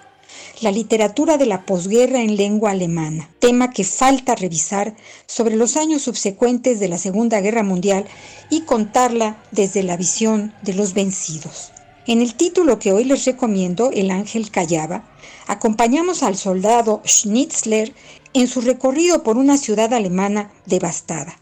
[0.62, 6.04] la literatura de la posguerra en lengua alemana, tema que falta revisar sobre los años
[6.04, 8.06] subsecuentes de la Segunda Guerra Mundial
[8.52, 11.72] y contarla desde la visión de los vencidos.
[12.06, 15.04] En el título que hoy les recomiendo, El ángel callaba,
[15.48, 17.94] acompañamos al soldado Schnitzler
[18.34, 21.40] en su recorrido por una ciudad alemana devastada,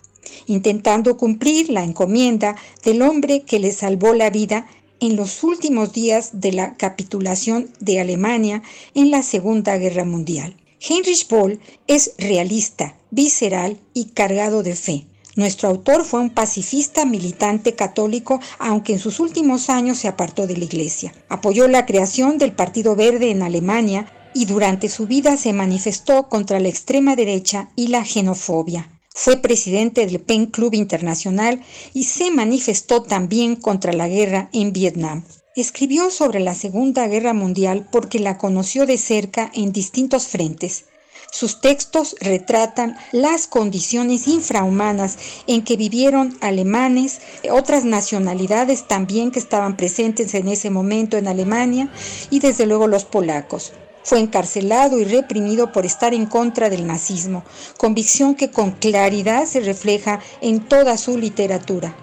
[0.48, 4.68] intentando cumplir la encomienda del hombre que le salvó la vida
[5.00, 8.64] en los últimos días de la capitulación de Alemania
[8.94, 10.56] en la Segunda Guerra Mundial.
[10.82, 15.06] Heinrich Boll es realista, visceral y cargado de fe.
[15.36, 20.58] Nuestro autor fue un pacifista militante católico, aunque en sus últimos años se apartó de
[20.58, 21.14] la Iglesia.
[21.30, 26.60] Apoyó la creación del Partido Verde en Alemania y durante su vida se manifestó contra
[26.60, 28.99] la extrema derecha y la xenofobia.
[29.14, 31.62] Fue presidente del PEN Club Internacional
[31.94, 35.24] y se manifestó también contra la guerra en Vietnam.
[35.56, 40.86] Escribió sobre la Segunda Guerra Mundial porque la conoció de cerca en distintos frentes.
[41.32, 45.18] Sus textos retratan las condiciones infrahumanas
[45.48, 47.20] en que vivieron alemanes,
[47.52, 51.92] otras nacionalidades también que estaban presentes en ese momento en Alemania
[52.30, 53.74] y desde luego los polacos.
[54.04, 57.44] Fue encarcelado y reprimido por estar en contra del nazismo,
[57.78, 61.96] convicción que con claridad se refleja en toda su literatura.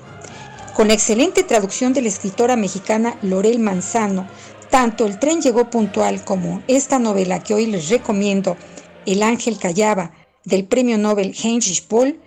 [0.75, 4.29] Con excelente traducción de la escritora mexicana Lorel Manzano,
[4.71, 8.57] tanto El tren llegó puntual como esta novela que hoy les recomiendo,
[9.07, 10.13] El ángel callaba,
[10.45, 12.21] del premio Nobel Heinrich Böll,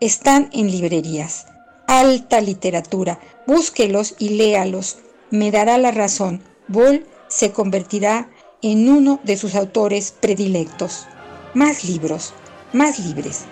[0.00, 1.46] están en librerías.
[1.86, 4.98] Alta literatura, búsquelos y léalos.
[5.30, 6.42] Me dará la razón.
[6.68, 8.30] Böll se convertirá
[8.62, 11.06] en uno de sus autores predilectos.
[11.54, 12.34] Más libros,
[12.72, 13.46] más libres.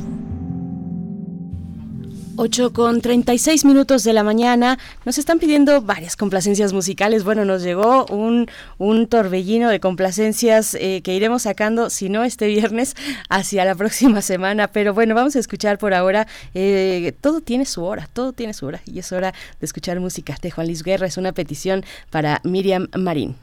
[2.42, 4.78] 8 con 36 minutos de la mañana.
[5.04, 7.22] Nos están pidiendo varias complacencias musicales.
[7.22, 8.48] Bueno, nos llegó un,
[8.78, 12.96] un torbellino de complacencias eh, que iremos sacando, si no este viernes,
[13.28, 14.68] hacia la próxima semana.
[14.68, 16.26] Pero bueno, vamos a escuchar por ahora.
[16.54, 18.80] Eh, todo tiene su hora, todo tiene su hora.
[18.86, 21.06] Y es hora de escuchar música de Juan Luis Guerra.
[21.06, 23.36] Es una petición para Miriam Marín.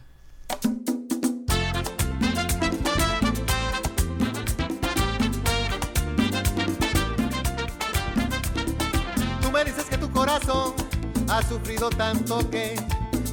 [11.38, 12.76] Ha sufrido tanto que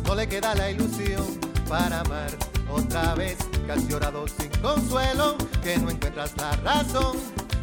[0.04, 1.24] no le queda la ilusión
[1.66, 2.30] para amar
[2.70, 7.16] otra vez, que has llorado sin consuelo, que no encuentras la razón.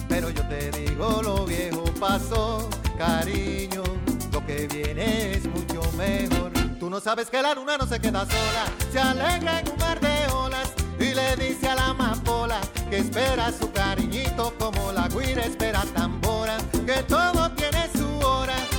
[0.09, 3.84] Pero yo te digo, lo viejo pasó, cariño,
[4.31, 6.51] lo que viene es mucho mejor.
[6.80, 9.99] Tú no sabes que la luna no se queda sola, se alegra en un mar
[9.99, 12.59] de olas y le dice a la amapola
[12.89, 17.51] que espera su cariñito como la guira espera tambora, que todo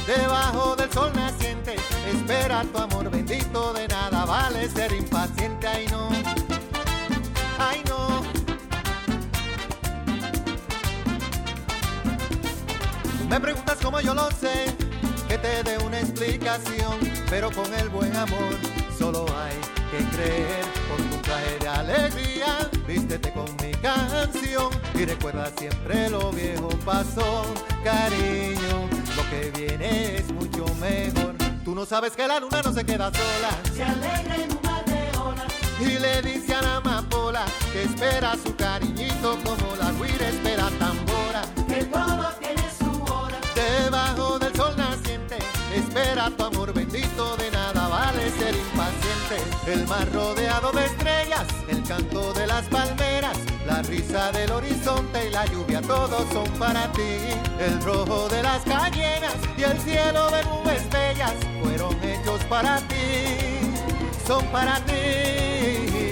[0.06, 1.76] debajo del sol naciente.
[2.06, 5.66] Espera tu amor bendito, de nada vale ser impaciente.
[5.66, 6.08] Ay no,
[7.58, 8.22] ay no.
[13.28, 14.74] Me preguntas cómo yo lo sé,
[15.28, 16.98] que te dé una explicación,
[17.30, 18.54] pero con el buen amor
[18.98, 19.56] solo hay
[19.90, 20.64] que creer.
[20.88, 27.46] Con tu traje de alegría, vístete con mi canción y recuerda siempre lo viejo pasó,
[27.82, 29.02] cariño
[29.32, 31.34] que viene es mucho mejor.
[31.64, 33.50] Tú no sabes que la luna no se queda sola.
[33.74, 35.52] Se alegra en un mar de olas.
[35.80, 41.42] Y le dice a la amapola que espera su cariñito como la guira espera tambora.
[41.66, 43.38] Que todo tiene su hora.
[43.54, 45.38] Debajo del sol naciente,
[45.74, 49.36] espera tu amor bendito, de nada vale ser impaciente.
[49.66, 53.38] El mar rodeado de estrellas, el canto de las palmeras,
[53.72, 57.12] la risa del horizonte y la lluvia, todos son para ti.
[57.58, 63.72] El rojo de las cañeras y el cielo de nubes bellas fueron hechos para ti,
[64.26, 66.11] son para ti.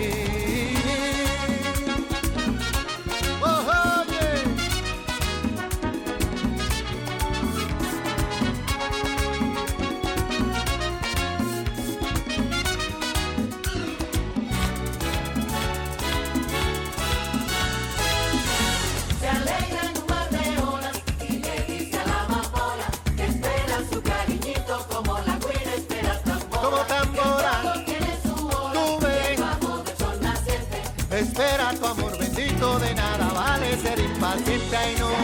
[33.77, 35.09] Ser impaciente, ay no.
[35.09, 35.15] Se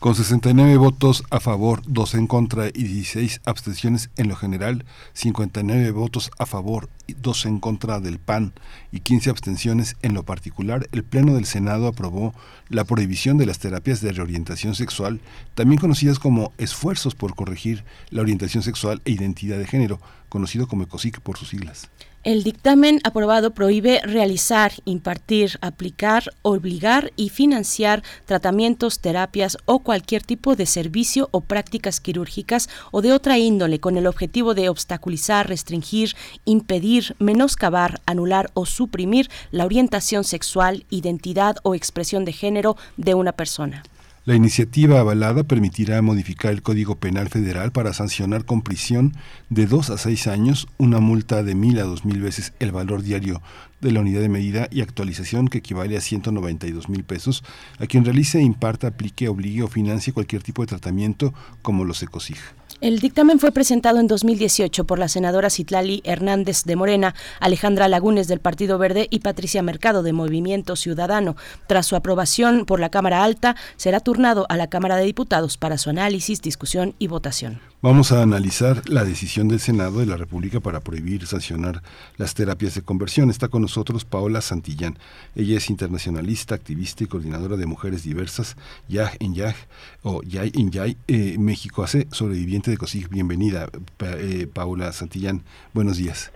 [0.03, 5.91] Con 69 votos a favor, 2 en contra y 16 abstenciones en lo general, 59
[5.91, 8.53] votos a favor, 2 en contra del PAN
[8.91, 12.33] y 15 abstenciones en lo particular, el Pleno del Senado aprobó
[12.69, 15.19] la prohibición de las terapias de reorientación sexual,
[15.55, 19.99] también conocidas como esfuerzos por corregir la orientación sexual e identidad de género,
[20.29, 21.89] conocido como ECOSIC por sus siglas.
[22.23, 30.55] El dictamen aprobado prohíbe realizar, impartir, aplicar, obligar y financiar tratamientos, terapias o cualquier tipo
[30.55, 36.15] de servicio o prácticas quirúrgicas o de otra índole con el objetivo de obstaculizar, restringir,
[36.45, 43.31] impedir menoscabar, anular o suprimir la orientación sexual, identidad o expresión de género de una
[43.31, 43.83] persona.
[44.25, 49.11] La iniciativa avalada permitirá modificar el Código Penal Federal para sancionar con prisión
[49.49, 53.01] de dos a seis años una multa de mil a dos mil veces el valor
[53.01, 53.41] diario
[53.81, 57.43] de la unidad de medida y actualización que equivale a 192 mil pesos
[57.79, 62.37] a quien realice, imparta, aplique, obligue o financie cualquier tipo de tratamiento como los ECOSIG.
[62.83, 68.27] El dictamen fue presentado en 2018 por la senadora Citlali Hernández de Morena, Alejandra Lagunes
[68.27, 71.37] del Partido Verde y Patricia Mercado de Movimiento Ciudadano.
[71.67, 75.77] Tras su aprobación por la Cámara Alta, será turnado a la Cámara de Diputados para
[75.77, 77.72] su análisis, discusión y votación.
[77.83, 81.81] Vamos a analizar la decisión del Senado de la República para prohibir sancionar
[82.15, 83.29] las terapias de conversión.
[83.29, 84.93] Está con nosotros Paola Santillán.
[85.35, 88.55] Ella es internacionalista, activista y coordinadora de mujeres diversas,
[88.87, 89.55] YAG en YAG
[90.01, 93.09] o YAI en YAI, eh, México hace sobreviviente de COSIG.
[93.09, 95.41] Bienvenida, pa, eh, Paola Santillán.
[95.73, 96.31] Buenos días.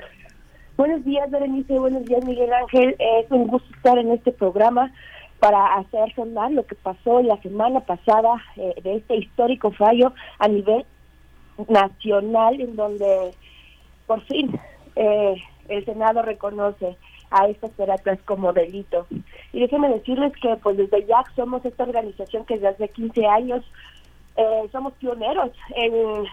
[0.76, 1.80] Buenos días, Berenice.
[1.80, 2.94] Buenos días, Miguel Ángel.
[3.00, 4.92] Es un gusto estar en este programa
[5.40, 10.50] para hacer sonar lo que pasó la semana pasada eh, de este histórico fallo a
[10.50, 10.86] nivel
[11.68, 13.32] nacional en donde
[14.06, 14.60] por fin
[14.96, 15.36] eh,
[15.68, 16.98] el Senado reconoce
[17.30, 19.06] a estas terapias como delito.
[19.52, 23.66] Y déjenme decirles que pues desde YAC somos esta organización que desde hace 15 años
[24.38, 26.26] eh, somos pioneros en,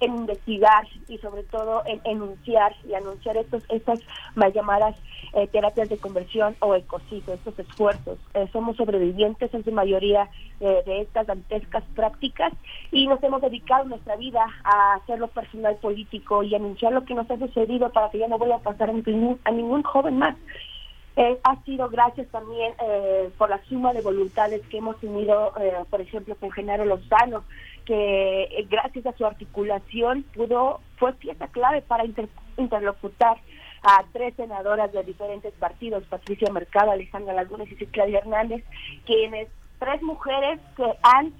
[0.00, 4.00] en investigar y sobre todo en enunciar y anunciar estos estas
[4.34, 4.96] mal llamadas
[5.32, 8.18] eh, terapias de conversión o ecocidio, estos esfuerzos.
[8.34, 10.28] Eh, somos sobrevivientes en su mayoría
[10.60, 12.52] eh, de estas dantescas prácticas
[12.92, 17.30] y nos hemos dedicado nuestra vida a hacerlo personal político y anunciar lo que nos
[17.30, 20.36] ha sucedido para que ya no vuelva a pasar a ningún, a ningún joven más.
[21.16, 25.72] Eh, ha sido gracias también eh, por la suma de voluntades que hemos tenido, eh,
[25.88, 27.44] por ejemplo, con Genaro Lozano,
[27.84, 33.38] que eh, gracias a su articulación pudo fue pieza clave para inter- interlocutar
[33.82, 38.64] a tres senadoras de diferentes partidos, Patricia Mercado, Alejandra Lagunes y Cicladia Hernández,
[39.04, 39.48] quienes
[39.78, 41.32] tres mujeres que han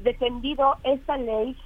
[0.00, 1.56] defendido esta ley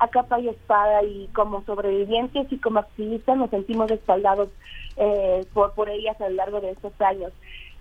[0.00, 4.48] a capa y espada y como sobrevivientes y como activistas nos sentimos respaldados
[4.96, 7.32] eh, por, por ellas a lo largo de estos años.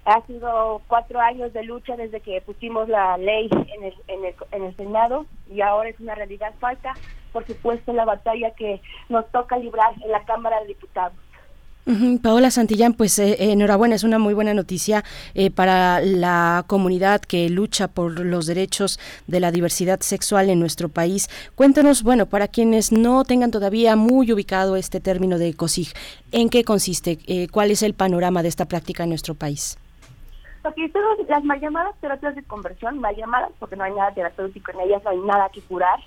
[0.10, 4.36] Ha sido cuatro años de lucha desde que pusimos la ley en el, en el,
[4.52, 6.52] en el Senado y ahora es una realidad.
[6.60, 6.94] Falta,
[7.32, 11.18] por supuesto, la batalla que nos toca librar en la Cámara de Diputados.
[12.22, 15.04] Paola Santillán, pues eh, eh, enhorabuena, es una muy buena noticia
[15.34, 20.90] eh, para la comunidad que lucha por los derechos de la diversidad sexual en nuestro
[20.90, 21.30] país.
[21.56, 25.92] Cuéntanos, bueno, para quienes no tengan todavía muy ubicado este término de COSIG,
[26.32, 27.18] ¿en qué consiste?
[27.26, 29.80] Eh, ¿Cuál es el panorama de esta práctica en nuestro país?
[30.62, 34.72] Porque son las mal llamadas terapias de conversión, mal llamadas porque no hay nada terapéutico
[34.72, 36.00] en ellas, no hay nada que curar.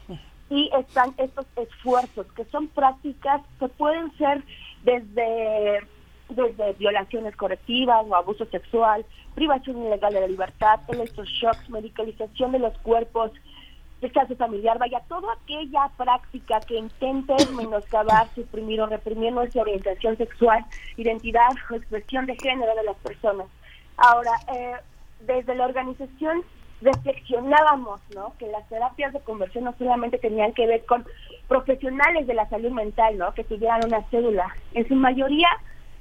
[0.51, 4.45] Y están estos esfuerzos que son prácticas que pueden ser
[4.85, 5.81] desde,
[6.29, 12.77] desde violaciones correctivas o abuso sexual, privación ilegal de la libertad, electroshocks, medicalización de los
[12.79, 13.33] cuerpos,
[14.03, 20.65] rechazo familiar, vaya, toda aquella práctica que intente menoscabar, suprimir o reprimir nuestra orientación sexual,
[20.97, 23.47] identidad o expresión de género de las personas.
[24.03, 24.75] Ahora, eh,
[25.21, 26.43] desde la organización
[26.81, 28.35] reflexionábamos, ¿no?
[28.37, 31.07] Que las terapias de conversión no solamente tenían que ver con
[31.47, 33.33] profesionales de la salud mental, ¿no?
[33.33, 34.53] Que tuvieran una cédula.
[34.75, 35.49] En su mayoría,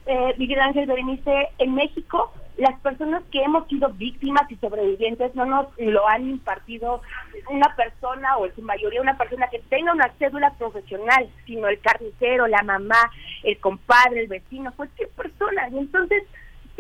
[0.08, 5.46] eh, Miguel Ángel Berenice, en México, las personas que hemos sido víctimas y sobrevivientes no
[5.46, 7.04] nos lo han impartido
[7.52, 11.80] una persona o en su mayoría una persona que tenga una cédula profesional, sino el
[11.80, 13.12] carnicero, la mamá,
[13.44, 15.70] el compadre, el vecino, cualquier persona.
[15.70, 16.24] Y entonces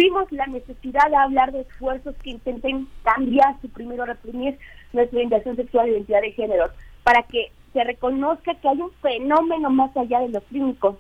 [0.02, 4.58] vimos la necesidad de hablar de esfuerzos que intenten cambiar, suprimir o reprimir
[4.94, 6.70] nuestra orientación sexual e identidad de género,
[7.04, 10.98] para que se reconozca que hay un fenómeno más allá de lo clínico,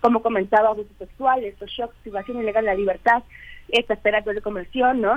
[0.00, 3.24] como comentaba, abuso sexual, estos shocks, privación ilegal de la libertad,
[3.68, 5.16] estas terapias de conversión, ¿no?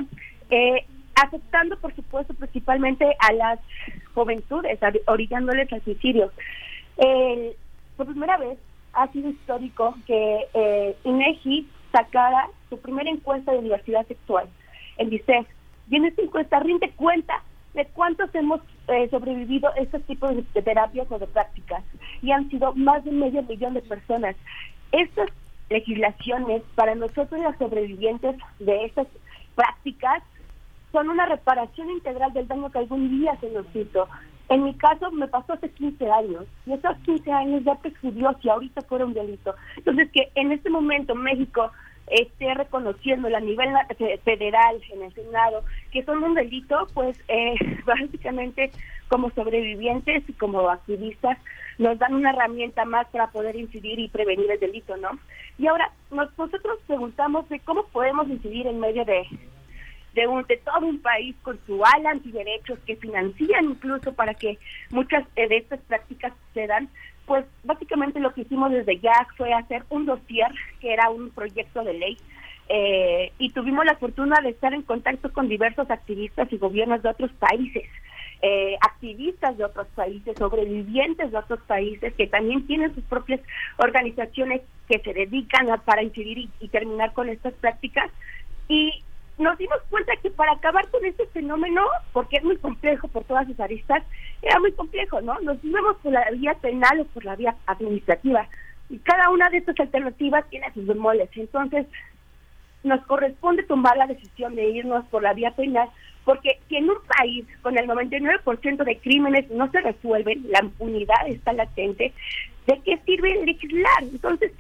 [0.50, 3.60] Eh, afectando, por supuesto, principalmente a las
[4.16, 6.32] juventudes, orillándoles al suicidio.
[7.96, 8.58] Por primera vez
[8.94, 14.48] ha sido histórico que eh, INEGI sacara su primera encuesta de diversidad sexual,
[14.98, 15.48] el DICEF,
[15.90, 17.42] y en esta encuesta rinde cuenta
[17.74, 21.84] de cuántos hemos eh, sobrevivido a estos tipos de, terapias o de prácticas,
[22.22, 24.36] y han sido más de medio millón de personas.
[24.92, 25.30] Estas
[25.70, 29.08] legislaciones, para nosotros las sobrevivientes de estas
[29.56, 30.24] prácticas,
[30.92, 34.08] son una reparación integral del daño que algún día se nos hizo.
[34.50, 38.50] En mi caso me pasó hace 15 años y esos 15 años ya prescribió si
[38.50, 39.54] ahorita fuera un delito.
[39.76, 41.72] Entonces que en este momento México
[42.08, 43.70] esté reconociendo a nivel
[44.24, 47.56] federal en el Senado que son un delito, pues eh,
[47.86, 48.72] básicamente
[49.10, 51.38] como sobrevivientes y como activistas
[51.78, 55.10] nos dan una herramienta más para poder incidir y prevenir el delito, ¿no?
[55.60, 59.24] Y ahora nos- nosotros preguntamos de cómo podemos incidir en medio de,
[60.18, 64.58] de, un, de todo un país con su ala antiderechos que financian incluso para que
[64.90, 66.90] muchas eh, de estas prácticas sucedan,
[67.28, 71.84] pues básicamente lo que hicimos desde ya fue hacer un dossier que era un proyecto
[71.84, 72.18] de ley
[72.68, 77.10] eh, y tuvimos la fortuna de estar en contacto con diversos activistas y gobiernos de
[77.10, 77.84] otros países,
[78.42, 83.40] eh, activistas de otros países, sobrevivientes de otros países que también tienen sus propias
[83.78, 88.10] organizaciones que se dedican a, para incidir y, y terminar con estas prácticas.
[88.68, 89.04] Y
[89.38, 91.82] nos dimos cuenta que para acabar con este fenómeno,
[92.12, 94.04] porque es muy complejo por todas sus aristas,
[94.42, 95.40] era muy complejo, ¿no?
[95.42, 98.48] Nos íbamos por la vía penal o por la vía administrativa.
[98.90, 101.30] Y cada una de estas alternativas tiene sus bemoles.
[101.36, 101.86] Entonces,
[102.84, 105.90] nos corresponde tomar la decisión de irnos por la vía penal,
[106.24, 111.28] porque si en un país con el 99% de crímenes no se resuelven, la impunidad
[111.28, 112.14] está latente,
[112.66, 114.04] ¿de qué sirve legislar?
[114.04, 114.52] Entonces,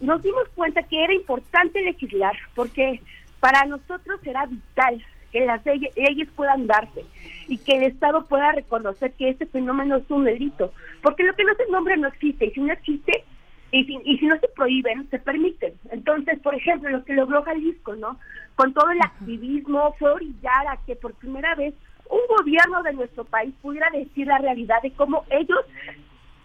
[0.00, 3.00] nos dimos cuenta que era importante legislar, porque
[3.40, 7.04] para nosotros era vital que las leyes, leyes puedan darse
[7.48, 10.72] y que el Estado pueda reconocer que este fenómeno es un delito,
[11.02, 13.24] porque lo que no se nombra no existe, y si no existe,
[13.72, 15.74] y si, y si no se prohíben, se permiten.
[15.90, 18.18] Entonces, por ejemplo, lo que logró Jalisco, ¿no?
[18.54, 21.74] Con todo el activismo fue orillar a que por primera vez
[22.08, 25.60] un gobierno de nuestro país pudiera decir la realidad de cómo ellos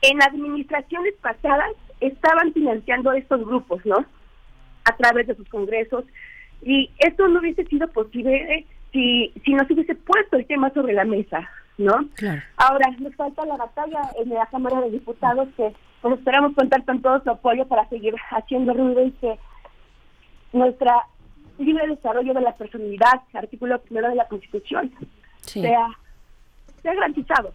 [0.01, 4.05] en administraciones pasadas estaban financiando estos grupos, ¿no?
[4.85, 6.05] A través de sus congresos.
[6.63, 10.93] Y esto no hubiese sido posible si, si no se hubiese puesto el tema sobre
[10.93, 11.93] la mesa, ¿no?
[12.15, 12.41] Claro.
[12.57, 17.01] Ahora, nos falta la batalla en la Cámara de Diputados que pues esperamos contar con
[17.01, 19.37] todo su apoyo para seguir haciendo ruido y que
[20.53, 21.05] nuestra
[21.59, 24.91] libre desarrollo de la personalidad, artículo primero de la Constitución,
[25.41, 25.61] Sí.
[25.61, 25.87] sea,
[26.81, 27.53] sea garantizado.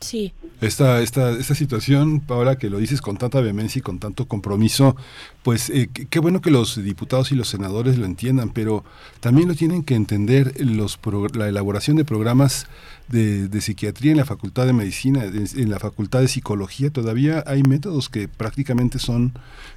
[0.00, 0.32] Sí.
[0.60, 4.94] Esta, esta, esta situación, Paola, que lo dices con tanta vehemencia y con tanto compromiso,
[5.42, 8.84] pues eh, qué qué bueno que los diputados y los senadores lo entiendan, pero
[9.20, 12.66] también lo tienen que entender los pro- la elaboración de programas
[13.08, 16.90] de, de psiquiatría en la Facultad de Medicina, en la Facultad de Psicología.
[16.90, 19.32] Todavía hay métodos que prácticamente son,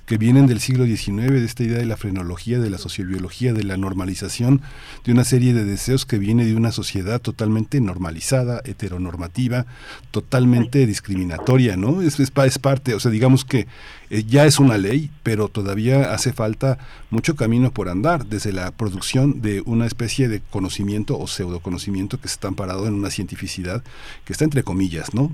[0.06, 3.64] que vienen del siglo XIX, de esta idea de la frenología, de la sociobiología, de
[3.64, 4.62] la normalización,
[5.06, 9.66] de una serie de deseos que viene de una sociedad totalmente normalizada, heteronormativa,
[10.12, 12.02] totalmente discriminatoria, ¿no?
[12.02, 13.68] Es, es, es parte, o sea, digamos que
[14.12, 16.78] eh, ya es una ley, pero todavía hace falta
[17.12, 22.28] mucho camino por andar, desde la producción de una especie de conocimiento o pseudoconocimiento que
[22.28, 23.84] está amparado en una cientificidad
[24.26, 25.32] que está entre comillas, ¿no?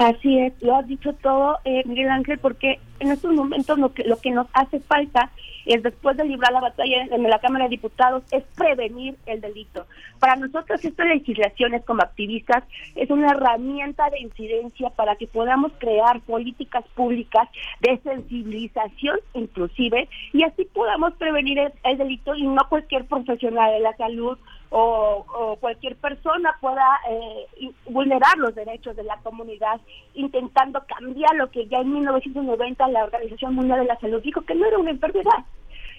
[0.00, 4.02] Así es, lo has dicho todo, eh, Miguel Ángel, porque en estos momentos lo que,
[4.04, 5.30] lo que nos hace falta
[5.66, 9.84] es, después de librar la batalla en la Cámara de Diputados, es prevenir el delito.
[10.18, 12.64] Para nosotros estas legislaciones como activistas
[12.94, 17.50] es una herramienta de incidencia para que podamos crear políticas públicas
[17.80, 23.80] de sensibilización inclusive y así podamos prevenir el, el delito y no cualquier profesional de
[23.80, 24.38] la salud
[24.70, 29.80] o, o cualquier persona pueda eh, vulnerar los derechos de la comunidad
[30.14, 34.54] intentando cambiar lo que ya en 1990 la Organización Mundial de la Salud dijo que
[34.54, 35.44] no era una enfermedad.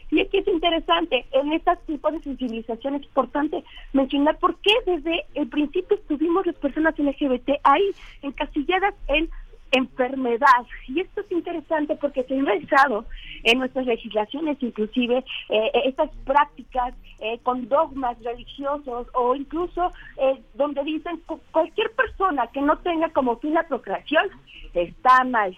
[0.10, 5.26] Y aquí es interesante, en este tipo de sensibilización es importante mencionar por qué desde
[5.36, 7.92] el principio estuvimos las personas LGBT ahí
[8.22, 9.30] encasilladas en
[9.72, 10.66] enfermedad.
[10.88, 13.06] Y esto es interesante porque se ha ingresado
[13.44, 20.84] en nuestras legislaciones inclusive eh, estas prácticas eh, con dogmas religiosos o incluso eh, donde
[20.84, 24.30] dicen cu- cualquier persona que no tenga como fin la procreación
[24.74, 25.56] está mal,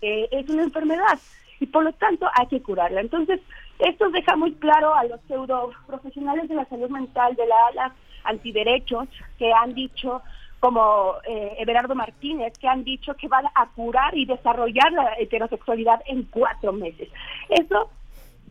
[0.00, 1.18] eh, es una enfermedad
[1.60, 3.00] y por lo tanto hay que curarla.
[3.00, 3.40] Entonces,
[3.78, 7.94] esto deja muy claro a los pseudo profesionales de la salud mental de la ala
[8.24, 9.08] antiderechos
[9.38, 10.22] que han dicho
[10.64, 16.00] como eh, Everardo Martínez, que han dicho que van a curar y desarrollar la heterosexualidad
[16.06, 17.10] en cuatro meses.
[17.50, 17.90] Eso,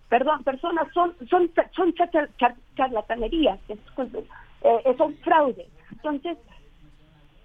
[0.10, 3.80] perdón, personas son son son char- char- charlatanerías, es-
[4.64, 5.66] eh, son fraudes.
[5.92, 6.38] Entonces,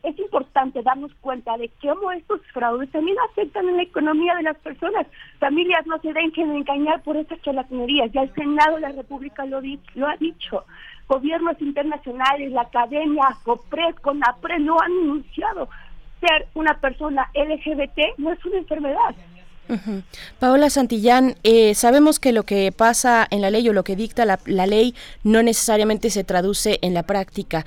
[0.02, 4.58] es importante darnos cuenta de cómo estos fraudes también afectan en la economía de las
[4.58, 5.06] personas.
[5.38, 8.12] Familias no se dejen engañar por estas charlatanerías.
[8.12, 10.64] Ya el Senado de la República lo, di- lo ha dicho.
[11.08, 15.68] Gobiernos internacionales, la academia, COPRED, CONAPRED lo han anunciado.
[16.20, 19.14] Ser una persona LGBT no es una enfermedad.
[20.38, 24.24] Paola Santillán, eh, sabemos que lo que pasa en la ley o lo que dicta
[24.24, 24.94] la, la ley
[25.24, 27.66] no necesariamente se traduce en la práctica.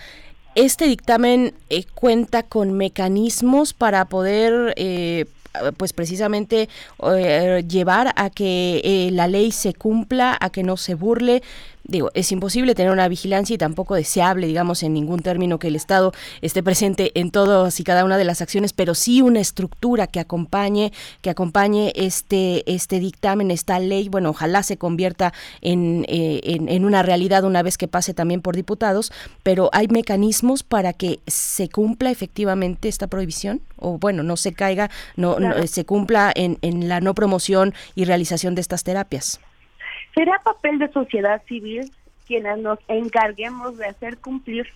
[0.55, 5.25] ¿Este dictamen eh, cuenta con mecanismos para poder eh,
[5.75, 6.69] pues precisamente
[7.13, 11.43] eh, llevar a que eh, la ley se cumpla, a que no se burle
[11.83, 15.75] digo, es imposible tener una vigilancia y tampoco deseable, digamos, en ningún término que el
[15.75, 20.07] Estado esté presente en todas y cada una de las acciones, pero sí una estructura
[20.07, 20.91] que acompañe,
[21.21, 26.85] que acompañe este, este dictamen, esta ley, bueno, ojalá se convierta en, eh, en, en
[26.85, 29.11] una realidad una vez que pase también por diputados,
[29.43, 34.89] pero hay mecanismos para que se cumpla efectivamente esta prohibición o bueno, no se caiga,
[35.15, 39.39] no, no- se cumpla en, en la no promoción y realización de estas terapias.
[40.13, 41.91] Será papel de sociedad civil
[42.27, 44.67] quienes nos encarguemos de hacer cumplir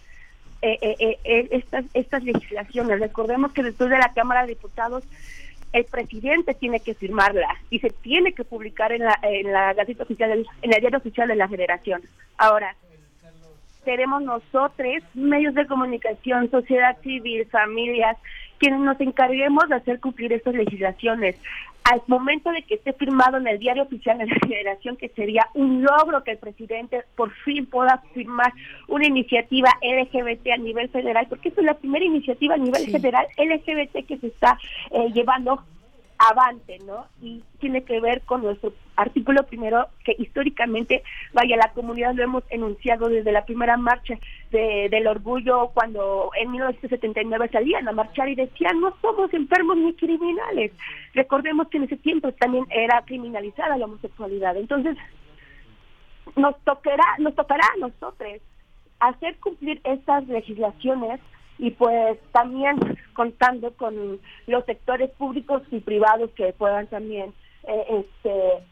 [0.61, 2.99] eh, eh, eh, eh, estas, estas legislaciones.
[2.99, 5.03] Recordemos que después de la Cámara de Diputados
[5.73, 10.03] el presidente tiene que firmarla y se tiene que publicar en la, en la Gaceta
[10.03, 12.01] Oficial, en el diario oficial de la Federación.
[12.37, 12.75] Ahora,
[13.83, 18.17] seremos nosotros, medios de comunicación, sociedad civil, familias,
[18.57, 21.35] quienes nos encarguemos de hacer cumplir estas legislaciones.
[21.83, 25.47] Al momento de que esté firmado en el diario oficial de la Federación, que sería
[25.53, 28.51] un logro que el presidente por fin pueda firmar
[28.87, 34.05] una iniciativa LGBT a nivel federal, porque es la primera iniciativa a nivel federal LGBT
[34.07, 34.57] que se está
[34.91, 35.63] eh, llevando
[36.17, 37.07] avante, ¿no?
[37.21, 42.43] Y tiene que ver con nuestro artículo primero, que históricamente, vaya, la comunidad lo hemos
[42.49, 44.15] enunciado desde la primera marcha
[44.51, 49.93] de- del orgullo, cuando en 1979 salían a marchar y decían, no somos enfermos ni
[49.93, 50.71] criminales.
[51.13, 54.55] Recordemos que en ese tiempo también era criminalizada la homosexualidad.
[54.55, 54.95] Entonces,
[56.35, 58.41] nos tocará, nos tocará a nosotros
[58.99, 61.19] hacer cumplir estas legislaciones
[61.57, 62.77] y pues también
[63.13, 67.33] contando con los sectores públicos y privados que puedan también
[67.67, 68.63] eh, este,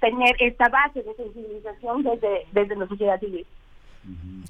[0.00, 3.46] tener esta base de sensibilización desde, desde la sociedad civil.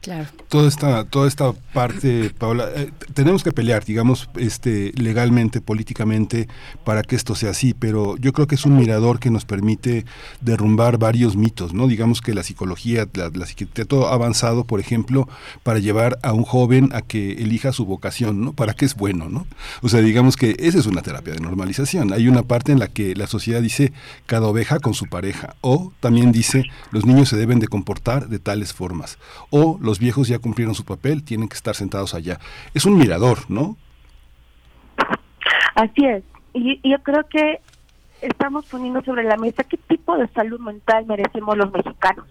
[0.01, 0.29] Claro.
[0.49, 6.49] toda esta toda esta parte Paola eh, tenemos que pelear digamos este legalmente políticamente
[6.85, 10.07] para que esto sea así pero yo creo que es un mirador que nos permite
[10.41, 15.29] derrumbar varios mitos no digamos que la psicología la, la psiquiatría todo avanzado por ejemplo
[15.63, 19.29] para llevar a un joven a que elija su vocación no para qué es bueno
[19.29, 19.47] no
[19.83, 22.13] o sea digamos que esa es una terapia de normalización.
[22.13, 23.93] Hay una parte en la que la sociedad dice
[24.27, 28.39] cada oveja con su pareja o también dice los niños se deben de comportar de
[28.39, 29.19] tales formas
[29.51, 32.39] o los viejos ya cumplieron su papel, tienen que estar sentados allá.
[32.75, 33.77] Es un mirador, ¿no?
[35.75, 36.23] Así es.
[36.53, 37.61] Y, yo creo que
[38.21, 42.27] estamos poniendo sobre la mesa qué tipo de salud mental merecemos los mexicanos.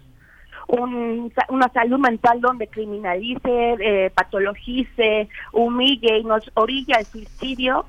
[0.67, 7.85] Un- una salud mental donde criminalice, eh, patologice, humille y nos orilla al suicidio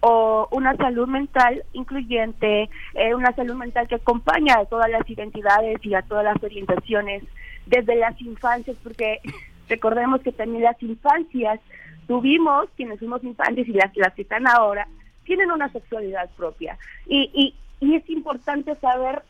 [0.00, 5.84] o una salud mental incluyente, eh, una salud mental que acompaña a todas las identidades
[5.84, 7.22] y a todas las orientaciones
[7.66, 9.20] desde las infancias, porque
[9.68, 11.60] recordemos que también las infancias
[12.06, 14.86] tuvimos, quienes fuimos infantes y las, las que están ahora,
[15.24, 16.78] tienen una sexualidad propia.
[17.06, 17.54] Y, y,
[17.86, 19.22] y es importante saber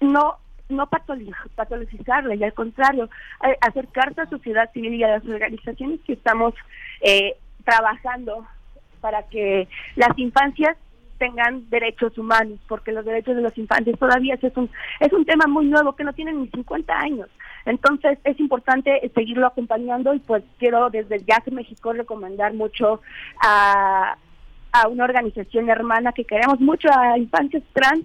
[0.00, 0.38] no
[0.68, 3.08] no patologizarla y al contrario
[3.42, 6.54] eh, acercarse a la sociedad civil y a las organizaciones que estamos
[7.00, 8.46] eh, trabajando
[9.00, 9.66] para que
[9.96, 10.76] las infancias
[11.18, 14.70] tengan derechos humanos, porque los derechos de los infantes todavía es un
[15.00, 17.28] es un tema muy nuevo que no tienen ni 50 años.
[17.66, 23.00] Entonces es importante seguirlo acompañando y pues quiero desde Jazz México recomendar mucho
[23.44, 24.16] a,
[24.72, 28.04] a una organización hermana que queremos mucho a infancias trans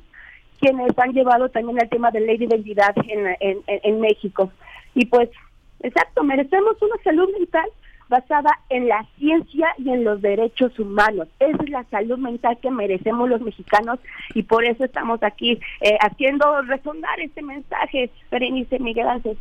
[0.59, 4.51] quienes han llevado también el tema de ley de identidad en, en, en- en México.
[4.95, 5.29] Y pues,
[5.81, 7.65] exacto, merecemos una salud mental
[8.09, 11.27] basada en la ciencia y en los derechos humanos.
[11.39, 13.99] Esa es la salud mental que merecemos los mexicanos
[14.33, 19.37] y por eso estamos aquí eh, haciendo resonar este mensaje, Berenice Miguel Ángel.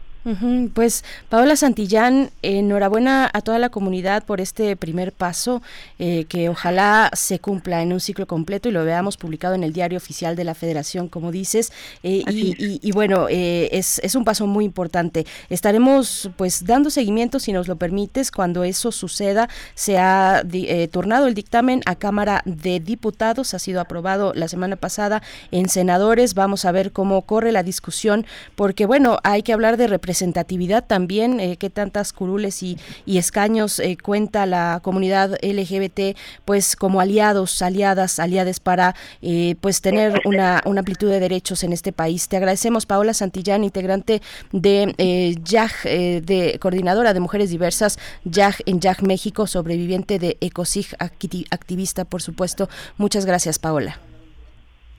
[0.73, 5.63] Pues Paola Santillán, enhorabuena a toda la comunidad por este primer paso,
[5.99, 9.73] eh, que ojalá se cumpla en un ciclo completo y lo veamos publicado en el
[9.73, 11.73] diario oficial de la Federación, como dices.
[12.05, 15.27] eh, y, y- y bueno, eh, es, es un paso muy importante.
[15.51, 19.49] Estaremos pues dando seguimiento, si nos lo permites, cuando eso suceda.
[19.75, 24.77] Se ha eh, turnado el dictamen a Cámara de Diputados, ha sido aprobado la semana
[24.77, 26.35] pasada en senadores.
[26.35, 28.27] Vamos a ver cómo corre la discusión,
[28.57, 33.97] porque bueno, hay que hablar de representatividad también, eh, qué tantas curules y, escaños eh,
[34.03, 40.81] cuenta la comunidad LGBT, pues como aliados, aliadas, aliades para eh, pues tener una, una
[40.81, 42.29] amplitud de derechos en este país.
[42.29, 48.81] Te agradecemos, Paola Santillán, integrante de eh, YAG, de coordinadora de mujeres diversas, YAG en
[48.81, 52.69] YAG México, sobreviviente de ECOSIG, acti- activista, por supuesto.
[52.99, 53.99] Muchas gracias, Paola.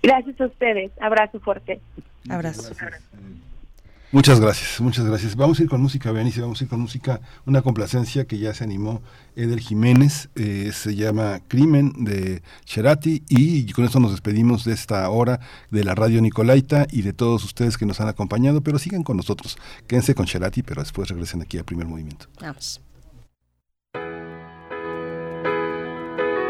[0.02, 0.92] Gracias a ustedes.
[1.02, 1.80] Abrazo fuerte.
[2.30, 2.74] Abrazo.
[4.12, 5.36] Muchas gracias, muchas gracias.
[5.36, 8.54] Vamos a ir con música, Benice, vamos a ir con música, una complacencia que ya
[8.54, 9.02] se animó
[9.36, 15.10] Edel Jiménez, eh, se llama Crimen de Cherati y con esto nos despedimos de esta
[15.10, 15.40] hora
[15.72, 19.18] de la radio Nicolaita y de todos ustedes que nos han acompañado, pero sigan con
[19.18, 19.58] nosotros,
[19.88, 22.28] quédense con Cherati, pero después regresen aquí a Primer Movimiento.
[22.40, 22.82] Vamos.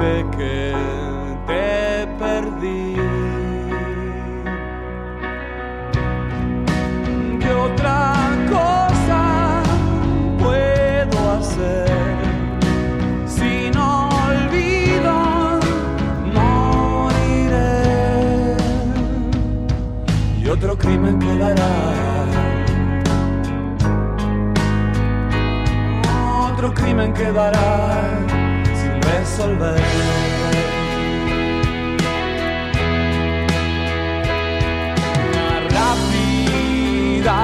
[0.00, 0.72] Que
[1.46, 2.96] te perdí.
[7.38, 9.62] ¿Qué otra cosa
[10.38, 12.16] puedo hacer?
[13.26, 15.60] Si no olvido,
[16.32, 17.76] moriré.
[20.40, 21.68] Y otro crimen quedará.
[26.52, 28.19] otro crimen quedará
[29.20, 29.80] resolver.
[35.28, 37.38] Una rápida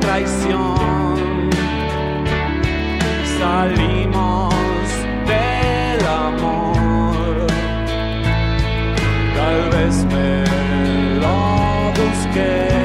[0.00, 1.50] traición.
[3.38, 4.54] Salimos
[5.32, 7.46] del amor.
[9.36, 10.30] Tal vez me
[11.22, 11.38] lo
[11.98, 12.75] busqué.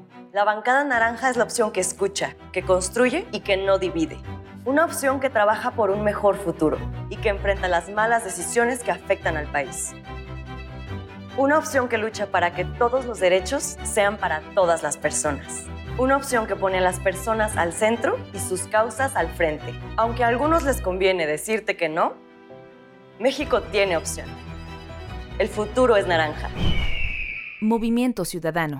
[0.33, 4.17] La bancada naranja es la opción que escucha, que construye y que no divide.
[4.63, 6.77] Una opción que trabaja por un mejor futuro
[7.09, 9.91] y que enfrenta las malas decisiones que afectan al país.
[11.35, 15.65] Una opción que lucha para que todos los derechos sean para todas las personas.
[15.97, 19.73] Una opción que pone a las personas al centro y sus causas al frente.
[19.97, 22.13] Aunque a algunos les conviene decirte que no,
[23.19, 24.29] México tiene opción.
[25.39, 26.49] El futuro es naranja.
[27.59, 28.79] Movimiento Ciudadano.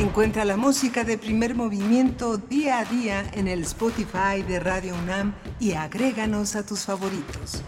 [0.00, 5.34] Encuentra la música de primer movimiento día a día en el Spotify de Radio UNAM
[5.60, 7.62] y agréganos a tus favoritos.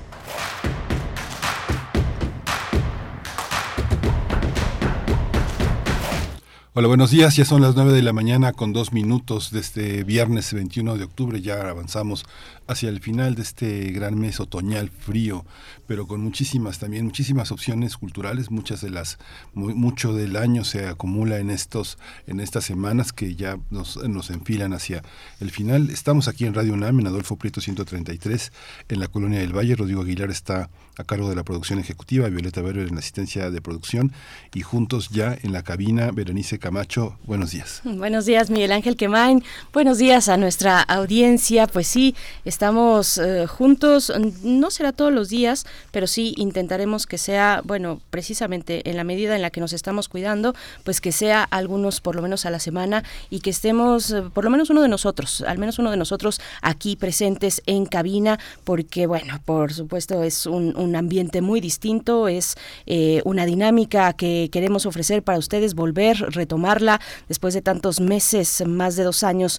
[6.73, 7.37] Hola, buenos días.
[7.37, 11.05] Ya son las 9 de la mañana con dos minutos de este viernes 21 de
[11.05, 11.43] octubre.
[11.43, 12.25] Ya avanzamos
[12.67, 15.45] hacia el final de este gran mes otoñal frío,
[15.87, 18.51] pero con muchísimas también, muchísimas opciones culturales.
[18.51, 19.19] Muchas de las,
[19.55, 24.31] mu- mucho del año se acumula en estos, en estas semanas que ya nos, nos
[24.31, 25.03] enfilan hacia
[25.41, 25.91] el final.
[25.91, 28.53] Estamos aquí en Radio UNAM, en Adolfo Prieto 133,
[28.89, 29.77] en la Colonia del Valle.
[29.77, 33.61] Rodrigo Aguilar está a cargo de la producción ejecutiva, Violeta Berber en la asistencia de
[33.63, 34.13] producción
[34.55, 37.19] y juntos ya en la cabina, Berenice Camacho.
[37.25, 37.81] Buenos días.
[37.85, 39.43] Buenos días, Miguel Ángel Quemain.
[39.73, 41.67] Buenos días a nuestra audiencia.
[41.67, 42.15] Pues sí,
[42.53, 44.13] estamos eh, juntos.
[44.43, 49.35] No será todos los días, pero sí intentaremos que sea, bueno, precisamente en la medida
[49.35, 50.55] en la que nos estamos cuidando,
[50.85, 54.45] pues que sea algunos por lo menos a la semana y que estemos, eh, por
[54.45, 59.07] lo menos uno de nosotros, al menos uno de nosotros aquí presentes en cabina, porque
[59.07, 62.55] bueno, por supuesto es un, ambiente muy distinto, es
[62.85, 68.97] eh, una dinámica que queremos ofrecer para ustedes, volver, retomarla después de tantos meses, más
[68.97, 69.59] de dos años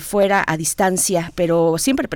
[0.00, 2.08] fuera a distancia, pero siempre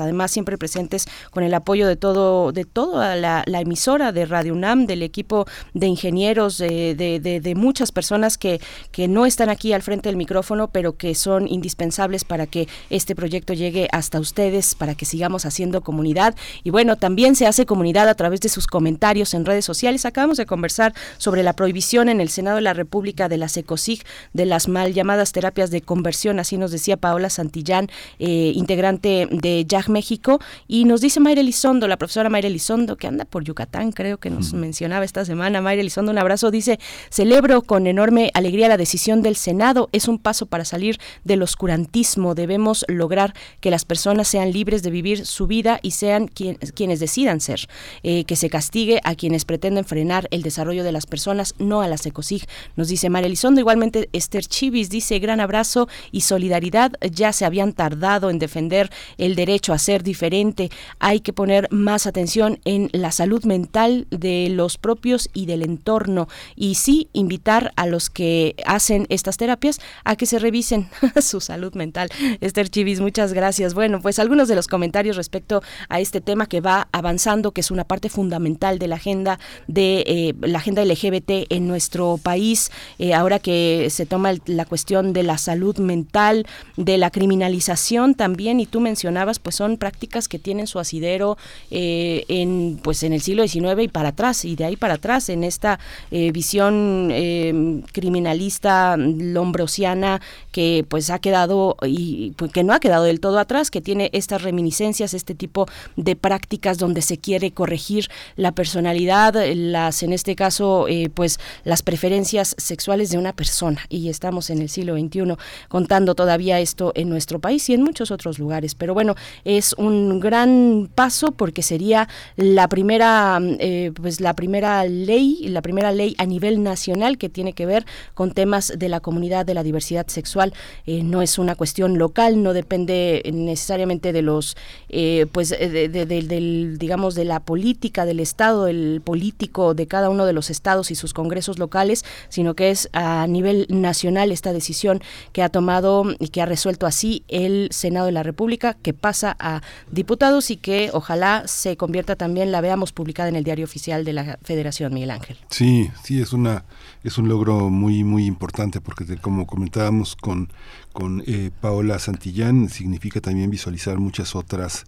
[0.00, 4.54] además siempre presentes con el apoyo de todo, de toda la, la emisora de Radio
[4.54, 6.94] UNAM, del equipo de ingenieros, de-
[7.42, 8.60] de muchas personas que,
[8.92, 13.14] que no están aquí al frente del micrófono, pero que son indispensables para que este
[13.14, 16.34] proyecto llegue hasta ustedes, para que sigamos haciendo comunidad.
[16.64, 20.04] Y bueno, también se hace comunidad a través de sus comentarios en redes sociales.
[20.04, 24.02] Acabamos de conversar sobre la prohibición en el Senado de la República de las ECOSIG,
[24.32, 27.88] de las mal llamadas terapias de conversión, así nos decía Paola Santillán,
[28.18, 33.06] eh, integrante de YAG México, y nos dice Mayra Elizondo, la profesora Mayra Elizondo, que
[33.06, 35.60] anda por Yucatán, creo que nos mencionaba esta semana.
[35.60, 36.78] Mayra Elizondo, un abrazo, dice,
[37.10, 42.34] celebro con enorme alegría la decisión del Senado, es un paso para salir del oscurantismo,
[42.34, 47.00] debemos lograr que las personas sean libres de vivir su vida y sean quien- quienes
[47.00, 47.68] decidan ser,
[48.02, 51.88] eh, que se castigue a quienes pretenden frenar el desarrollo de las personas, no a
[51.88, 53.60] las ECOSIG, nos dice María Elizondo.
[53.60, 59.34] Igualmente, Esther Chivis dice, gran abrazo y solidaridad, ya se habían tardado en defender el
[59.34, 64.78] derecho a ser diferente, hay que poner más atención en la salud mental de los
[64.78, 70.26] propios y del entorno y sí invitar a los que hacen estas terapias a que
[70.26, 70.88] se revisen
[71.20, 72.08] su salud mental.
[72.40, 73.74] Esther Chivis, muchas gracias.
[73.74, 77.70] Bueno, pues algunos de los comentarios respecto a este tema que va avanzando, que es
[77.70, 83.14] una parte fundamental de la agenda de eh, la agenda LGBT en nuestro país, eh,
[83.14, 86.46] ahora que se toma la cuestión de la salud mental,
[86.76, 91.36] de la criminalización también, y tú mencionabas, pues son prácticas que tienen su asidero
[91.70, 95.28] eh, en, pues en el siglo XIX y para atrás, y de ahí para atrás,
[95.28, 95.78] en esta
[96.10, 100.20] eh, visión eh, criminalista lombrosiana
[100.52, 104.10] que pues ha quedado y pues, que no ha quedado del todo atrás, que tiene
[104.12, 105.66] estas reminiscencias, este tipo
[105.96, 112.54] de prácticas donde se quiere corregir la personalidad, las en este caso pues las preferencias
[112.58, 115.36] sexuales de una persona y estamos en el siglo XXI
[115.68, 118.74] contando todavía esto en nuestro país y en muchos otros lugares.
[118.74, 119.14] Pero bueno,
[119.44, 125.92] es un gran paso porque sería la primera, eh, pues la primera ley, la primera
[125.92, 129.62] ley a nivel nacional que tiene que ver con temas de la comunidad de la
[129.62, 130.52] diversidad sexual.
[130.86, 134.56] Eh, no es una cuestión local, no depende necesariamente de los,
[134.88, 140.26] eh, pues de, del, digamos, de la política del Estado, el político de cada uno
[140.26, 145.00] de los estados y sus congresos locales, sino que es a nivel nacional esta decisión
[145.32, 149.17] que ha tomado y que ha resuelto así el Senado de la República, que pasa
[149.24, 154.04] a diputados y que ojalá se convierta también, la veamos publicada en el diario oficial
[154.04, 155.36] de la Federación, Miguel Ángel.
[155.50, 156.64] Sí, sí, es una
[157.04, 160.48] es un logro muy muy importante porque como comentábamos con
[160.92, 164.84] con eh, Paola Santillán significa también visualizar muchas otras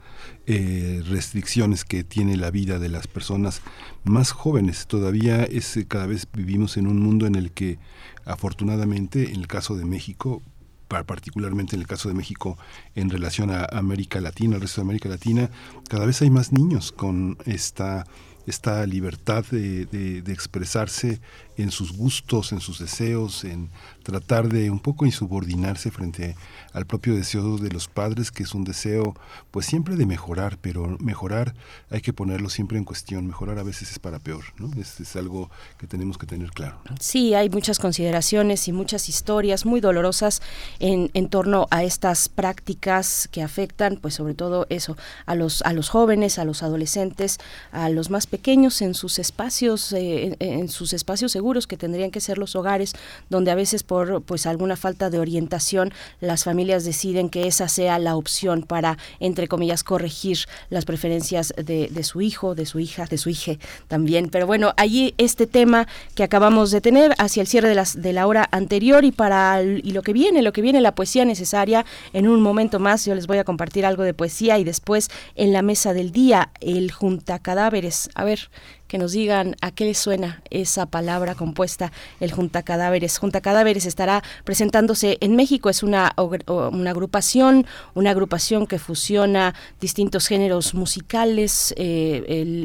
[0.47, 3.63] eh, restricciones que tiene la vida de las personas
[4.03, 4.87] más jóvenes.
[4.87, 7.79] Todavía es cada vez vivimos en un mundo en el que
[8.25, 10.43] afortunadamente en el caso de México
[10.91, 12.59] particularmente en el caso de México
[12.95, 15.51] en relación a América Latina, el resto de América Latina,
[15.89, 18.05] cada vez hay más niños con esta
[18.47, 21.21] esta libertad de, de, de, expresarse
[21.63, 23.71] en sus gustos, en sus deseos, en
[24.03, 26.37] tratar de un poco insubordinarse frente
[26.73, 29.15] al propio deseo de los padres, que es un deseo
[29.51, 31.55] pues siempre de mejorar, pero mejorar
[31.91, 34.71] hay que ponerlo siempre en cuestión, mejorar a veces es para peor, ¿no?
[34.81, 36.79] Es, algo que tenemos que tener claro.
[37.01, 40.41] Sí, hay muchas consideraciones y muchas historias muy dolorosas
[40.79, 44.97] en, en torno a estas prácticas que afectan pues sobre todo eso,
[45.27, 47.39] a los, a los jóvenes, a los adolescentes,
[47.73, 52.11] a los más pequeños en sus espacios, eh, en, en sus espacios seguros que tendrían
[52.11, 52.93] que ser los hogares,
[53.29, 57.99] donde a veces por pues alguna falta de orientación las familias deciden que esa sea
[57.99, 60.39] la opción para entre comillas corregir
[60.71, 63.41] las preferencias de, de su hijo, de su hija, de su hija
[63.89, 64.29] también.
[64.31, 68.13] Pero bueno, allí este tema que acabamos de tener hacia el cierre de, las, de
[68.13, 71.85] la hora anterior y para y lo que viene, lo que viene, la poesía necesaria.
[72.13, 75.53] En un momento más yo les voy a compartir algo de poesía y después en
[75.53, 78.11] la mesa del día el junta cadáveres.
[78.15, 78.51] A ver,
[78.91, 83.19] que nos digan a qué les suena esa palabra compuesta, el Junta Cadáveres.
[83.19, 90.27] Junta Cadáveres estará presentándose en México, es una, una agrupación, una agrupación que fusiona distintos
[90.27, 92.25] géneros musicales, eh,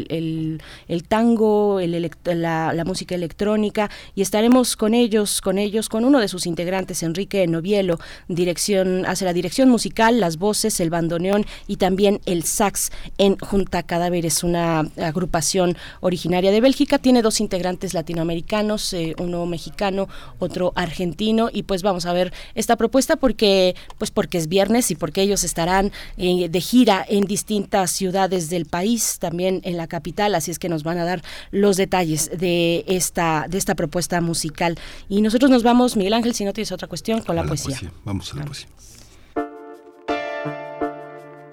[0.09, 6.05] el, el, tango, el, la, la, música electrónica, y estaremos con ellos, con ellos, con
[6.05, 11.45] uno de sus integrantes, Enrique Novielo, dirección, hace la dirección musical, las voces, el bandoneón
[11.67, 17.41] y también el sax en Junta Cadáveres, una agrupación original originaria de Bélgica, tiene dos
[17.41, 20.07] integrantes latinoamericanos, eh, uno mexicano,
[20.39, 24.95] otro argentino, y pues vamos a ver esta propuesta porque, pues porque es viernes y
[24.95, 30.35] porque ellos estarán eh, de gira en distintas ciudades del país, también en la capital,
[30.35, 31.21] así es que nos van a dar
[31.51, 34.79] los detalles de esta, de esta propuesta musical.
[35.09, 37.75] Y nosotros nos vamos, Miguel Ángel, si no tienes otra cuestión, con la, la poesía.
[37.75, 37.91] poesía.
[38.05, 38.67] Vamos a la poesía.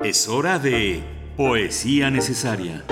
[0.05, 1.03] Es hora de
[1.37, 2.85] poesía necesaria.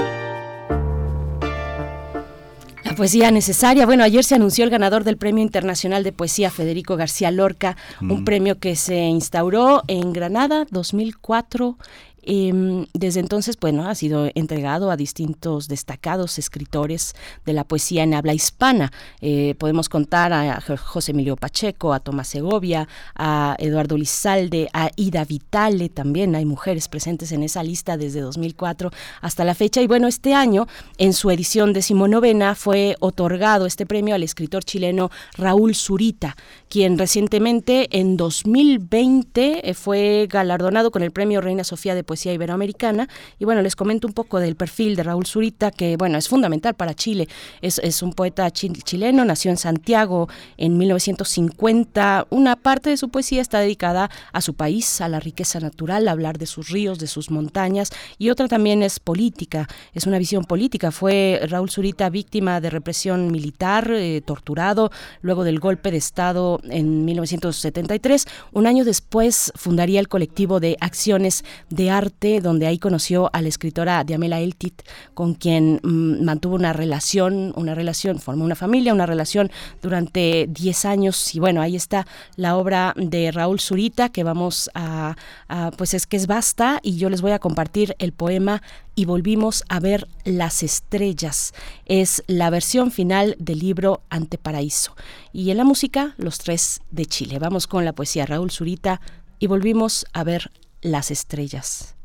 [2.90, 3.86] La poesía necesaria.
[3.86, 8.10] Bueno, ayer se anunció el ganador del Premio Internacional de Poesía, Federico García Lorca, mm.
[8.10, 11.78] un premio que se instauró en Granada 2004
[12.22, 17.14] eh, desde entonces, bueno, ha sido entregado a distintos destacados escritores
[17.44, 18.92] de la poesía en habla hispana.
[19.20, 25.24] Eh, podemos contar a José Emilio Pacheco, a Tomás Segovia, a Eduardo Lizalde, a Ida
[25.24, 28.90] Vitale, también hay mujeres presentes en esa lista desde 2004
[29.20, 29.80] hasta la fecha.
[29.80, 30.66] Y bueno, este año,
[30.98, 36.36] en su edición decimonovena, fue otorgado este premio al escritor chileno Raúl Zurita,
[36.68, 43.08] quien recientemente, en 2020, fue galardonado con el premio Reina Sofía de Poesía Iberoamericana.
[43.38, 46.74] Y bueno, les comento un poco del perfil de Raúl Zurita, que bueno, es fundamental
[46.74, 47.28] para Chile.
[47.62, 52.26] Es, es un poeta chileno, nació en Santiago en 1950.
[52.30, 56.10] Una parte de su poesía está dedicada a su país, a la riqueza natural, a
[56.10, 60.44] hablar de sus ríos, de sus montañas, y otra también es política, es una visión
[60.46, 60.90] política.
[60.90, 64.90] Fue Raúl Zurita víctima de represión militar, eh, torturado,
[65.22, 68.26] luego del golpe de Estado en 1973.
[68.50, 71.99] Un año después fundaría el colectivo de acciones de arte
[72.42, 74.82] donde ahí conoció a la escritora Diamela Eltit,
[75.14, 79.50] con quien mm, mantuvo una relación, una relación, formó una familia, una relación
[79.82, 81.34] durante 10 años.
[81.34, 82.06] Y bueno, ahí está
[82.36, 85.16] la obra de Raúl Zurita, que vamos a,
[85.48, 88.62] a, pues es que es basta, y yo les voy a compartir el poema
[88.94, 91.52] y volvimos a ver las estrellas.
[91.86, 94.94] Es la versión final del libro Anteparaíso.
[95.32, 97.38] Y en la música, Los Tres de Chile.
[97.38, 99.00] Vamos con la poesía Raúl Zurita
[99.38, 100.50] y volvimos a ver
[100.82, 101.96] las estrellas.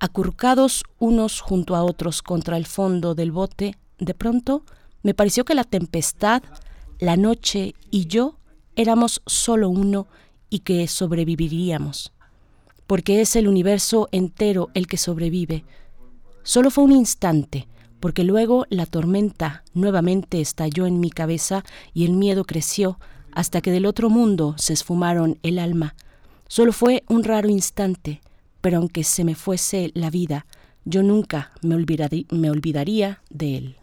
[0.00, 4.62] Acurcados unos junto a otros contra el fondo del bote, de pronto
[5.02, 6.42] me pareció que la tempestad,
[6.98, 8.38] la noche y yo
[8.76, 10.06] éramos solo uno
[10.50, 12.12] y que sobreviviríamos
[12.88, 15.62] porque es el universo entero el que sobrevive.
[16.42, 17.68] Solo fue un instante,
[18.00, 22.98] porque luego la tormenta nuevamente estalló en mi cabeza y el miedo creció
[23.30, 25.94] hasta que del otro mundo se esfumaron el alma.
[26.48, 28.22] Solo fue un raro instante,
[28.62, 30.46] pero aunque se me fuese la vida,
[30.84, 31.76] yo nunca me,
[32.30, 33.76] me olvidaría de él.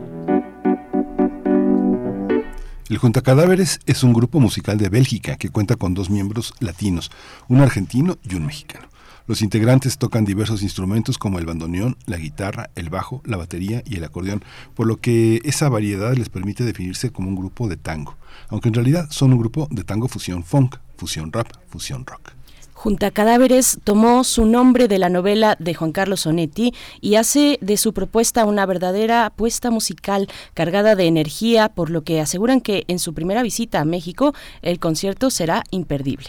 [2.89, 7.11] El Juntacadáveres es un grupo musical de Bélgica que cuenta con dos miembros latinos,
[7.49, 8.84] un argentino y un mexicano.
[9.27, 13.97] Los integrantes tocan diversos instrumentos como el bandoneón, la guitarra, el bajo, la batería y
[13.97, 14.45] el acordeón,
[14.75, 18.19] por lo que esa variedad les permite definirse como un grupo de tango,
[18.49, 22.33] aunque en realidad son un grupo de tango fusión funk, fusión rap, fusión rock.
[22.75, 27.79] Junta Cadáveres tomó su nombre de la novela de Juan Carlos Sonetti y hace de
[27.79, 32.99] su propuesta una verdadera apuesta musical cargada de energía, por lo que aseguran que en
[32.99, 36.29] su primera visita a México el concierto será imperdible.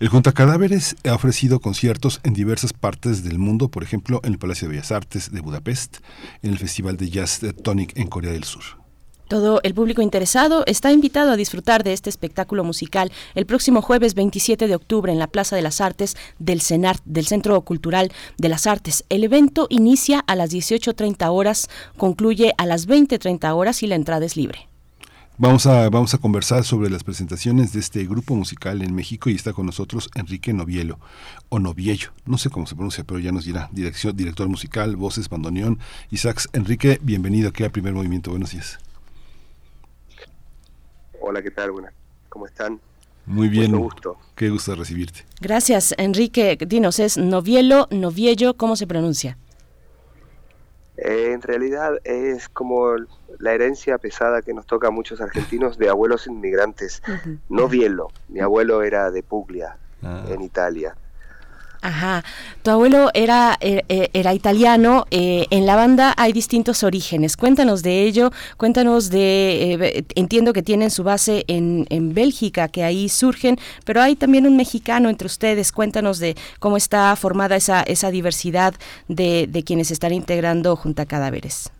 [0.00, 4.38] El Junta Cadáveres ha ofrecido conciertos en diversas partes del mundo, por ejemplo en el
[4.38, 5.96] Palacio de Bellas Artes de Budapest,
[6.42, 8.62] en el Festival de Jazz Tonic en Corea del Sur.
[9.26, 14.14] Todo el público interesado está invitado a disfrutar de este espectáculo musical el próximo jueves
[14.14, 18.48] 27 de octubre en la Plaza de las Artes del CENART, del Centro Cultural de
[18.48, 19.04] las Artes.
[19.08, 24.24] El evento inicia a las 18.30 horas, concluye a las 20.30 horas y la entrada
[24.24, 24.68] es libre.
[25.40, 29.36] Vamos a, vamos a conversar sobre las presentaciones de este grupo musical en México y
[29.36, 30.98] está con nosotros Enrique Novielo,
[31.48, 35.28] o Noviello, no sé cómo se pronuncia, pero ya nos dirá, dirección, director musical, voces,
[35.28, 35.78] bandoneón
[36.10, 36.48] y sax.
[36.54, 38.80] Enrique, bienvenido aquí a Primer Movimiento, buenos días.
[41.20, 41.70] Hola, ¿qué tal?
[41.70, 41.94] Buenas.
[42.28, 42.80] ¿Cómo están?
[43.24, 43.70] Muy bien.
[43.70, 44.18] Mucho gusto.
[44.34, 45.24] Qué gusto recibirte.
[45.40, 46.58] Gracias, Enrique.
[46.66, 48.56] Dinos, ¿es Novielo, Noviello?
[48.56, 49.38] ¿Cómo se pronuncia?
[51.00, 52.96] Eh, en realidad es como
[53.38, 57.02] la herencia pesada que nos toca a muchos argentinos de abuelos inmigrantes.
[57.48, 58.08] Novielo.
[58.28, 60.24] Mi abuelo era de Puglia, Ah.
[60.28, 60.96] en Italia.
[61.80, 62.24] Ajá.
[62.62, 65.06] Tu abuelo era, eh, eh, era italiano.
[65.10, 67.36] eh, en la banda hay distintos orígenes.
[67.36, 68.30] Cuéntanos de ello.
[68.56, 69.74] Cuéntanos de.
[69.80, 74.46] eh, entiendo que tienen su base en, en Bélgica, que ahí surgen, pero hay también
[74.46, 75.70] un mexicano entre ustedes.
[75.70, 78.74] Cuéntanos de cómo está formada esa, esa diversidad
[79.06, 81.70] de, de quienes están integrando Junta Cadáveres.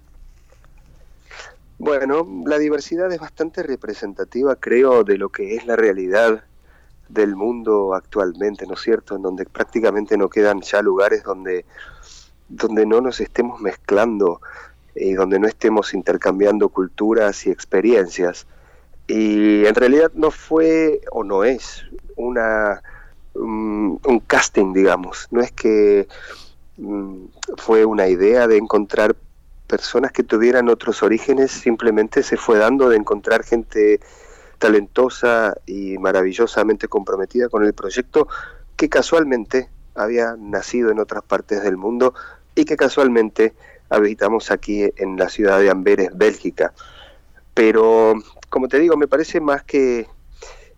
[1.79, 6.43] Bueno, la diversidad es bastante representativa, creo, de lo que es la realidad
[7.09, 9.17] del mundo actualmente, ¿no es cierto?
[9.17, 11.65] En donde prácticamente no quedan ya lugares donde,
[12.49, 14.41] donde no nos estemos mezclando
[14.95, 18.47] y donde no estemos intercambiando culturas y experiencias.
[19.07, 21.85] Y en realidad no fue o no es
[22.17, 22.83] una
[23.35, 25.29] un, un casting, digamos.
[25.31, 26.09] No es que
[26.77, 27.25] mm,
[27.57, 29.17] fue una idea de encontrar
[29.67, 34.01] personas que tuvieran otros orígenes, simplemente se fue dando de encontrar gente
[34.59, 38.29] talentosa y maravillosamente comprometida con el proyecto
[38.77, 42.15] que casualmente había nacido en otras partes del mundo
[42.55, 43.55] y que casualmente
[43.89, 46.73] habitamos aquí en la ciudad de Amberes, Bélgica.
[47.55, 48.15] Pero,
[48.49, 50.07] como te digo, me parece más que,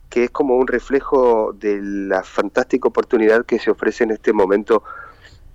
[0.08, 4.82] que es como un reflejo de la fantástica oportunidad que se ofrece en este momento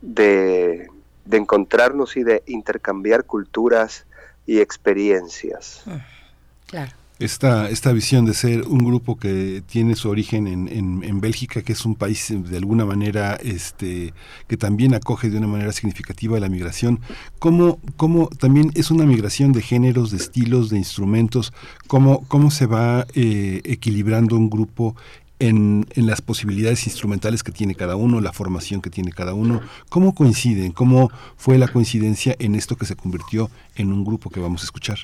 [0.01, 0.87] de,
[1.25, 4.05] de encontrarnos y de intercambiar culturas
[4.45, 5.83] y experiencias.
[6.67, 6.91] Claro.
[7.17, 11.61] Esta, esta visión de ser un grupo que tiene su origen en, en, en Bélgica,
[11.61, 14.13] que es un país eh, de alguna manera este,
[14.49, 16.99] que también acoge de una manera significativa la migración,
[17.39, 21.53] ¿cómo, cómo también es una migración de géneros, de estilos, de instrumentos?
[21.87, 24.97] ¿Cómo, cómo se va eh, equilibrando un grupo
[25.39, 29.61] en, en, las posibilidades instrumentales que tiene cada uno, la formación que tiene cada uno,
[29.87, 34.41] cómo coinciden, cómo fue la coincidencia en esto que se convirtió en un grupo que
[34.41, 34.99] vamos a escuchar.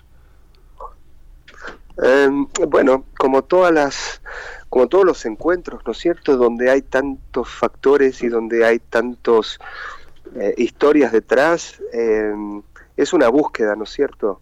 [2.02, 2.30] Eh,
[2.68, 4.22] bueno, como todas las,
[4.70, 6.38] como todos los encuentros, ¿no es cierto?
[6.38, 9.60] Donde hay tantos factores y donde hay tantos
[10.36, 12.34] eh, historias detrás, eh,
[12.96, 14.42] es una búsqueda, ¿no es cierto?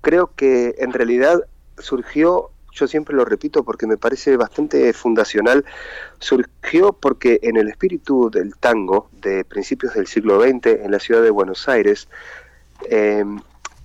[0.00, 1.40] Creo que en realidad
[1.78, 5.64] surgió, yo siempre lo repito porque me parece bastante fundacional,
[6.18, 11.22] surgió porque en el espíritu del tango de principios del siglo XX en la ciudad
[11.22, 12.08] de Buenos Aires,
[12.88, 13.24] eh,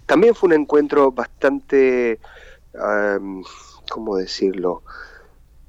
[0.05, 2.19] también fue un encuentro bastante
[3.89, 4.83] ¿cómo decirlo?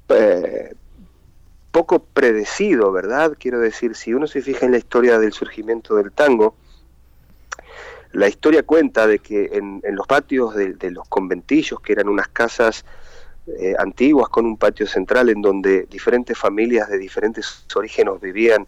[0.09, 0.73] Eh,
[1.71, 3.35] poco predecido, ¿verdad?
[3.37, 6.55] Quiero decir, si uno se fija en la historia del surgimiento del tango,
[8.13, 12.29] la historia cuenta de que en, los patios de, de, los conventillos, que eran unas
[12.29, 12.85] casas
[13.47, 18.65] eh, antiguas con un patio central en donde diferentes familias de diferentes orígenes vivían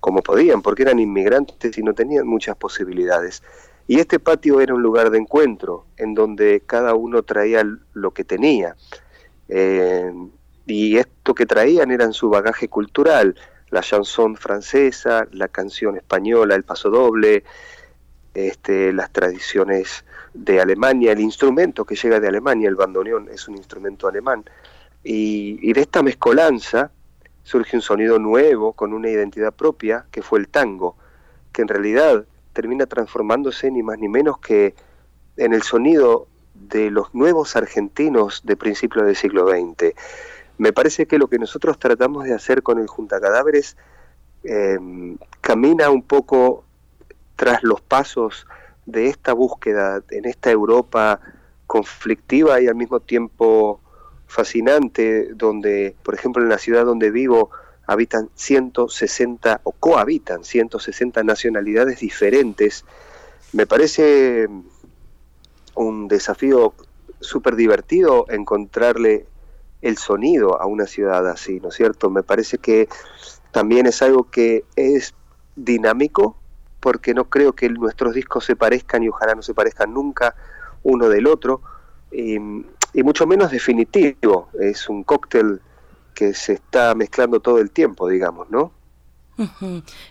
[0.00, 3.42] como podían, porque eran inmigrantes y no tenían muchas posibilidades.
[3.88, 8.22] Y este patio era un lugar de encuentro, en donde cada uno traía lo que
[8.22, 8.76] tenía.
[9.48, 10.12] Eh,
[10.66, 13.34] y esto que traían eran su bagaje cultural,
[13.70, 17.44] la chanson francesa, la canción española, el pasodoble,
[18.34, 20.04] este, las tradiciones
[20.34, 24.44] de Alemania, el instrumento que llega de Alemania, el bandoneón, es un instrumento alemán.
[25.02, 26.90] Y, y de esta mezcolanza
[27.42, 30.98] surge un sonido nuevo, con una identidad propia, que fue el tango,
[31.52, 32.26] que en realidad
[32.58, 34.74] termina transformándose ni más ni menos que
[35.36, 39.94] en el sonido de los nuevos argentinos de principios del siglo XX.
[40.56, 43.76] Me parece que lo que nosotros tratamos de hacer con el Junta Cadáveres
[44.42, 44.76] eh,
[45.40, 46.64] camina un poco
[47.36, 48.44] tras los pasos
[48.86, 51.20] de esta búsqueda en esta Europa
[51.68, 53.78] conflictiva y al mismo tiempo
[54.26, 57.50] fascinante, donde, por ejemplo, en la ciudad donde vivo
[57.88, 62.84] habitan 160 o cohabitan 160 nacionalidades diferentes,
[63.54, 64.46] me parece
[65.74, 66.74] un desafío
[67.18, 69.26] súper divertido encontrarle
[69.80, 72.10] el sonido a una ciudad así, ¿no es cierto?
[72.10, 72.88] Me parece que
[73.52, 75.14] también es algo que es
[75.56, 76.36] dinámico,
[76.80, 80.34] porque no creo que nuestros discos se parezcan y ojalá no se parezcan nunca
[80.82, 81.62] uno del otro,
[82.12, 82.36] y,
[82.92, 85.62] y mucho menos definitivo, es un cóctel
[86.18, 88.72] que se está mezclando todo el tiempo, digamos, ¿no?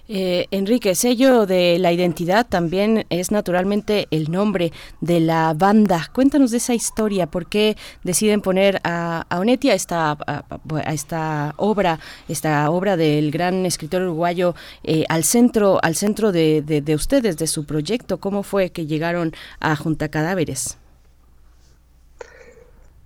[0.08, 4.72] Eh, Enrique, sello de la identidad también es naturalmente el nombre
[5.02, 6.10] de la banda.
[6.14, 10.46] Cuéntanos de esa historia, por qué deciden poner a, a Onetti a esta, a,
[10.86, 14.56] a esta obra, esta obra del gran escritor uruguayo
[14.86, 18.20] eh, al centro, al centro de, de- de ustedes, de su proyecto.
[18.20, 20.78] ¿Cómo fue que llegaron a Junta Cadáveres?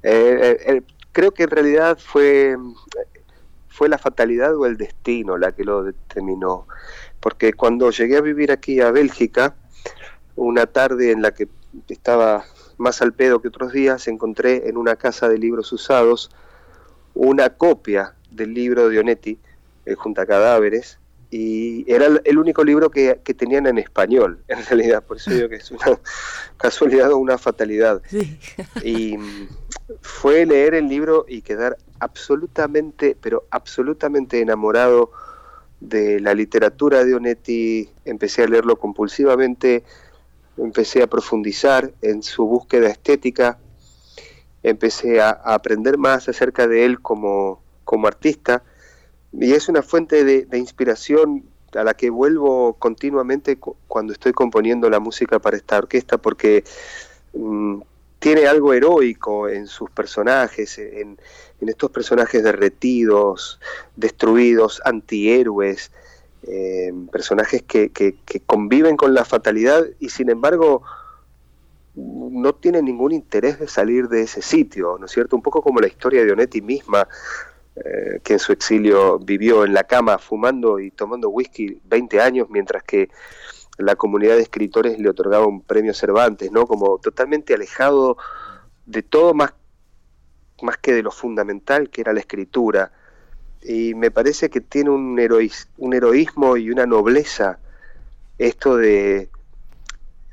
[0.04, 2.58] Eh, creo que en realidad fue,
[3.68, 6.68] fue la fatalidad o el destino la que lo determinó.
[7.20, 9.56] Porque cuando llegué a vivir aquí a Bélgica,
[10.36, 11.48] una tarde en la que
[11.88, 12.46] estaba
[12.78, 16.32] más al pedo que otros días, encontré en una casa de libros usados
[17.14, 19.38] una copia del libro de Onetti,
[19.86, 20.98] eh, Junta Cadáveres,
[21.30, 25.32] y era el- el único libro que, que tenían en español, en realidad, por eso
[25.32, 25.86] digo que es una
[26.58, 28.02] casualidad o una fatalidad.
[28.84, 29.48] Y mm,
[30.02, 35.12] fue leer el libro y quedar absolutamente, pero absolutamente enamorado
[35.80, 37.90] de la literatura de Onetti.
[38.06, 39.84] Empecé a leerlo compulsivamente,
[40.58, 43.60] empecé a profundizar en su búsqueda estética,
[44.64, 48.64] empecé a, aprender más acerca de él como, como artista
[49.34, 54.90] y es una fuente de, inspiración a la que vuelvo continuamente cu- cuando estoy componiendo
[54.90, 56.64] la música para esta orquesta porque
[57.34, 57.82] mm,
[58.22, 61.18] tiene algo heroico en sus personajes, en,
[61.60, 63.60] estos personajes derretidos,
[63.96, 65.92] destruidos, antihéroes,
[66.44, 70.84] eh, personajes que, que- que conviven con la fatalidad y sin embargo
[71.96, 75.36] no tienen ningún interés de salir de ese sitio, ¿no es cierto?
[75.36, 77.08] Un poco como la historia de Onetti misma,
[77.76, 82.48] eh, que en su exilio vivió en la cama fumando y tomando whisky 20 años,
[82.50, 83.10] mientras que
[83.78, 86.68] la comunidad de escritores le otorgaba un premio Cervantes, ¿no?
[86.68, 88.18] Como totalmente alejado
[88.86, 89.54] de todo más,
[90.62, 92.92] más que de lo fundamental que era la escritura.
[93.64, 95.20] Y me parece que tiene un,
[95.78, 97.60] un heroísmo y una nobleza
[98.38, 99.30] esto de,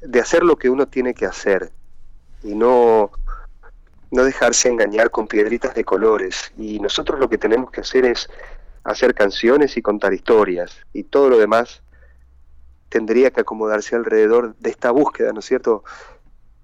[0.01, 1.71] de hacer lo que uno tiene que hacer
[2.43, 3.11] y no,
[4.11, 6.53] no dejarse engañar con piedritas de colores.
[6.57, 8.29] Y nosotros lo que tenemos que hacer es
[8.85, 11.83] hacer canciones y contar historias y todo lo demás
[12.89, 15.85] tendría que acomodarse alrededor de esta búsqueda, ¿no es cierto?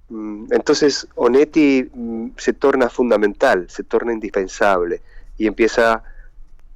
[0.09, 5.03] Mm, Entonces Onetti mm, se torna fundamental, se torna indispensable
[5.36, 6.05] y empieza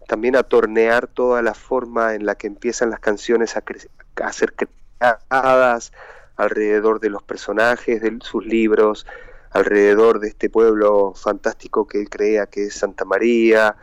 [0.09, 4.33] también a tornear toda la forma en la que empiezan las canciones a, cre- a
[4.33, 5.93] ser creadas
[6.36, 9.07] alrededor de los personajes, de sus libros,
[9.51, 13.77] alrededor de este pueblo fantástico que él crea que es Santa María,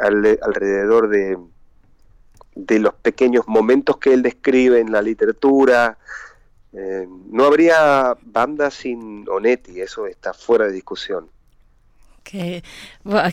[0.00, 1.38] al- alrededor de,
[2.58, 5.96] de los pequeños momentos que él describe en la literatura.
[6.72, 11.28] Eh, no habría banda sin Onetti, eso está fuera de discusión.
[12.24, 12.62] Qué,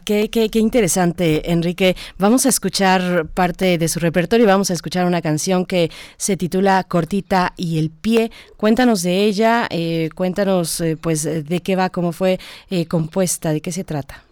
[0.06, 1.98] qué, qué- interesante, Enrique.
[2.18, 6.38] Vamos a escuchar parte de su repertorio y vamos a escuchar una canción que se
[6.38, 8.32] titula Cortita y el pie.
[8.56, 12.40] Cuéntanos de ella, eh, cuéntanos eh, pues de qué va, cómo fue
[12.88, 14.25] compuesta, de qué se trata.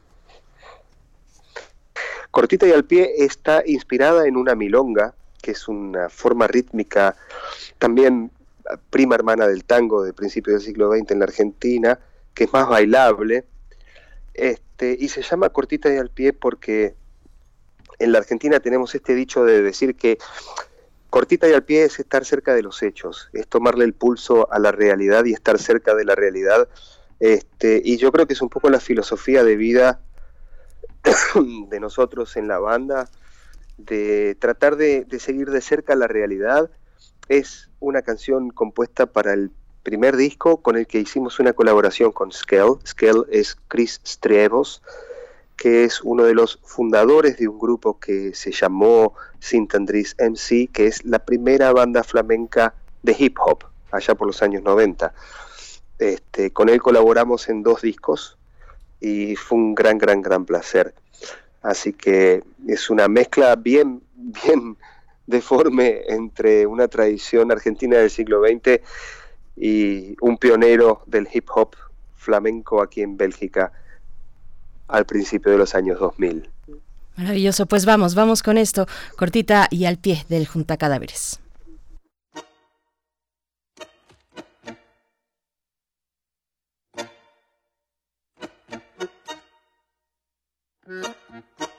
[2.34, 7.16] Cortita y al pie está inspirada en una milonga, que es una forma rítmica
[7.78, 8.32] también
[8.66, 12.00] eh, prima hermana del tango de principios del siglo XX en la Argentina,
[12.34, 13.45] que es más bailable,
[14.34, 16.95] este, y se llama Cortita y al pie porque
[18.00, 20.18] en la Argentina tenemos este dicho de decir que
[21.12, 24.58] cortita y al pie es estar cerca de los hechos, es tomarle el pulso a
[24.58, 26.68] la realidad y estar cerca de la realidad.
[27.20, 30.02] Este, y yo creo que es un poco la filosofía de vida
[31.69, 33.09] de nosotros en la banda,
[33.77, 36.69] de tratar de, seguir de cerca la realidad.
[37.27, 39.51] Es una canción compuesta para el
[39.83, 42.77] primer disco con el que hicimos una colaboración con Skell.
[42.85, 44.82] Skell es Chris Strevos,
[45.57, 50.88] que es uno de los fundadores de un grupo que se llamó Sintandris MC, que
[50.88, 55.14] es la primera banda flamenca de hip hop, allá por los años 90.
[55.99, 58.38] Este, con él colaboramos en dos discos
[59.03, 60.95] y fue un gran, gran, gran placer.
[61.61, 64.77] Así que es una mezcla bien, bien
[65.27, 68.82] deforme entre una tradición argentina del siglo XX
[69.57, 71.75] y un pionero del hip hop
[72.15, 73.73] flamenco aquí en Bélgica
[74.88, 76.49] al principio de los años 2000.
[77.17, 81.43] Maravilloso, pues vamos, vamos con esto, cortita y al pie del Junta Cadáveres.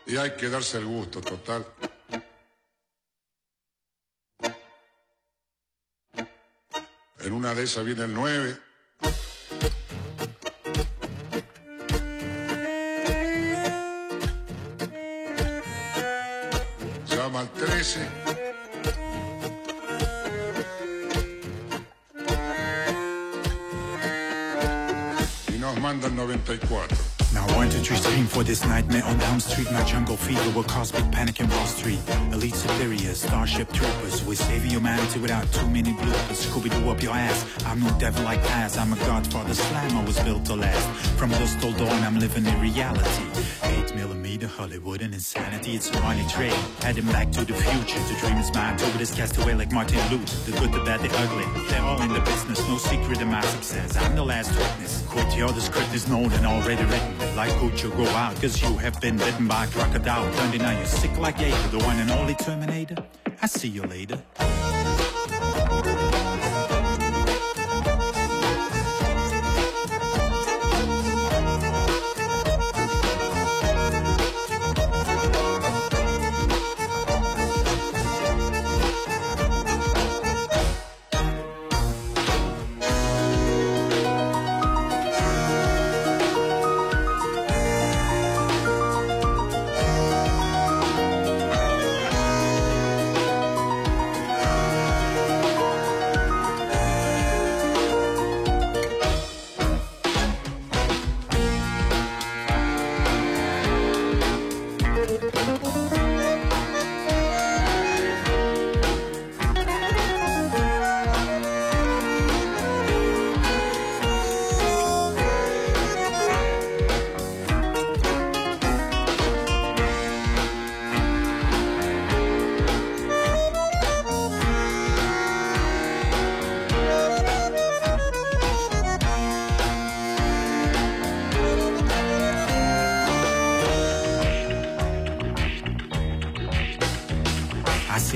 [0.06, 1.66] Y hay que darse el gusto, total.
[7.20, 8.58] En una de esas viene el 9.
[17.08, 18.23] Llama al 13.
[25.94, 26.88] Y nos manda el 94.
[27.32, 29.70] Now two, three, scream for this nightmare on Elm Street.
[29.70, 32.00] My jungle fever will cause big panic in Wall Street.
[32.32, 34.24] Elite superior, starship troopers.
[34.24, 36.46] We're saving humanity without too many bloopers.
[36.46, 37.44] Scooby-Doo up your ass.
[37.66, 38.76] I'm no devil like Paz.
[38.76, 39.96] I'm a godfather slam.
[39.96, 40.88] I was built to last.
[41.18, 43.24] From dusk till dawn, I'm living in reality.
[43.74, 45.74] 8 millimeter Hollywood and insanity.
[45.74, 46.52] It's a running trade.
[46.82, 48.00] Heading back to the future.
[48.10, 48.80] The dream is mine.
[48.80, 50.50] Over this castaway like Martin Luther.
[50.50, 51.46] The good, the bad, the ugly.
[51.68, 52.60] They're all in the business.
[52.68, 53.96] No secret in my success.
[53.96, 55.04] I'm the last witness.
[55.36, 57.34] Your the script is known and already written.
[57.34, 58.40] Like could you go out?
[58.40, 60.30] Cause you have been bitten by a crocodile.
[60.36, 61.68] Dundee, now you're sick like Ada.
[61.72, 63.04] The one and only Terminator.
[63.42, 64.22] I see you later.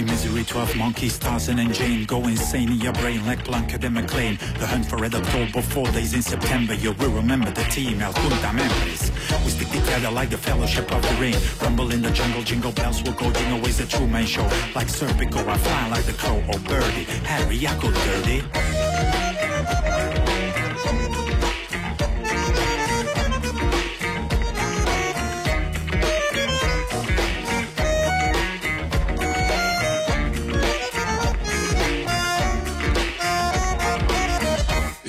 [0.02, 4.38] Misery, 12 monkeys, Tarzan and Jane Go insane in your brain like Blanca de McLean
[4.58, 6.74] The hunt for Red October, four days in September.
[6.74, 9.10] You will remember the team, El Junta memories
[9.44, 11.36] We stick together like the fellowship of the ring.
[11.60, 14.44] Rumble in the jungle, jingle bells will go Jingle always a true man show.
[14.74, 17.04] Like Serpico, I fly like the crow or birdie.
[17.24, 18.77] Harry, I go dirty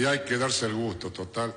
[0.10, 1.54] hay que darse el gusto, total.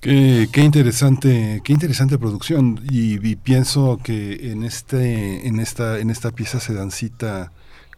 [0.00, 6.32] Qué, interesante, qué interesante producción y, y pienso que en este, en esta, en esta
[6.32, 7.52] pieza se dan cita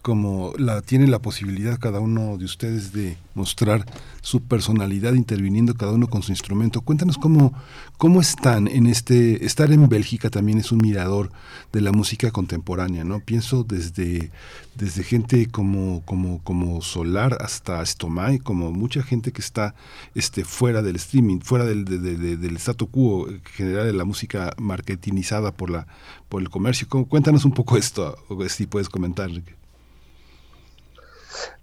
[0.04, 3.86] como la tiene la posibilidad cada uno de ustedes de mostrar
[4.20, 6.82] su personalidad interviniendo cada uno con su instrumento.
[6.82, 7.54] Cuéntanos cómo,
[7.96, 11.32] cómo están en este estar en Bélgica también es un mirador
[11.72, 13.20] de la música contemporánea, ¿no?
[13.20, 14.30] Pienso desde
[14.76, 19.74] desde gente como como como Solar hasta Stomai, como mucha gente que está
[20.14, 23.26] este fuera del streaming, fuera del de- de- de- del statu quo
[23.56, 25.86] general de la música marketingizada por la
[26.28, 26.88] por el comercio.
[26.90, 28.16] ¿Cómo- Cuéntanos un poco esto,
[28.50, 29.30] si puedes comentar.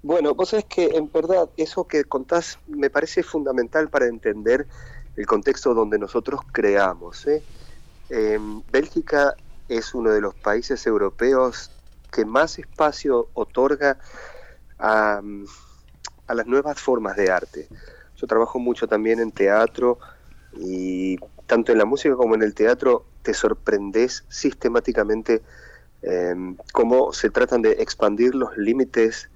[0.01, 4.67] Bueno, vos sabés que en verdad eso que contás me parece fundamental para entender
[5.16, 7.27] el contexto donde nosotros creamos.
[7.27, 7.43] ¿eh?
[8.09, 9.35] Em, Bélgica
[9.67, 11.72] es uno de los países europeos
[12.11, 13.98] que más espacio otorga
[14.77, 15.22] a,
[16.27, 17.67] las nuevas formas de arte.
[18.17, 20.00] Yo trabajo mucho también en teatro
[20.58, 25.41] y tanto en la música como en el teatro te sorprendes sistemáticamente
[26.01, 29.30] em, cómo se tratan de expandir los límites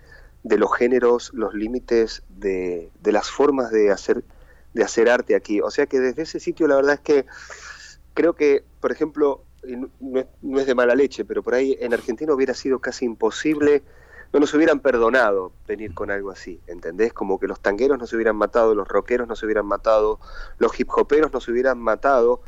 [0.45, 4.23] de los géneros, los límites de, de las formas de hacer,
[4.75, 5.59] de hacer arte aquí.
[5.59, 7.25] O sea que desde ese sitio la verdad es que
[8.13, 9.41] creo que, por ejemplo,
[9.99, 13.05] no es, no es de mala leche, pero por ahí en Argentina hubiera sido casi
[13.05, 13.81] imposible,
[14.33, 17.11] no nos hubieran perdonado venir con algo así, ¿entendés?
[17.11, 20.19] Como que los tangueros nos hubieran matado, los rockeros nos hubieran matado,
[20.59, 22.41] los hip hoperos nos hubieran matado,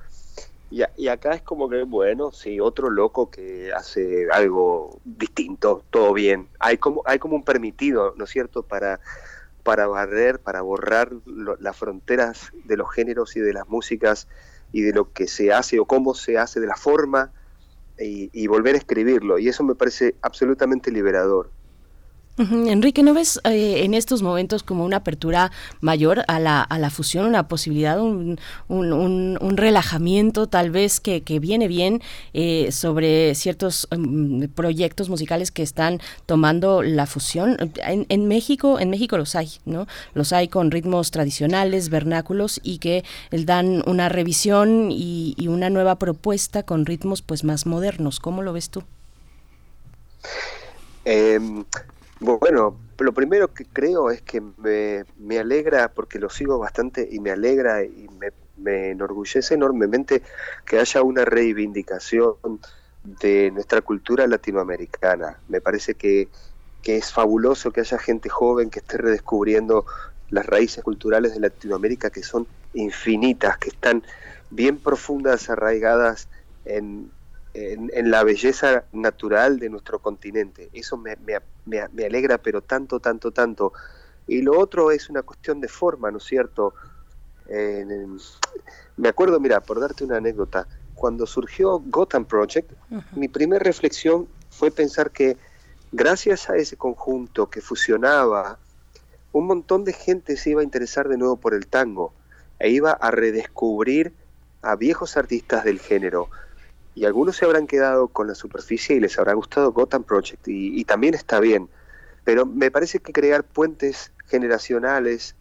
[0.70, 5.86] Y, a- y acá es como que, bueno, sí, otro loco que hace algo distinto,
[5.90, 6.50] todo bien.
[6.60, 9.00] Hay como, hay como un permitido, ¿no es cierto?, para,
[9.64, 14.28] para barrer, para borrar lo- las fronteras de los géneros y de las músicas
[14.72, 17.34] y de lo que se hace o cómo se hace, de la forma,
[18.00, 19.40] y, y volver a escribirlo.
[19.40, 21.54] Y eso me parece absolutamente liberador.
[22.38, 25.52] Enrique, ¿no ves eh, en estos momentos como una apertura
[25.82, 31.24] mayor a la, a la fusión, una posibilidad, un, un, un- relajamiento tal vez que,
[31.24, 32.00] que viene bien
[32.36, 37.58] eh, sobre ciertos mm, proyectos musicales que están tomando la fusión?
[37.78, 39.88] En, en México, en México los hay, ¿no?
[40.14, 45.96] Los hay con ritmos tradicionales, vernáculos y que dan una revisión y, y una nueva
[45.96, 48.20] propuesta con ritmos pues más modernos.
[48.20, 48.84] ¿Cómo lo ves tú?
[51.06, 51.40] Eh,
[52.20, 57.20] bueno, lo primero que creo es que me, me alegra, porque lo sigo bastante y
[57.20, 60.24] me alegra y me, me enorgullece enormemente
[60.66, 62.36] que haya una reivindicación
[63.04, 65.40] de nuestra cultura latinoamericana.
[65.48, 66.30] Me parece que,
[66.82, 69.86] que es fabuloso que haya gente joven que esté redescubriendo
[70.30, 74.04] las raíces culturales de Latinoamérica que son infinitas, que están
[74.50, 76.28] bien profundas, arraigadas
[76.66, 77.12] en,
[77.58, 80.70] en, en la belleza natural de nuestro continente.
[80.74, 83.74] Eso me, me- me- me alegra, pero tanto, tanto, tanto.
[84.28, 86.74] Y lo otro es una cuestión de forma, ¿no es cierto?
[87.48, 88.18] En-
[88.98, 92.72] me acuerdo, mira, por darte una anécdota, cuando surgió Gotham Project,
[93.16, 95.38] mi primera reflexión fue pensar que
[95.92, 98.60] gracias a ese conjunto que fusionaba,
[99.32, 102.14] un montón de gente se iba a interesar de nuevo por el tango
[102.60, 104.14] e iba a redescubrir
[104.62, 106.30] a viejos artistas del género.
[106.98, 110.84] Y algunos se habrán quedado con la superficie y les habrá gustado Gotham Project, y,
[110.84, 111.70] también está bien.
[112.24, 115.36] Pero me parece que crear puentes generacionales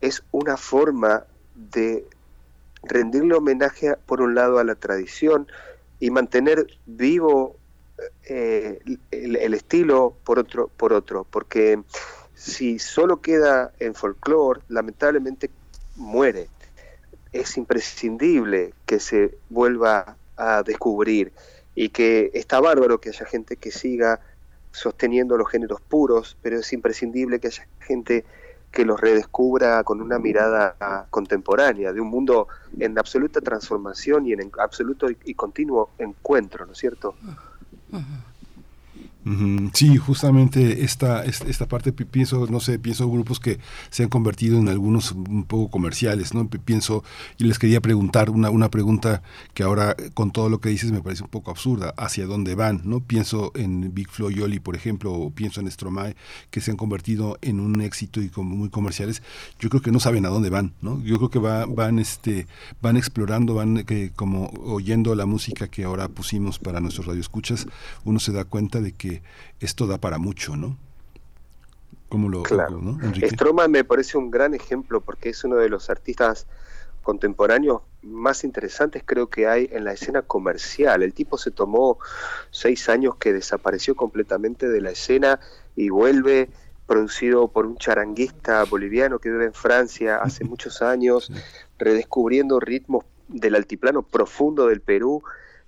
[0.00, 2.06] es una forma de
[2.84, 5.46] rendirle homenaje, por un lado, a la tradición
[6.00, 7.58] y mantener vivo
[8.24, 11.82] eh, el, el estilo por otro, por otro, porque
[12.34, 15.50] si solo queda en folclore, lamentablemente
[15.96, 16.48] muere.
[17.30, 21.32] Es imprescindible que se vuelva a descubrir
[21.74, 24.20] y que está bárbaro que haya gente que siga
[24.70, 28.24] sosteniendo los géneros puros, pero es imprescindible que haya gente
[28.70, 32.48] que los redescubra con una mirada contemporánea, de un mundo
[32.78, 37.14] en absoluta transformación y en absoluto y, continuo encuentro, ¿no es cierto?
[39.72, 44.10] Sí, justamente esta, es- esta parte pi- pienso, no sé, pienso grupos que se han
[44.10, 46.46] convertido en algunos un poco comerciales, ¿no?
[46.48, 47.02] Pi- Pienso,
[47.38, 49.22] y les quería preguntar una, una pregunta
[49.54, 52.54] que ahora eh, con todo lo que dices me parece un poco absurda, ¿hacia dónde
[52.54, 52.82] van?
[52.84, 53.00] ¿no?
[53.00, 56.16] Pienso en Big Flo y Oli, por ejemplo, o pienso en Stromae,
[56.50, 59.22] que se han convertido en un éxito y como muy comerciales,
[59.58, 61.02] yo creo que no saben a dónde van, ¿no?
[61.02, 62.46] Yo creo que va- van, este,
[62.82, 67.66] van explorando, van eh, que, como oyendo la música que ahora pusimos para nuestros radioescuchas,
[68.04, 69.13] uno se da cuenta de que
[69.60, 70.76] esto da para mucho, ¿no?
[72.08, 72.80] ¿Cómo lo, Claro.
[72.80, 72.98] ¿no?
[73.28, 76.46] Stroman me parece un gran ejemplo porque es uno de los artistas
[77.02, 81.02] contemporáneos más interesantes creo que hay en la escena comercial.
[81.02, 81.98] El tipo se tomó
[82.50, 85.40] seis años que desapareció completamente de la escena
[85.76, 86.50] y vuelve
[86.86, 91.30] producido por un charanguista boliviano que vive en Francia hace muchos años,
[91.78, 95.22] redescubriendo ritmos del altiplano profundo del Perú.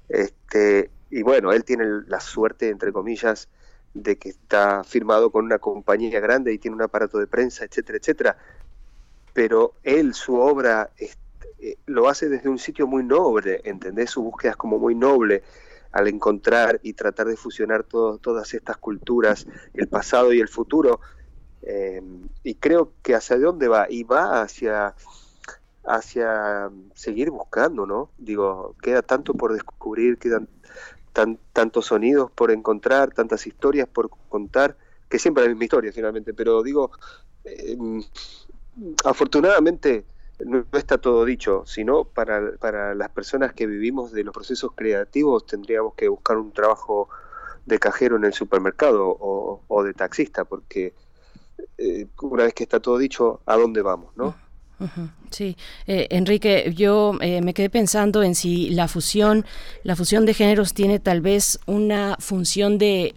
[0.08, 3.49] Este, y bueno, él tiene la suerte, entre comillas,
[3.94, 7.99] de que está firmado con una compañía grande y tiene un aparato de prensa, etcétera,
[7.99, 8.36] etcétera.
[9.33, 14.10] Pero él, su obra, eh, lo hace desde un sitio muy noble, ¿entendés?
[14.10, 15.43] Su búsqueda como muy noble
[15.93, 21.01] al encontrar y tratar de fusionar todas estas culturas, el pasado y el futuro.
[21.62, 22.02] Eh,
[22.43, 24.94] y creo que hacia dónde va, y va hacia,
[25.86, 28.10] hacia seguir buscando, ¿no?
[28.18, 30.49] Digo, queda tanto por descubrir, quedan
[31.17, 34.77] tan, tantos sonidos por encontrar, tantas historias por contar,
[35.09, 36.91] que siempre la misma historia finalmente, pero digo,
[37.43, 37.75] eh,
[39.03, 40.05] afortunadamente
[40.45, 45.47] no, está todo dicho, sino para, para las personas que vivimos de los procesos creativos
[45.47, 47.09] tendríamos que buscar un trabajo
[47.65, 50.93] de cajero en el supermercado o, o de taxista, porque
[51.78, 54.15] eh, una vez que está todo dicho, ¿a dónde vamos?
[54.17, 54.35] ¿no?
[55.31, 55.57] Sí,
[55.87, 59.45] Eh, Enrique, yo eh, me quedé pensando en si la fusión,
[59.83, 63.15] la fusión de géneros tiene tal vez una función de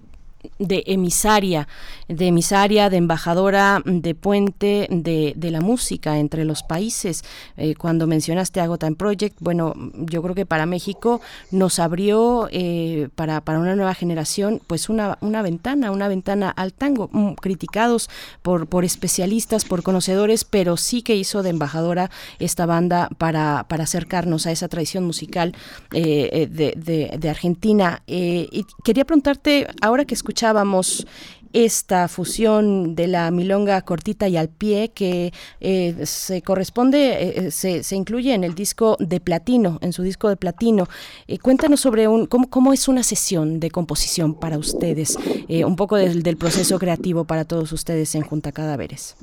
[0.58, 1.68] de emisaria,
[2.08, 7.24] de emisaria, de embajadora, de puente de, de la música entre los países.
[7.58, 13.10] Eh, cuando mencionaste Ago Time Project, bueno, yo creo que para México nos abrió eh,
[13.16, 18.10] para, para una nueva generación pues una, una ventana, una ventana al tango, mm, criticados
[18.42, 22.10] por, por especialistas, por conocedores, pero sí que hizo de embajadora
[22.40, 25.54] esta banda para, para acercarnos a esa tradición musical
[25.94, 28.02] eh, eh, de, de- Argentina.
[28.08, 31.08] Y quería preguntarte, ahora que escuchábamos
[31.54, 37.52] esta fusión de la milonga cortita y al pie que eh, se corresponde, eh, eh,
[37.52, 40.88] se, se incluye en el disco de platino, en su disco de platino.
[41.28, 45.18] Eh, cuéntanos sobre un, cómo, cómo es una sesión de composición para ustedes,
[45.48, 49.16] eh, un poco del, del proceso creativo para todos ustedes en Junta Cadáveres.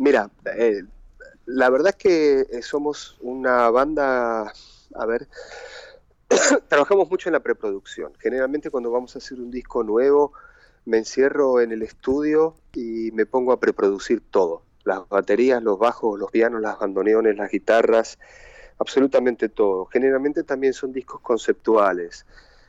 [0.00, 0.28] Mira,
[1.46, 4.52] la verdad es que somos una banda,
[4.94, 5.28] a ver,
[6.68, 8.12] trabajamos mucho en la preproducción.
[8.18, 10.32] Generalmente cuando vamos a hacer un disco nuevo,
[10.84, 14.62] me encierro en el estudio y me pongo a preproducir todo.
[14.84, 18.18] Las baterías, los bajos, los pianos, las bandoneones, las guitarras,
[18.78, 19.86] absolutamente todo.
[19.86, 22.24] Generalmente también son discos conceptuales.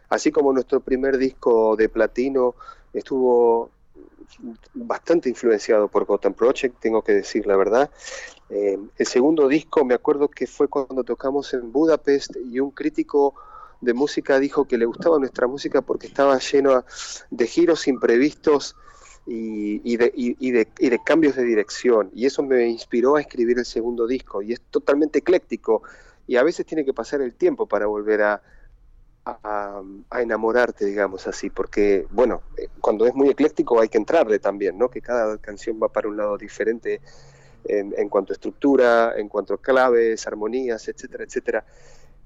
[0.10, 2.56] Así como nuestro primer disco de platino
[2.94, 3.70] estuvo
[4.74, 7.90] bastante influenciado por Gotham Project, tengo que decir la verdad.
[8.50, 13.36] Eh, el segundo disco me acuerdo que fue cuando tocamos en Budapest y un crítico
[13.82, 16.84] de música dijo que le gustaba nuestra música porque estaba lleno
[17.30, 18.76] de giros imprevistos
[19.26, 22.10] y, y de, y- de cambios de dirección.
[22.14, 24.42] Y eso me inspiró a escribir el segundo disco.
[24.42, 25.84] Y es totalmente ecléctico.
[26.26, 28.42] Y a veces tiene que pasar el tiempo para volver a,
[29.44, 29.82] a,
[30.20, 34.90] enamorarte, digamos así, porque, bueno, eh, cuando es muy ecléctico hay que entrarle también, ¿no?
[34.90, 37.02] Que cada canción va para un lado diferente
[37.66, 41.66] en, en cuanto a estructura, en cuanto a claves, armonías, etcétera, etcétera.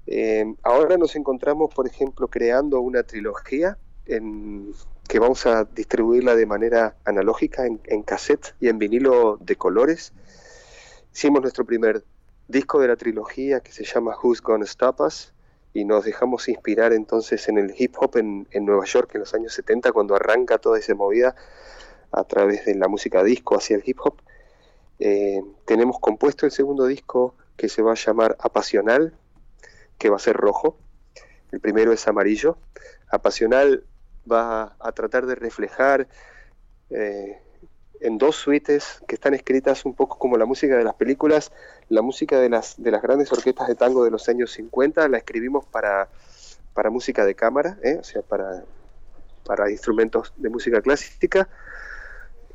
[0.06, 4.72] Eh, ahora nos encontramos, por ejemplo, creando una trilogía en,
[5.08, 10.12] que vamos a distribuirla de manera analógica en, en cassette y en vinilo de colores.
[11.12, 12.04] Hicimos nuestro primer
[12.48, 15.32] disco de la trilogía que se llama Who's Gonna Stop Us
[15.74, 19.34] y nos dejamos inspirar entonces en el hip hop en, en Nueva York en los
[19.34, 21.34] años 70 cuando arranca toda esa movida
[22.12, 24.20] a través de la música disco hacia el hip hop.
[24.98, 29.14] Eh, tenemos compuesto el segundo disco que se va a llamar Apasional,
[29.98, 30.76] que va a ser rojo.
[31.50, 32.58] El primero es amarillo.
[33.10, 33.84] Apasional
[34.30, 36.06] va a tratar de reflejar
[36.90, 37.40] eh,
[38.02, 41.52] en dos suites que están escritas un poco como la música de las películas,
[41.88, 45.18] la música de las, de las grandes orquestas de tango de los años 50, la
[45.18, 46.08] escribimos para,
[46.74, 47.98] para música de cámara, ¿eh?
[48.00, 48.64] o sea, para,
[49.44, 51.48] para instrumentos de música clásica.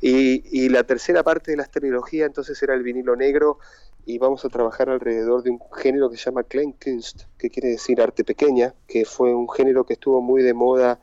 [0.00, 3.58] Y, y la tercera parte de la trilogía entonces era el vinilo negro
[4.06, 8.00] y vamos a trabajar alrededor de un género que se llama Kleinkunst, que quiere decir
[8.00, 11.00] arte pequeña, que fue un género que estuvo muy de moda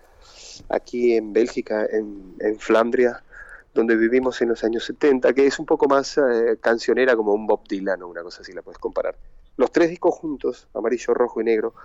[0.70, 3.22] aquí en Bélgica, en, en Flandria,
[3.76, 7.46] donde vivimos en los años 70, que es un poco más eh, cancionera como un
[7.46, 9.18] Bob Dylan o una cosa así, la puedes comparar.
[9.58, 11.76] Los tres discos juntos, amarillo, rojo y negro,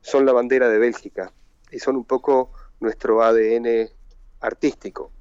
[0.00, 1.30] son la bandera de Bélgica
[1.70, 3.90] y son un poco nuestro ADN
[4.40, 5.12] artístico.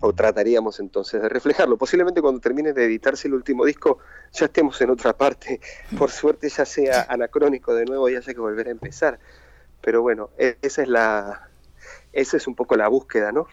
[0.00, 1.76] O trataríamos entonces de reflejarlo.
[1.76, 3.98] Posiblemente cuando termine de editarse el último disco
[4.32, 5.60] ya estemos en otra parte.
[5.98, 9.18] Por suerte ya sea anacrónico de nuevo y haya que volver a empezar.
[9.80, 11.48] Pero bueno, e- esa es la,
[12.12, 13.48] esa es un poco la búsqueda, ¿no?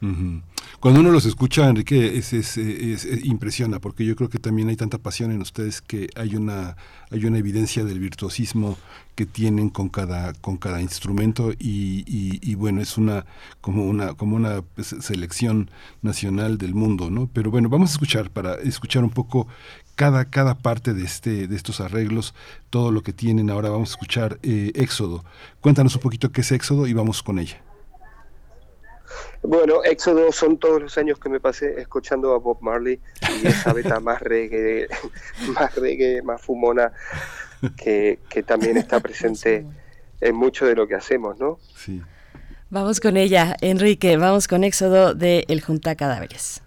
[0.00, 0.40] Ujú.
[0.84, 4.68] Cuando uno los escucha, Enrique, es, es- es- es- impresiona, porque yo creo que también
[4.68, 6.76] hay tanta pasión en ustedes que hay una,
[7.10, 8.76] hay una evidencia del virtuosismo
[9.14, 13.24] que tienen con cada, con cada instrumento y, y- y, bueno, es una
[13.62, 15.70] como una, como una pues, selección
[16.02, 17.30] nacional del mundo, ¿no?
[17.32, 19.48] Pero bueno, vamos a escuchar para escuchar un poco
[19.94, 22.34] cada, cada parte de este, de estos arreglos,
[22.68, 23.48] todo lo que tienen.
[23.48, 25.24] Ahora vamos a escuchar eh, Éxodo.
[25.62, 27.62] Cuéntanos un poquito qué es Éxodo y vamos con ella.
[29.42, 33.00] Bueno, Éxodo son todos los años que me pasé escuchando a Bob Marley
[33.42, 34.88] y esa beta más reggae,
[35.48, 36.92] más reggae, más fumona
[37.76, 39.66] que, que también está presente
[40.20, 41.58] en mucho de lo que hacemos, ¿no?
[41.76, 42.02] Sí.
[42.70, 46.63] Vamos con ella, Enrique, vamos con Éxodo de El Junta Cadáveres.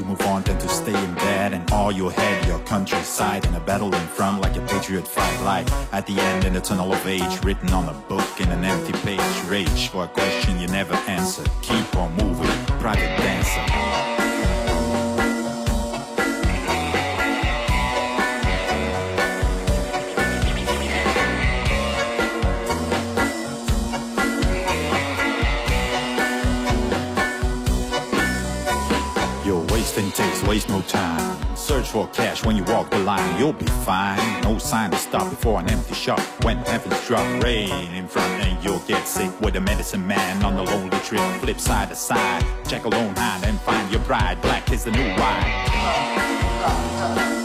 [0.00, 1.52] To move on than to stay in bed.
[1.52, 5.40] And all your head, your countryside, and a battle in front like a patriot fight.
[5.42, 8.64] Like at the end, in the tunnel of age, written on a book in an
[8.64, 9.20] empty page.
[9.46, 11.50] Rage for a question you never answered.
[11.62, 11.89] Keep
[34.00, 34.42] fine.
[34.42, 36.20] No sign to stop before an empty shop.
[36.44, 40.56] When heavens drop rain in front, and you'll get sick with a medicine man on
[40.56, 41.20] the lonely trip.
[41.40, 44.40] Flip side to side, check a lone hand and find your bride.
[44.42, 47.39] Black is the new white.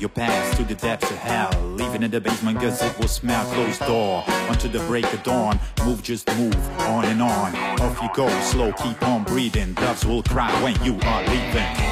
[0.00, 1.50] Your past to the depths of hell.
[1.62, 4.24] Leaving in the basement cause it will smell closed door.
[4.48, 7.54] Until the break of dawn, move just move, on and on.
[7.80, 9.74] Off you go, slow, keep on breathing.
[9.74, 11.89] Doves will cry when you are leaving.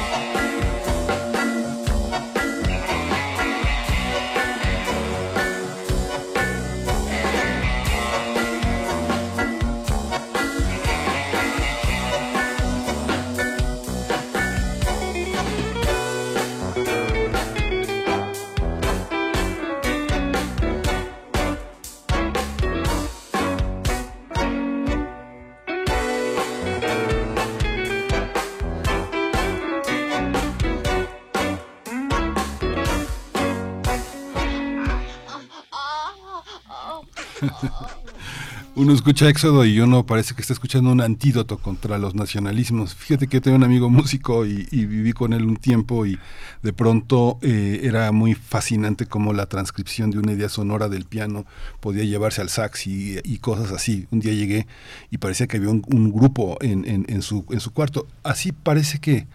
[38.89, 42.95] Uno escucha Éxodo y uno parece que está escuchando un antídoto contra los nacionalismos.
[42.95, 46.17] Fíjate que yo tengo un amigo músico y, viví con él un tiempo y
[46.63, 51.45] de pronto eh, era muy fascinante cómo la transcripción de una idea sonora del piano
[51.81, 54.07] podía llevarse al sax y, cosas así.
[54.09, 54.65] Un día llegué
[55.11, 58.07] y parecía que había un, grupo en, su, en su cuarto.
[58.23, 59.27] Así parece que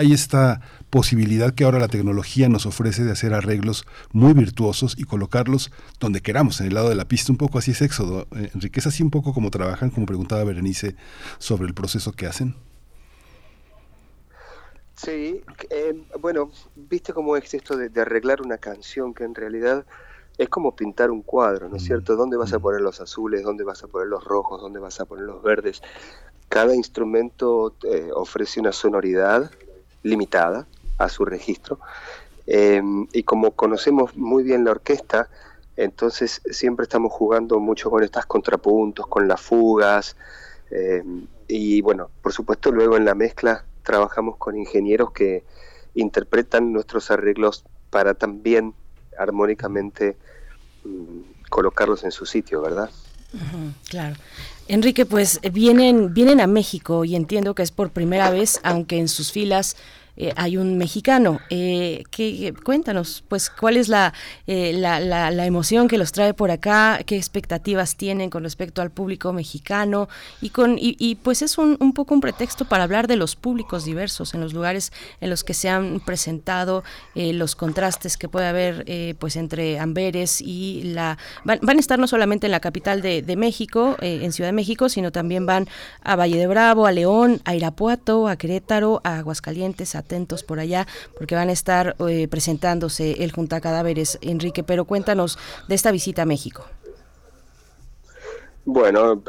[0.00, 5.04] hay esta posibilidad que ahora la tecnología nos ofrece de hacer arreglos muy virtuosos y
[5.04, 8.26] colocarlos donde queramos, en el lado de la pista, un poco así es Éxodo.
[8.34, 10.96] Eh, Enrique, es así un poco como trabajan, como preguntaba Berenice
[11.38, 12.54] sobre el proceso que hacen.
[14.96, 19.84] Sí, eh, bueno, viste cómo es esto de, de arreglar una canción que en realidad
[20.38, 22.16] es como pintar un cuadro, ¿no es cierto?
[22.16, 23.42] ¿Dónde vas a poner los azules?
[23.42, 24.62] ¿Dónde vas a poner los rojos?
[24.62, 25.82] ¿Dónde vas a poner los verdes?
[26.48, 29.50] Cada instrumento eh, ofrece una sonoridad
[30.02, 30.66] limitada
[30.98, 31.80] a su registro.
[32.46, 35.28] Eh, y como conocemos muy bien la orquesta,
[35.76, 40.16] entonces siempre estamos jugando mucho con estos contrapuntos, con las fugas.
[40.70, 41.02] eh,
[41.48, 45.44] y bueno, por supuesto luego en la mezcla trabajamos con ingenieros que
[45.94, 48.74] interpretan nuestros arreglos para también
[49.18, 50.16] armónicamente
[50.84, 52.90] mm, colocarlos en su sitio, ¿verdad?
[53.88, 54.16] Claro.
[54.70, 59.08] Enrique, pues vienen, vienen a México y entiendo que es por primera vez, aunque en
[59.08, 59.76] sus filas
[60.16, 61.40] eh, hay un mexicano.
[61.50, 64.12] Eh, ¿qué- cuéntanos, pues, cuál es la,
[64.46, 68.90] eh, la, la- emoción que los trae por acá, qué expectativas tienen con respecto al
[68.90, 70.08] público mexicano
[70.40, 73.34] y con y, y, pues es un, un poco un pretexto para hablar de los
[73.36, 78.28] públicos diversos en los lugares en los que se han presentado eh, los contrastes que
[78.28, 82.52] puede haber eh, pues entre Amberes y la van, van a estar no solamente en
[82.52, 85.66] la capital de, de México, en Ciudad de México, sino también van
[86.02, 90.88] a Valle de Bravo, a León, a Irapuato, a Querétaro, a Aguascalientes, atentos por allá,
[91.16, 96.22] porque van a estar eh, presentándose el Junta Cadáveres, Enrique, pero cuéntanos de esta visita
[96.22, 96.64] a México.
[98.64, 99.22] Bueno,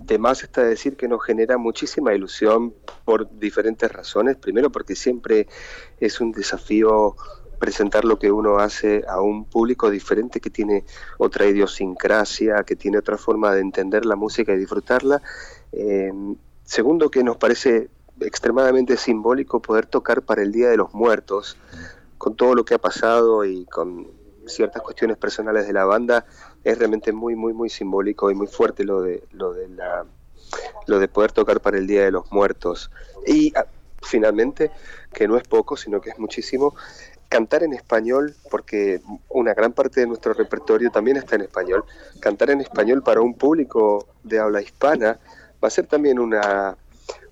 [0.00, 2.72] de más está decir que nos genera muchísima ilusión
[3.04, 4.36] por diferentes razones.
[4.36, 5.46] Primero porque siempre
[6.00, 7.14] es un desafío
[7.58, 10.84] presentar lo que uno hace a un público diferente que tiene
[11.18, 15.20] otra idiosincrasia, que tiene otra forma de entender la música y disfrutarla.
[15.72, 16.12] Eh,
[16.64, 17.90] segundo que nos parece
[18.20, 21.56] extremadamente simbólico poder tocar para el Día de los Muertos,
[22.16, 24.08] con todo lo que ha pasado y con
[24.46, 26.24] ciertas cuestiones personales de la banda,
[26.64, 30.06] es realmente muy, muy, muy simbólico y muy fuerte lo de, lo de la
[30.86, 32.90] lo de poder tocar para el Día de los Muertos.
[33.26, 33.66] Y ah,
[34.02, 34.70] finalmente,
[35.12, 36.74] que no es poco, sino que es muchísimo,
[37.28, 41.84] cantar en español, porque una gran parte de nuestro repertorio también está en español,
[42.20, 45.18] cantar en español para un público de habla hispana
[45.62, 46.76] va a ser también una,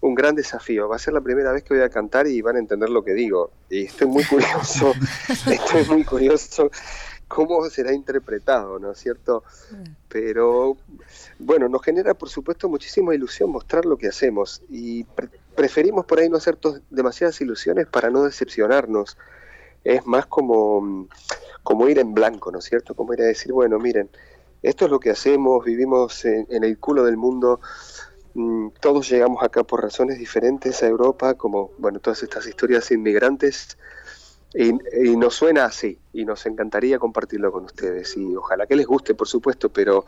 [0.00, 0.88] un gran desafío.
[0.88, 3.02] Va a ser la primera vez que voy a cantar y van a entender lo
[3.04, 3.50] que digo.
[3.70, 4.92] Y estoy muy curioso,
[5.50, 6.70] estoy muy curioso
[7.28, 9.42] cómo será interpretado, ¿no es cierto?
[10.08, 10.76] Pero
[11.40, 16.20] bueno, nos genera por supuesto muchísima ilusión mostrar lo que hacemos y pre- preferimos por
[16.20, 16.56] ahí no hacer
[16.90, 19.16] demasiadas ilusiones para no decepcionarnos.
[19.82, 21.08] Es más como,
[21.62, 22.94] como ir en blanco, ¿no es cierto?
[22.94, 24.08] Como ir a decir, bueno, miren,
[24.62, 27.60] esto es lo que hacemos, vivimos en, en el culo del mundo,
[28.80, 33.78] todos llegamos acá por razones diferentes a Europa, como, bueno, todas estas historias inmigrantes,
[34.54, 34.72] y,
[35.16, 39.28] nos suena así, y nos encantaría compartirlo con ustedes, y ojalá que les guste, por
[39.28, 40.06] supuesto, pero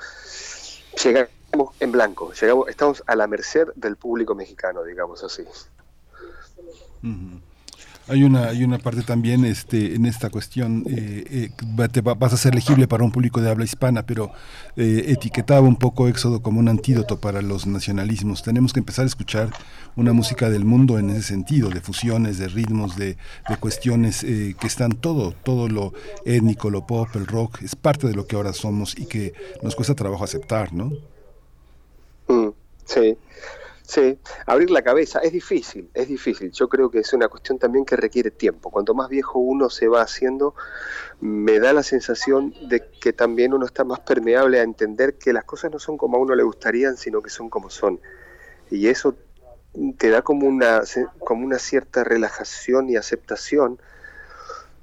[1.02, 5.44] llegamos en blanco, llegamos, estamos a la merced del público mexicano, digamos así.
[8.08, 12.32] Hay una, hay una parte también este, en esta cuestión, eh, eh, te va- vas
[12.32, 14.32] a ser legible para un público de habla hispana, pero
[14.76, 18.42] eh, etiquetaba un poco Éxodo como un antídoto para los nacionalismos.
[18.42, 19.50] Tenemos que empezar a escuchar
[19.94, 24.54] una música del mundo en ese sentido, de fusiones, de ritmos, de, de cuestiones eh,
[24.58, 25.92] que están todo, todo lo
[26.24, 29.76] étnico, lo pop, el rock, es parte de lo que ahora somos y que nos
[29.76, 30.92] cuesta trabajo aceptar, ¿no?
[32.28, 32.48] Mm,
[32.84, 33.16] sí,
[33.88, 34.18] sí.
[34.46, 36.52] Abrir la cabeza es difícil, es difícil.
[36.52, 38.70] Yo creo que es una cuestión también que requiere tiempo.
[38.70, 40.54] Cuanto más viejo uno se va haciendo,
[41.20, 45.44] me da la sensación de que también uno está más permeable a entender que las
[45.44, 48.00] cosas no son como a uno le gustarían, sino que son como son.
[48.70, 49.16] Y eso
[49.96, 50.82] te da como una,
[51.20, 53.80] como una cierta relajación y aceptación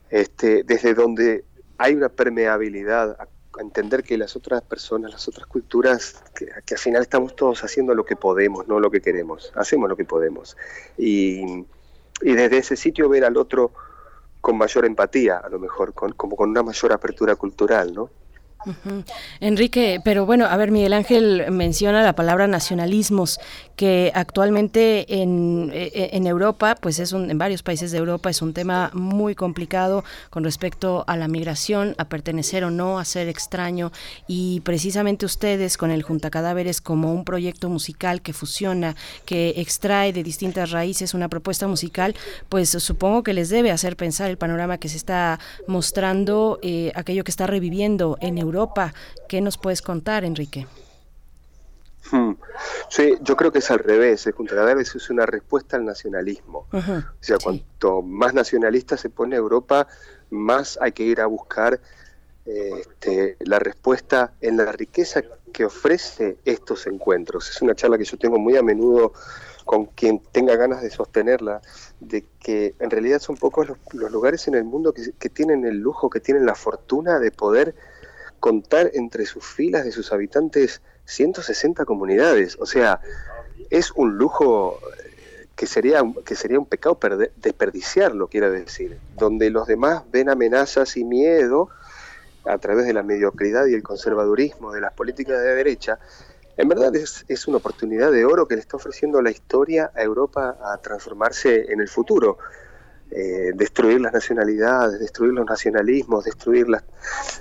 [0.10, 1.44] este, desde donde
[1.78, 3.18] hay una permeabilidad
[3.60, 8.06] entender que las otras personas, las otras culturas, que, al final estamos todos haciendo lo
[8.06, 10.58] que podemos, no lo que queremos, hacemos lo que podemos.
[10.98, 11.66] Y,
[12.22, 13.72] y desde ese sitio ver al otro
[14.42, 18.10] con mayor empatía, a lo mejor, con, como con una mayor apertura cultural, ¿no?
[19.40, 23.40] Enrique, pero bueno, a ver, Miguel Ángel menciona la palabra nacionalismos,
[23.76, 28.42] que actualmente en, eh, en Europa, pues es un, en varios países de Europa es
[28.42, 33.28] un tema muy complicado con respecto a la migración, a pertenecer o no, a ser
[33.28, 33.92] extraño,
[34.28, 38.96] y precisamente ustedes con el Junta Cadáveres como un proyecto musical que fusiona,
[39.26, 42.16] que extrae de distintas raíces una propuesta musical,
[42.50, 47.24] pues supongo que les debe hacer pensar el panorama que se está mostrando, eh, aquello
[47.24, 48.55] que está reviviendo en Europa.
[49.28, 50.68] ¿Qué nos puedes contar, Enrique?
[52.12, 52.34] Hmm.
[52.90, 54.28] Sí, yo creo que es al revés.
[54.28, 56.68] El Cadáveres es una respuesta al nacionalismo.
[56.72, 59.88] O sea, cuanto más nacionalista se pone Europa,
[60.30, 61.80] más hay que ir a buscar
[62.46, 67.50] eh, este, la respuesta en la riqueza que ofrece estos encuentros.
[67.50, 69.14] Es una charla que yo tengo muy a menudo
[69.64, 71.62] con quien tenga ganas de sostenerla,
[72.00, 75.66] de que en realidad son pocos los, los lugares en el mundo que, que tienen
[75.66, 77.74] el lujo, que tienen la fortuna de poder
[78.46, 82.58] contar entre sus filas de sus habitantes 160 comunidades.
[82.60, 83.02] O sea,
[83.72, 89.50] es un lujo eh, que sería, que sería un pecado perde- desperdiciarlo, quiero decir, donde
[89.50, 91.72] los demás ven amenazas y miedo
[92.46, 95.98] a través de la mediocridad y el conservadurismo de las políticas de derecha,
[96.56, 100.04] en verdad es, es una oportunidad de oro que le está ofreciendo la historia a
[100.04, 102.38] Europa a transformarse en el futuro.
[103.12, 106.84] Eh, destruir las nacionalidades, destruir los nacionalismos, destruir las,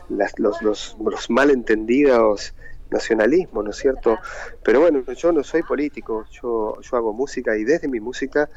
[0.09, 2.55] las- los, los, los malentendidos
[2.91, 4.19] nacionalismos, ¿no es cierto?
[4.63, 8.49] Pero bueno, yo no soy político, yo, yo hago música y desde mi música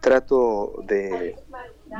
[0.00, 1.36] trato de,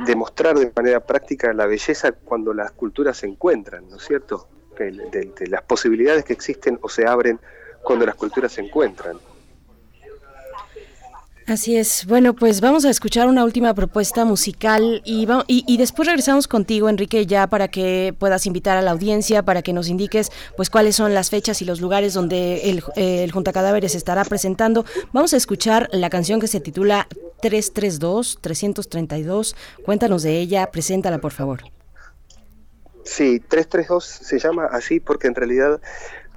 [0.05, 4.47] de mostrar de manera práctica la belleza cuando las culturas se encuentran, ¿no es cierto?
[4.77, 7.39] De las posibilidades que existen o se abren
[7.83, 9.19] cuando las culturas se encuentran.
[11.47, 12.05] Así es.
[12.05, 16.89] Bueno, pues vamos a escuchar una última propuesta musical y, y, y después regresamos contigo,
[16.89, 20.97] Enrique, ya para que puedas invitar a la audiencia, para que nos indiques pues cuáles
[20.97, 24.83] son las fechas y los lugares donde el, eh, el Junta Cadáveres estará presentando.
[25.13, 27.07] Vamos a escuchar la canción que se titula
[27.41, 29.55] 332, 332.
[29.85, 31.61] Cuéntanos de ella, preséntala por favor.
[33.05, 35.79] Sí, 332 se llama así porque en realidad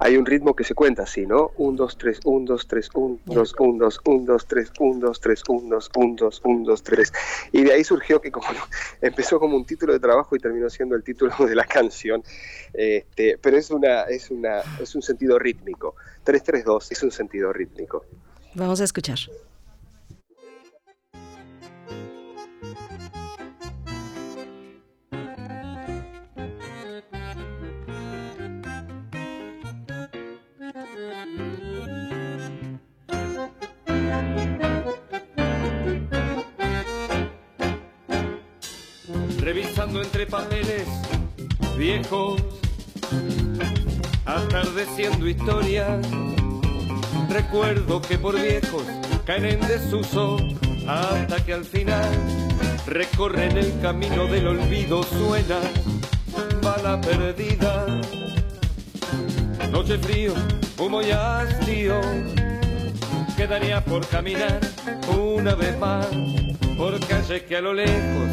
[0.03, 1.51] hay un ritmo que se cuenta así, ¿no?
[1.57, 5.19] 1, 2, 3, 1, 2, 3, 1, 2, 1, 2, 1, 2, 3, 1, 2,
[5.21, 7.13] 3, 1, 2, 1, 2, 1, 2, 3.
[7.51, 8.65] Y de ahí surgió que como no-
[9.01, 12.23] empezó como un título de trabajo y terminó siendo el título de la canción.
[12.73, 15.95] Este, pero es una es una es un sentido rítmico.
[16.23, 18.03] 332 es un sentido rítmico.
[18.55, 19.19] Vamos a escuchar.
[39.41, 40.85] Hurgando entre papeles
[41.75, 42.41] viejos,
[44.25, 46.05] atardeciendo historias.
[47.27, 48.83] Recuerdo que por viejos
[49.25, 50.37] caen en desuso
[50.87, 52.07] hasta que al final
[52.85, 55.01] recorren el camino del olvido.
[55.03, 55.59] Suena
[56.61, 57.87] bala perdida,
[59.71, 60.33] noche frío,
[60.77, 61.99] humo y hastío.
[63.35, 64.59] Quedaría por caminar
[65.07, 66.05] una vez más
[66.77, 68.30] por calles que a lo lejos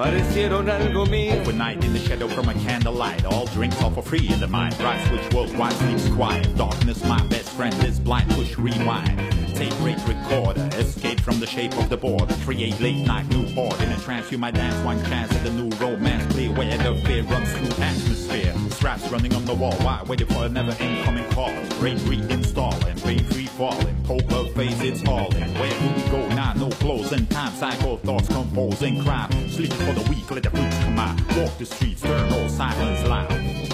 [0.00, 1.38] parecieron algo mío.
[1.42, 4.74] Overnight in the shadow from a candlelight, all drinks are for free in the mind.
[4.78, 6.56] Bright switch worldwide sleeps quiet.
[6.56, 8.30] Darkness, my best friend is blind.
[8.30, 9.18] Push rewind.
[9.54, 12.30] Tape rate recorder, escape from the shape of the board.
[12.46, 14.32] Create late night new board in a trance.
[14.32, 16.32] You might dance one chance at the new romance.
[16.32, 18.54] Play where the fear runs through atmosphere.
[18.70, 19.74] Straps running on the wall.
[19.84, 21.52] Why waiting for a never incoming call?
[21.78, 23.96] Brain reinstalling, pain free falling.
[24.04, 25.54] Poker face, it's falling.
[25.60, 26.54] Where do we go now?
[26.54, 27.52] No clothes time.
[27.52, 29.30] Cycle thoughts composing crime.
[29.50, 31.20] Sleep for the weak, let the fruits come out.
[31.36, 33.69] Walk the streets, turn all silence loud.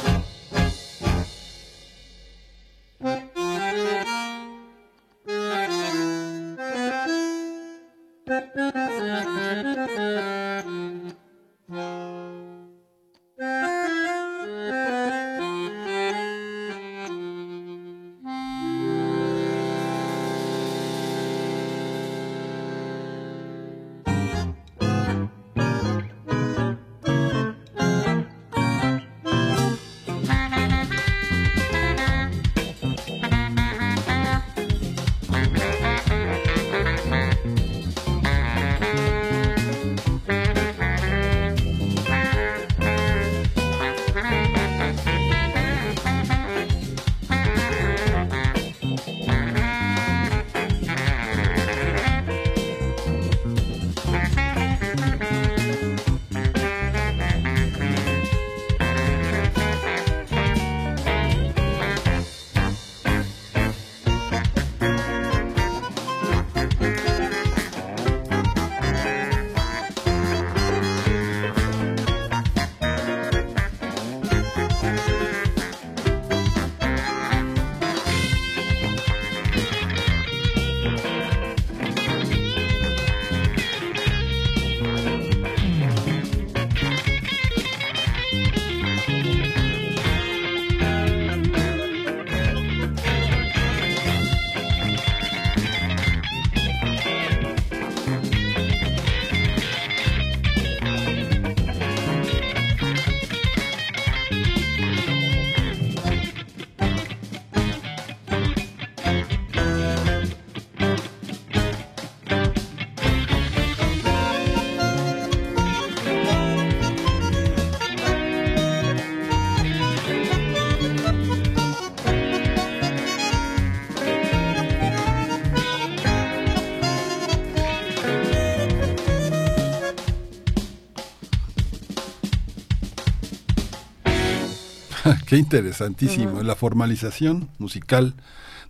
[135.37, 136.43] Qué interesantísimo.
[136.43, 138.15] La formalización musical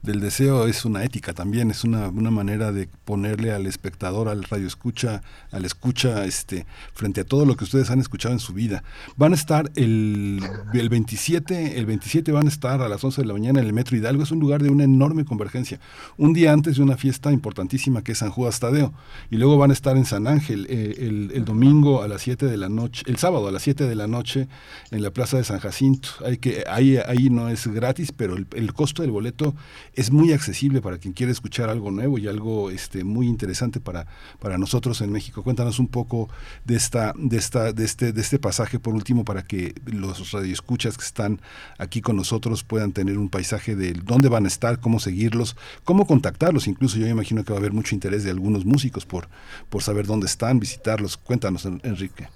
[0.06, 4.44] del deseo es una ética también, es una, una manera de ponerle al espectador, al
[4.44, 5.20] radio escucha,
[5.50, 8.84] al escucha, este, frente a todo lo que ustedes han escuchado en su vida.
[9.16, 10.40] Van a estar el,
[10.72, 13.72] el 27, el 27 van a estar a las 11 de la mañana en el
[13.72, 15.80] Metro Hidalgo, es un lugar de una enorme convergencia.
[16.16, 18.94] Un día antes de una fiesta importantísima que es San Judas Tadeo,
[19.30, 22.56] y luego van a estar en San Ángel eh, el, domingo a las 7 de
[22.56, 24.46] la noche, el sábado a las 7 de la noche
[24.92, 26.08] en la Plaza de San Jacinto.
[26.24, 29.54] Hay que, ahí, ahí no es gratis, pero el, el costo del boleto
[29.96, 34.06] es muy accesible para quien quiere escuchar algo nuevo y algo este, muy interesante para,
[34.38, 35.42] para nosotros en México.
[35.42, 36.28] Cuéntanos un poco
[36.66, 40.98] de esta, de esta, de este, de este pasaje por último para que los radioescuchas
[40.98, 41.40] que están
[41.78, 46.06] aquí con nosotros puedan tener un paisaje de dónde van a estar, cómo seguirlos, cómo
[46.06, 46.68] contactarlos.
[46.68, 49.28] Incluso yo me imagino que va a haber mucho interés de algunos músicos por,
[49.70, 51.16] por saber dónde están, visitarlos.
[51.16, 52.28] Cuéntanos, Enrique.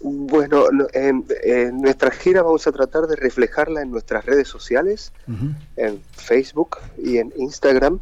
[0.00, 5.12] Bueno, no, en, en nuestra gira vamos a tratar de reflejarla en nuestras redes sociales,
[5.76, 7.98] en Facebook y en Instagram.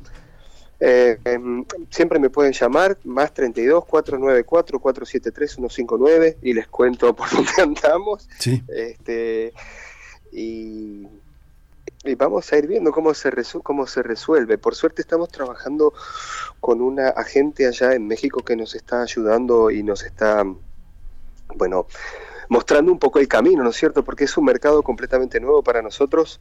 [0.78, 7.28] Eh, em, siempre me pueden llamar, más 32 494 473 159 y les cuento por
[7.34, 8.28] dónde andamos.
[8.38, 8.62] Sí.
[8.68, 9.54] Este,
[10.32, 11.06] y,
[12.04, 14.58] y vamos a ir viendo cómo se, resu- cómo se resuelve.
[14.58, 15.94] Por suerte estamos trabajando
[16.60, 20.44] con una agente allá en México que nos está ayudando y nos está
[21.54, 21.86] bueno,
[22.48, 24.04] mostrando un poco el camino, ¿no es cierto?
[24.04, 26.40] Porque es un mercado completamente nuevo para nosotros,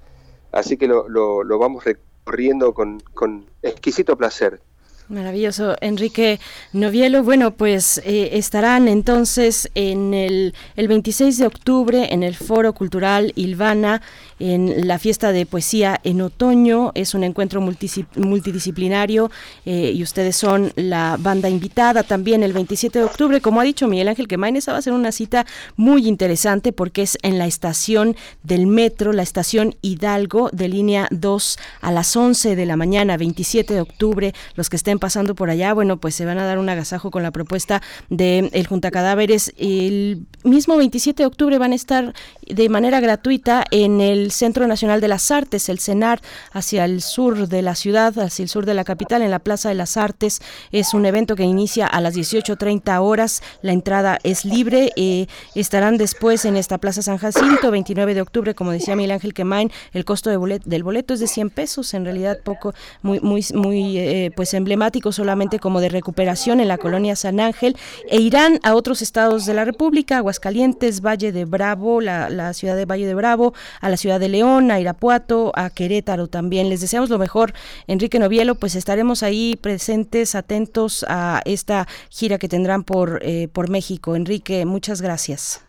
[0.51, 4.61] así que lo, lo, lo vamos recorriendo con, con exquisito placer.
[5.07, 6.39] Maravilloso, Enrique
[6.73, 7.21] Novielo.
[7.23, 13.31] Bueno, pues eh, estarán entonces en el, el 26 de octubre en el Foro Cultural
[13.35, 14.01] Ilvana,
[14.39, 16.91] en la fiesta de poesía en otoño.
[16.95, 19.29] Es un encuentro multidisci- multidisciplinario
[19.67, 23.41] eh, y ustedes son la banda invitada también el 27 de octubre.
[23.41, 27.03] Como ha dicho Miguel Ángel Quemain, esa va a ser una cita muy interesante porque
[27.03, 32.55] es en la estación del metro, la estación Hidalgo de línea 2 a las 11
[32.55, 34.33] de la mañana, 27 de octubre.
[34.55, 37.23] Los que estén pasando por allá, bueno, pues se van a dar un agasajo con
[37.23, 39.53] la propuesta de el Junta Cadáveres.
[39.57, 42.13] El mismo 27 de octubre van a estar
[42.47, 47.47] de manera gratuita en el Centro Nacional de las Artes, el CENAR, hacia el sur
[47.47, 50.41] de la ciudad, hacia el sur de la capital, en la Plaza de las Artes.
[50.71, 53.41] Es un evento que inicia a las 18.30 horas.
[53.61, 54.91] La entrada es libre.
[54.95, 59.33] eh, estarán después en esta Plaza San Jacinto, 29 de octubre, como decía Miguel Ángel
[59.33, 59.71] Quemain.
[59.93, 64.31] El costo del boleto es de 100 pesos, en realidad poco, muy, muy, muy eh,
[64.35, 67.77] pues emblemático, solamente como de recuperación en la colonia San Ángel.
[68.09, 72.75] E irán a otros estados de la República, Aguascalientes, Valle de Bravo, la, la ciudad
[72.75, 76.69] de Valle de Bravo, a la ciudad de León, a Irapuato, a Querétaro también.
[76.69, 77.53] Les deseamos lo mejor,
[77.87, 83.69] Enrique Novielo, pues estaremos ahí presentes, atentos a esta gira que tendrán por, eh, por
[83.69, 84.15] México.
[84.15, 85.61] Enrique, muchas gracias.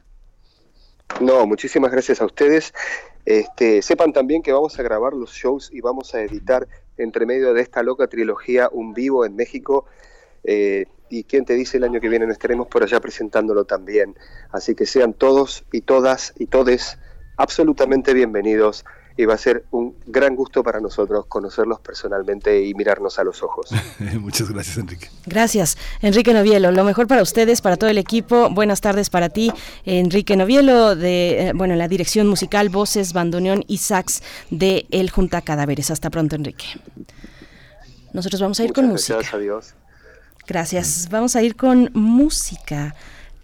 [1.21, 2.75] No, muchísimas gracias a ustedes.
[3.25, 7.55] Este, sepan también que vamos a grabar los shows y vamos a editar entre medio
[7.55, 9.87] de esta loca trilogía un vivo en México.
[10.45, 14.17] eh, y quién te dice el año que viene no estaremos por allá presentándolo también.
[14.51, 16.99] Así que sean todos y todas y todes
[17.37, 18.85] absolutamente bienvenidos
[19.17, 23.43] y va a ser un gran gusto para nosotros conocerlos personalmente y mirarnos a los
[23.43, 23.71] ojos.
[24.21, 25.11] Muchas gracias, Enrique.
[25.25, 26.71] Gracias, Enrique Novielo.
[26.71, 28.51] Lo mejor para ustedes, para todo el equipo.
[28.51, 29.53] Buenas tardes para ti,
[29.85, 35.41] Enrique Novielo, de eh, bueno, la dirección musical, voces, bandoneón y sax de El Junta
[35.41, 35.91] Cadáveres.
[35.91, 36.67] Hasta pronto, Enrique.
[38.13, 39.15] Nosotros vamos a ir con Muchas música.
[39.15, 39.75] gracias, adiós.
[40.47, 41.09] Gracias.
[41.11, 42.95] Vamos a ir con música.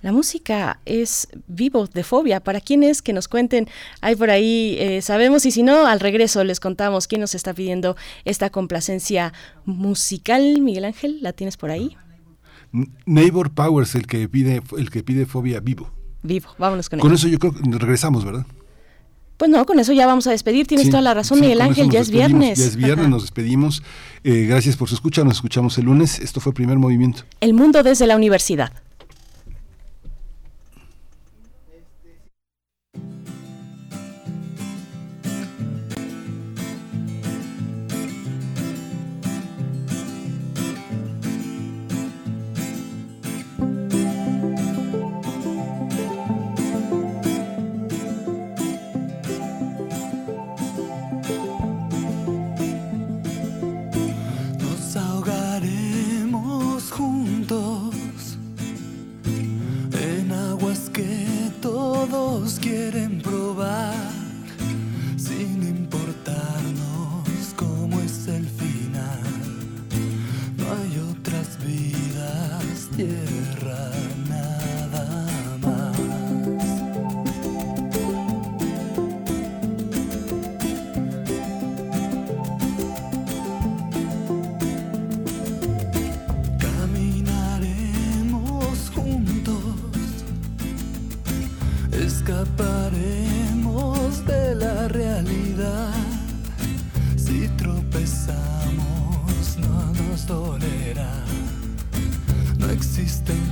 [0.03, 2.41] La música es vivo de fobia.
[2.41, 3.69] Para quienes que nos cuenten,
[4.01, 7.55] hay por ahí, eh, sabemos, y si no, al regreso les contamos quién nos está
[7.55, 9.33] pidiendo esta complacencia
[9.65, 10.61] musical.
[10.61, 11.97] Miguel Ángel, ¿la tienes por ahí?
[13.07, 15.91] Neighbor Powers, el que pide, el que pide fobia vivo.
[16.23, 17.17] Vivo, vámonos con, Con él.
[17.17, 18.47] eso yo creo que regresamos, ¿verdad?
[19.37, 20.67] Pues no, con eso ya vamos a despedir.
[20.67, 22.59] Tienes Sí, toda la razón, sí, Miguel Ángel, ya es viernes.
[22.59, 23.09] Ya es viernes, Ajá.
[23.09, 23.83] nos despedimos.
[24.23, 26.21] Eh, gracias por su escucha, nos escuchamos el lunes.
[26.21, 27.23] Esto fue Primer Movimiento.
[27.41, 28.73] El mundo desde la universidad.
[73.03, 73.32] yeah.
[103.03, 103.52] No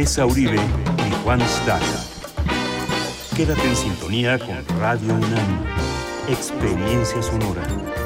[0.00, 1.84] Tessa Uribe y Juan Staca.
[3.36, 5.62] Quédate en sintonía con Radio UNAM.
[6.26, 7.99] Experiencia sonora.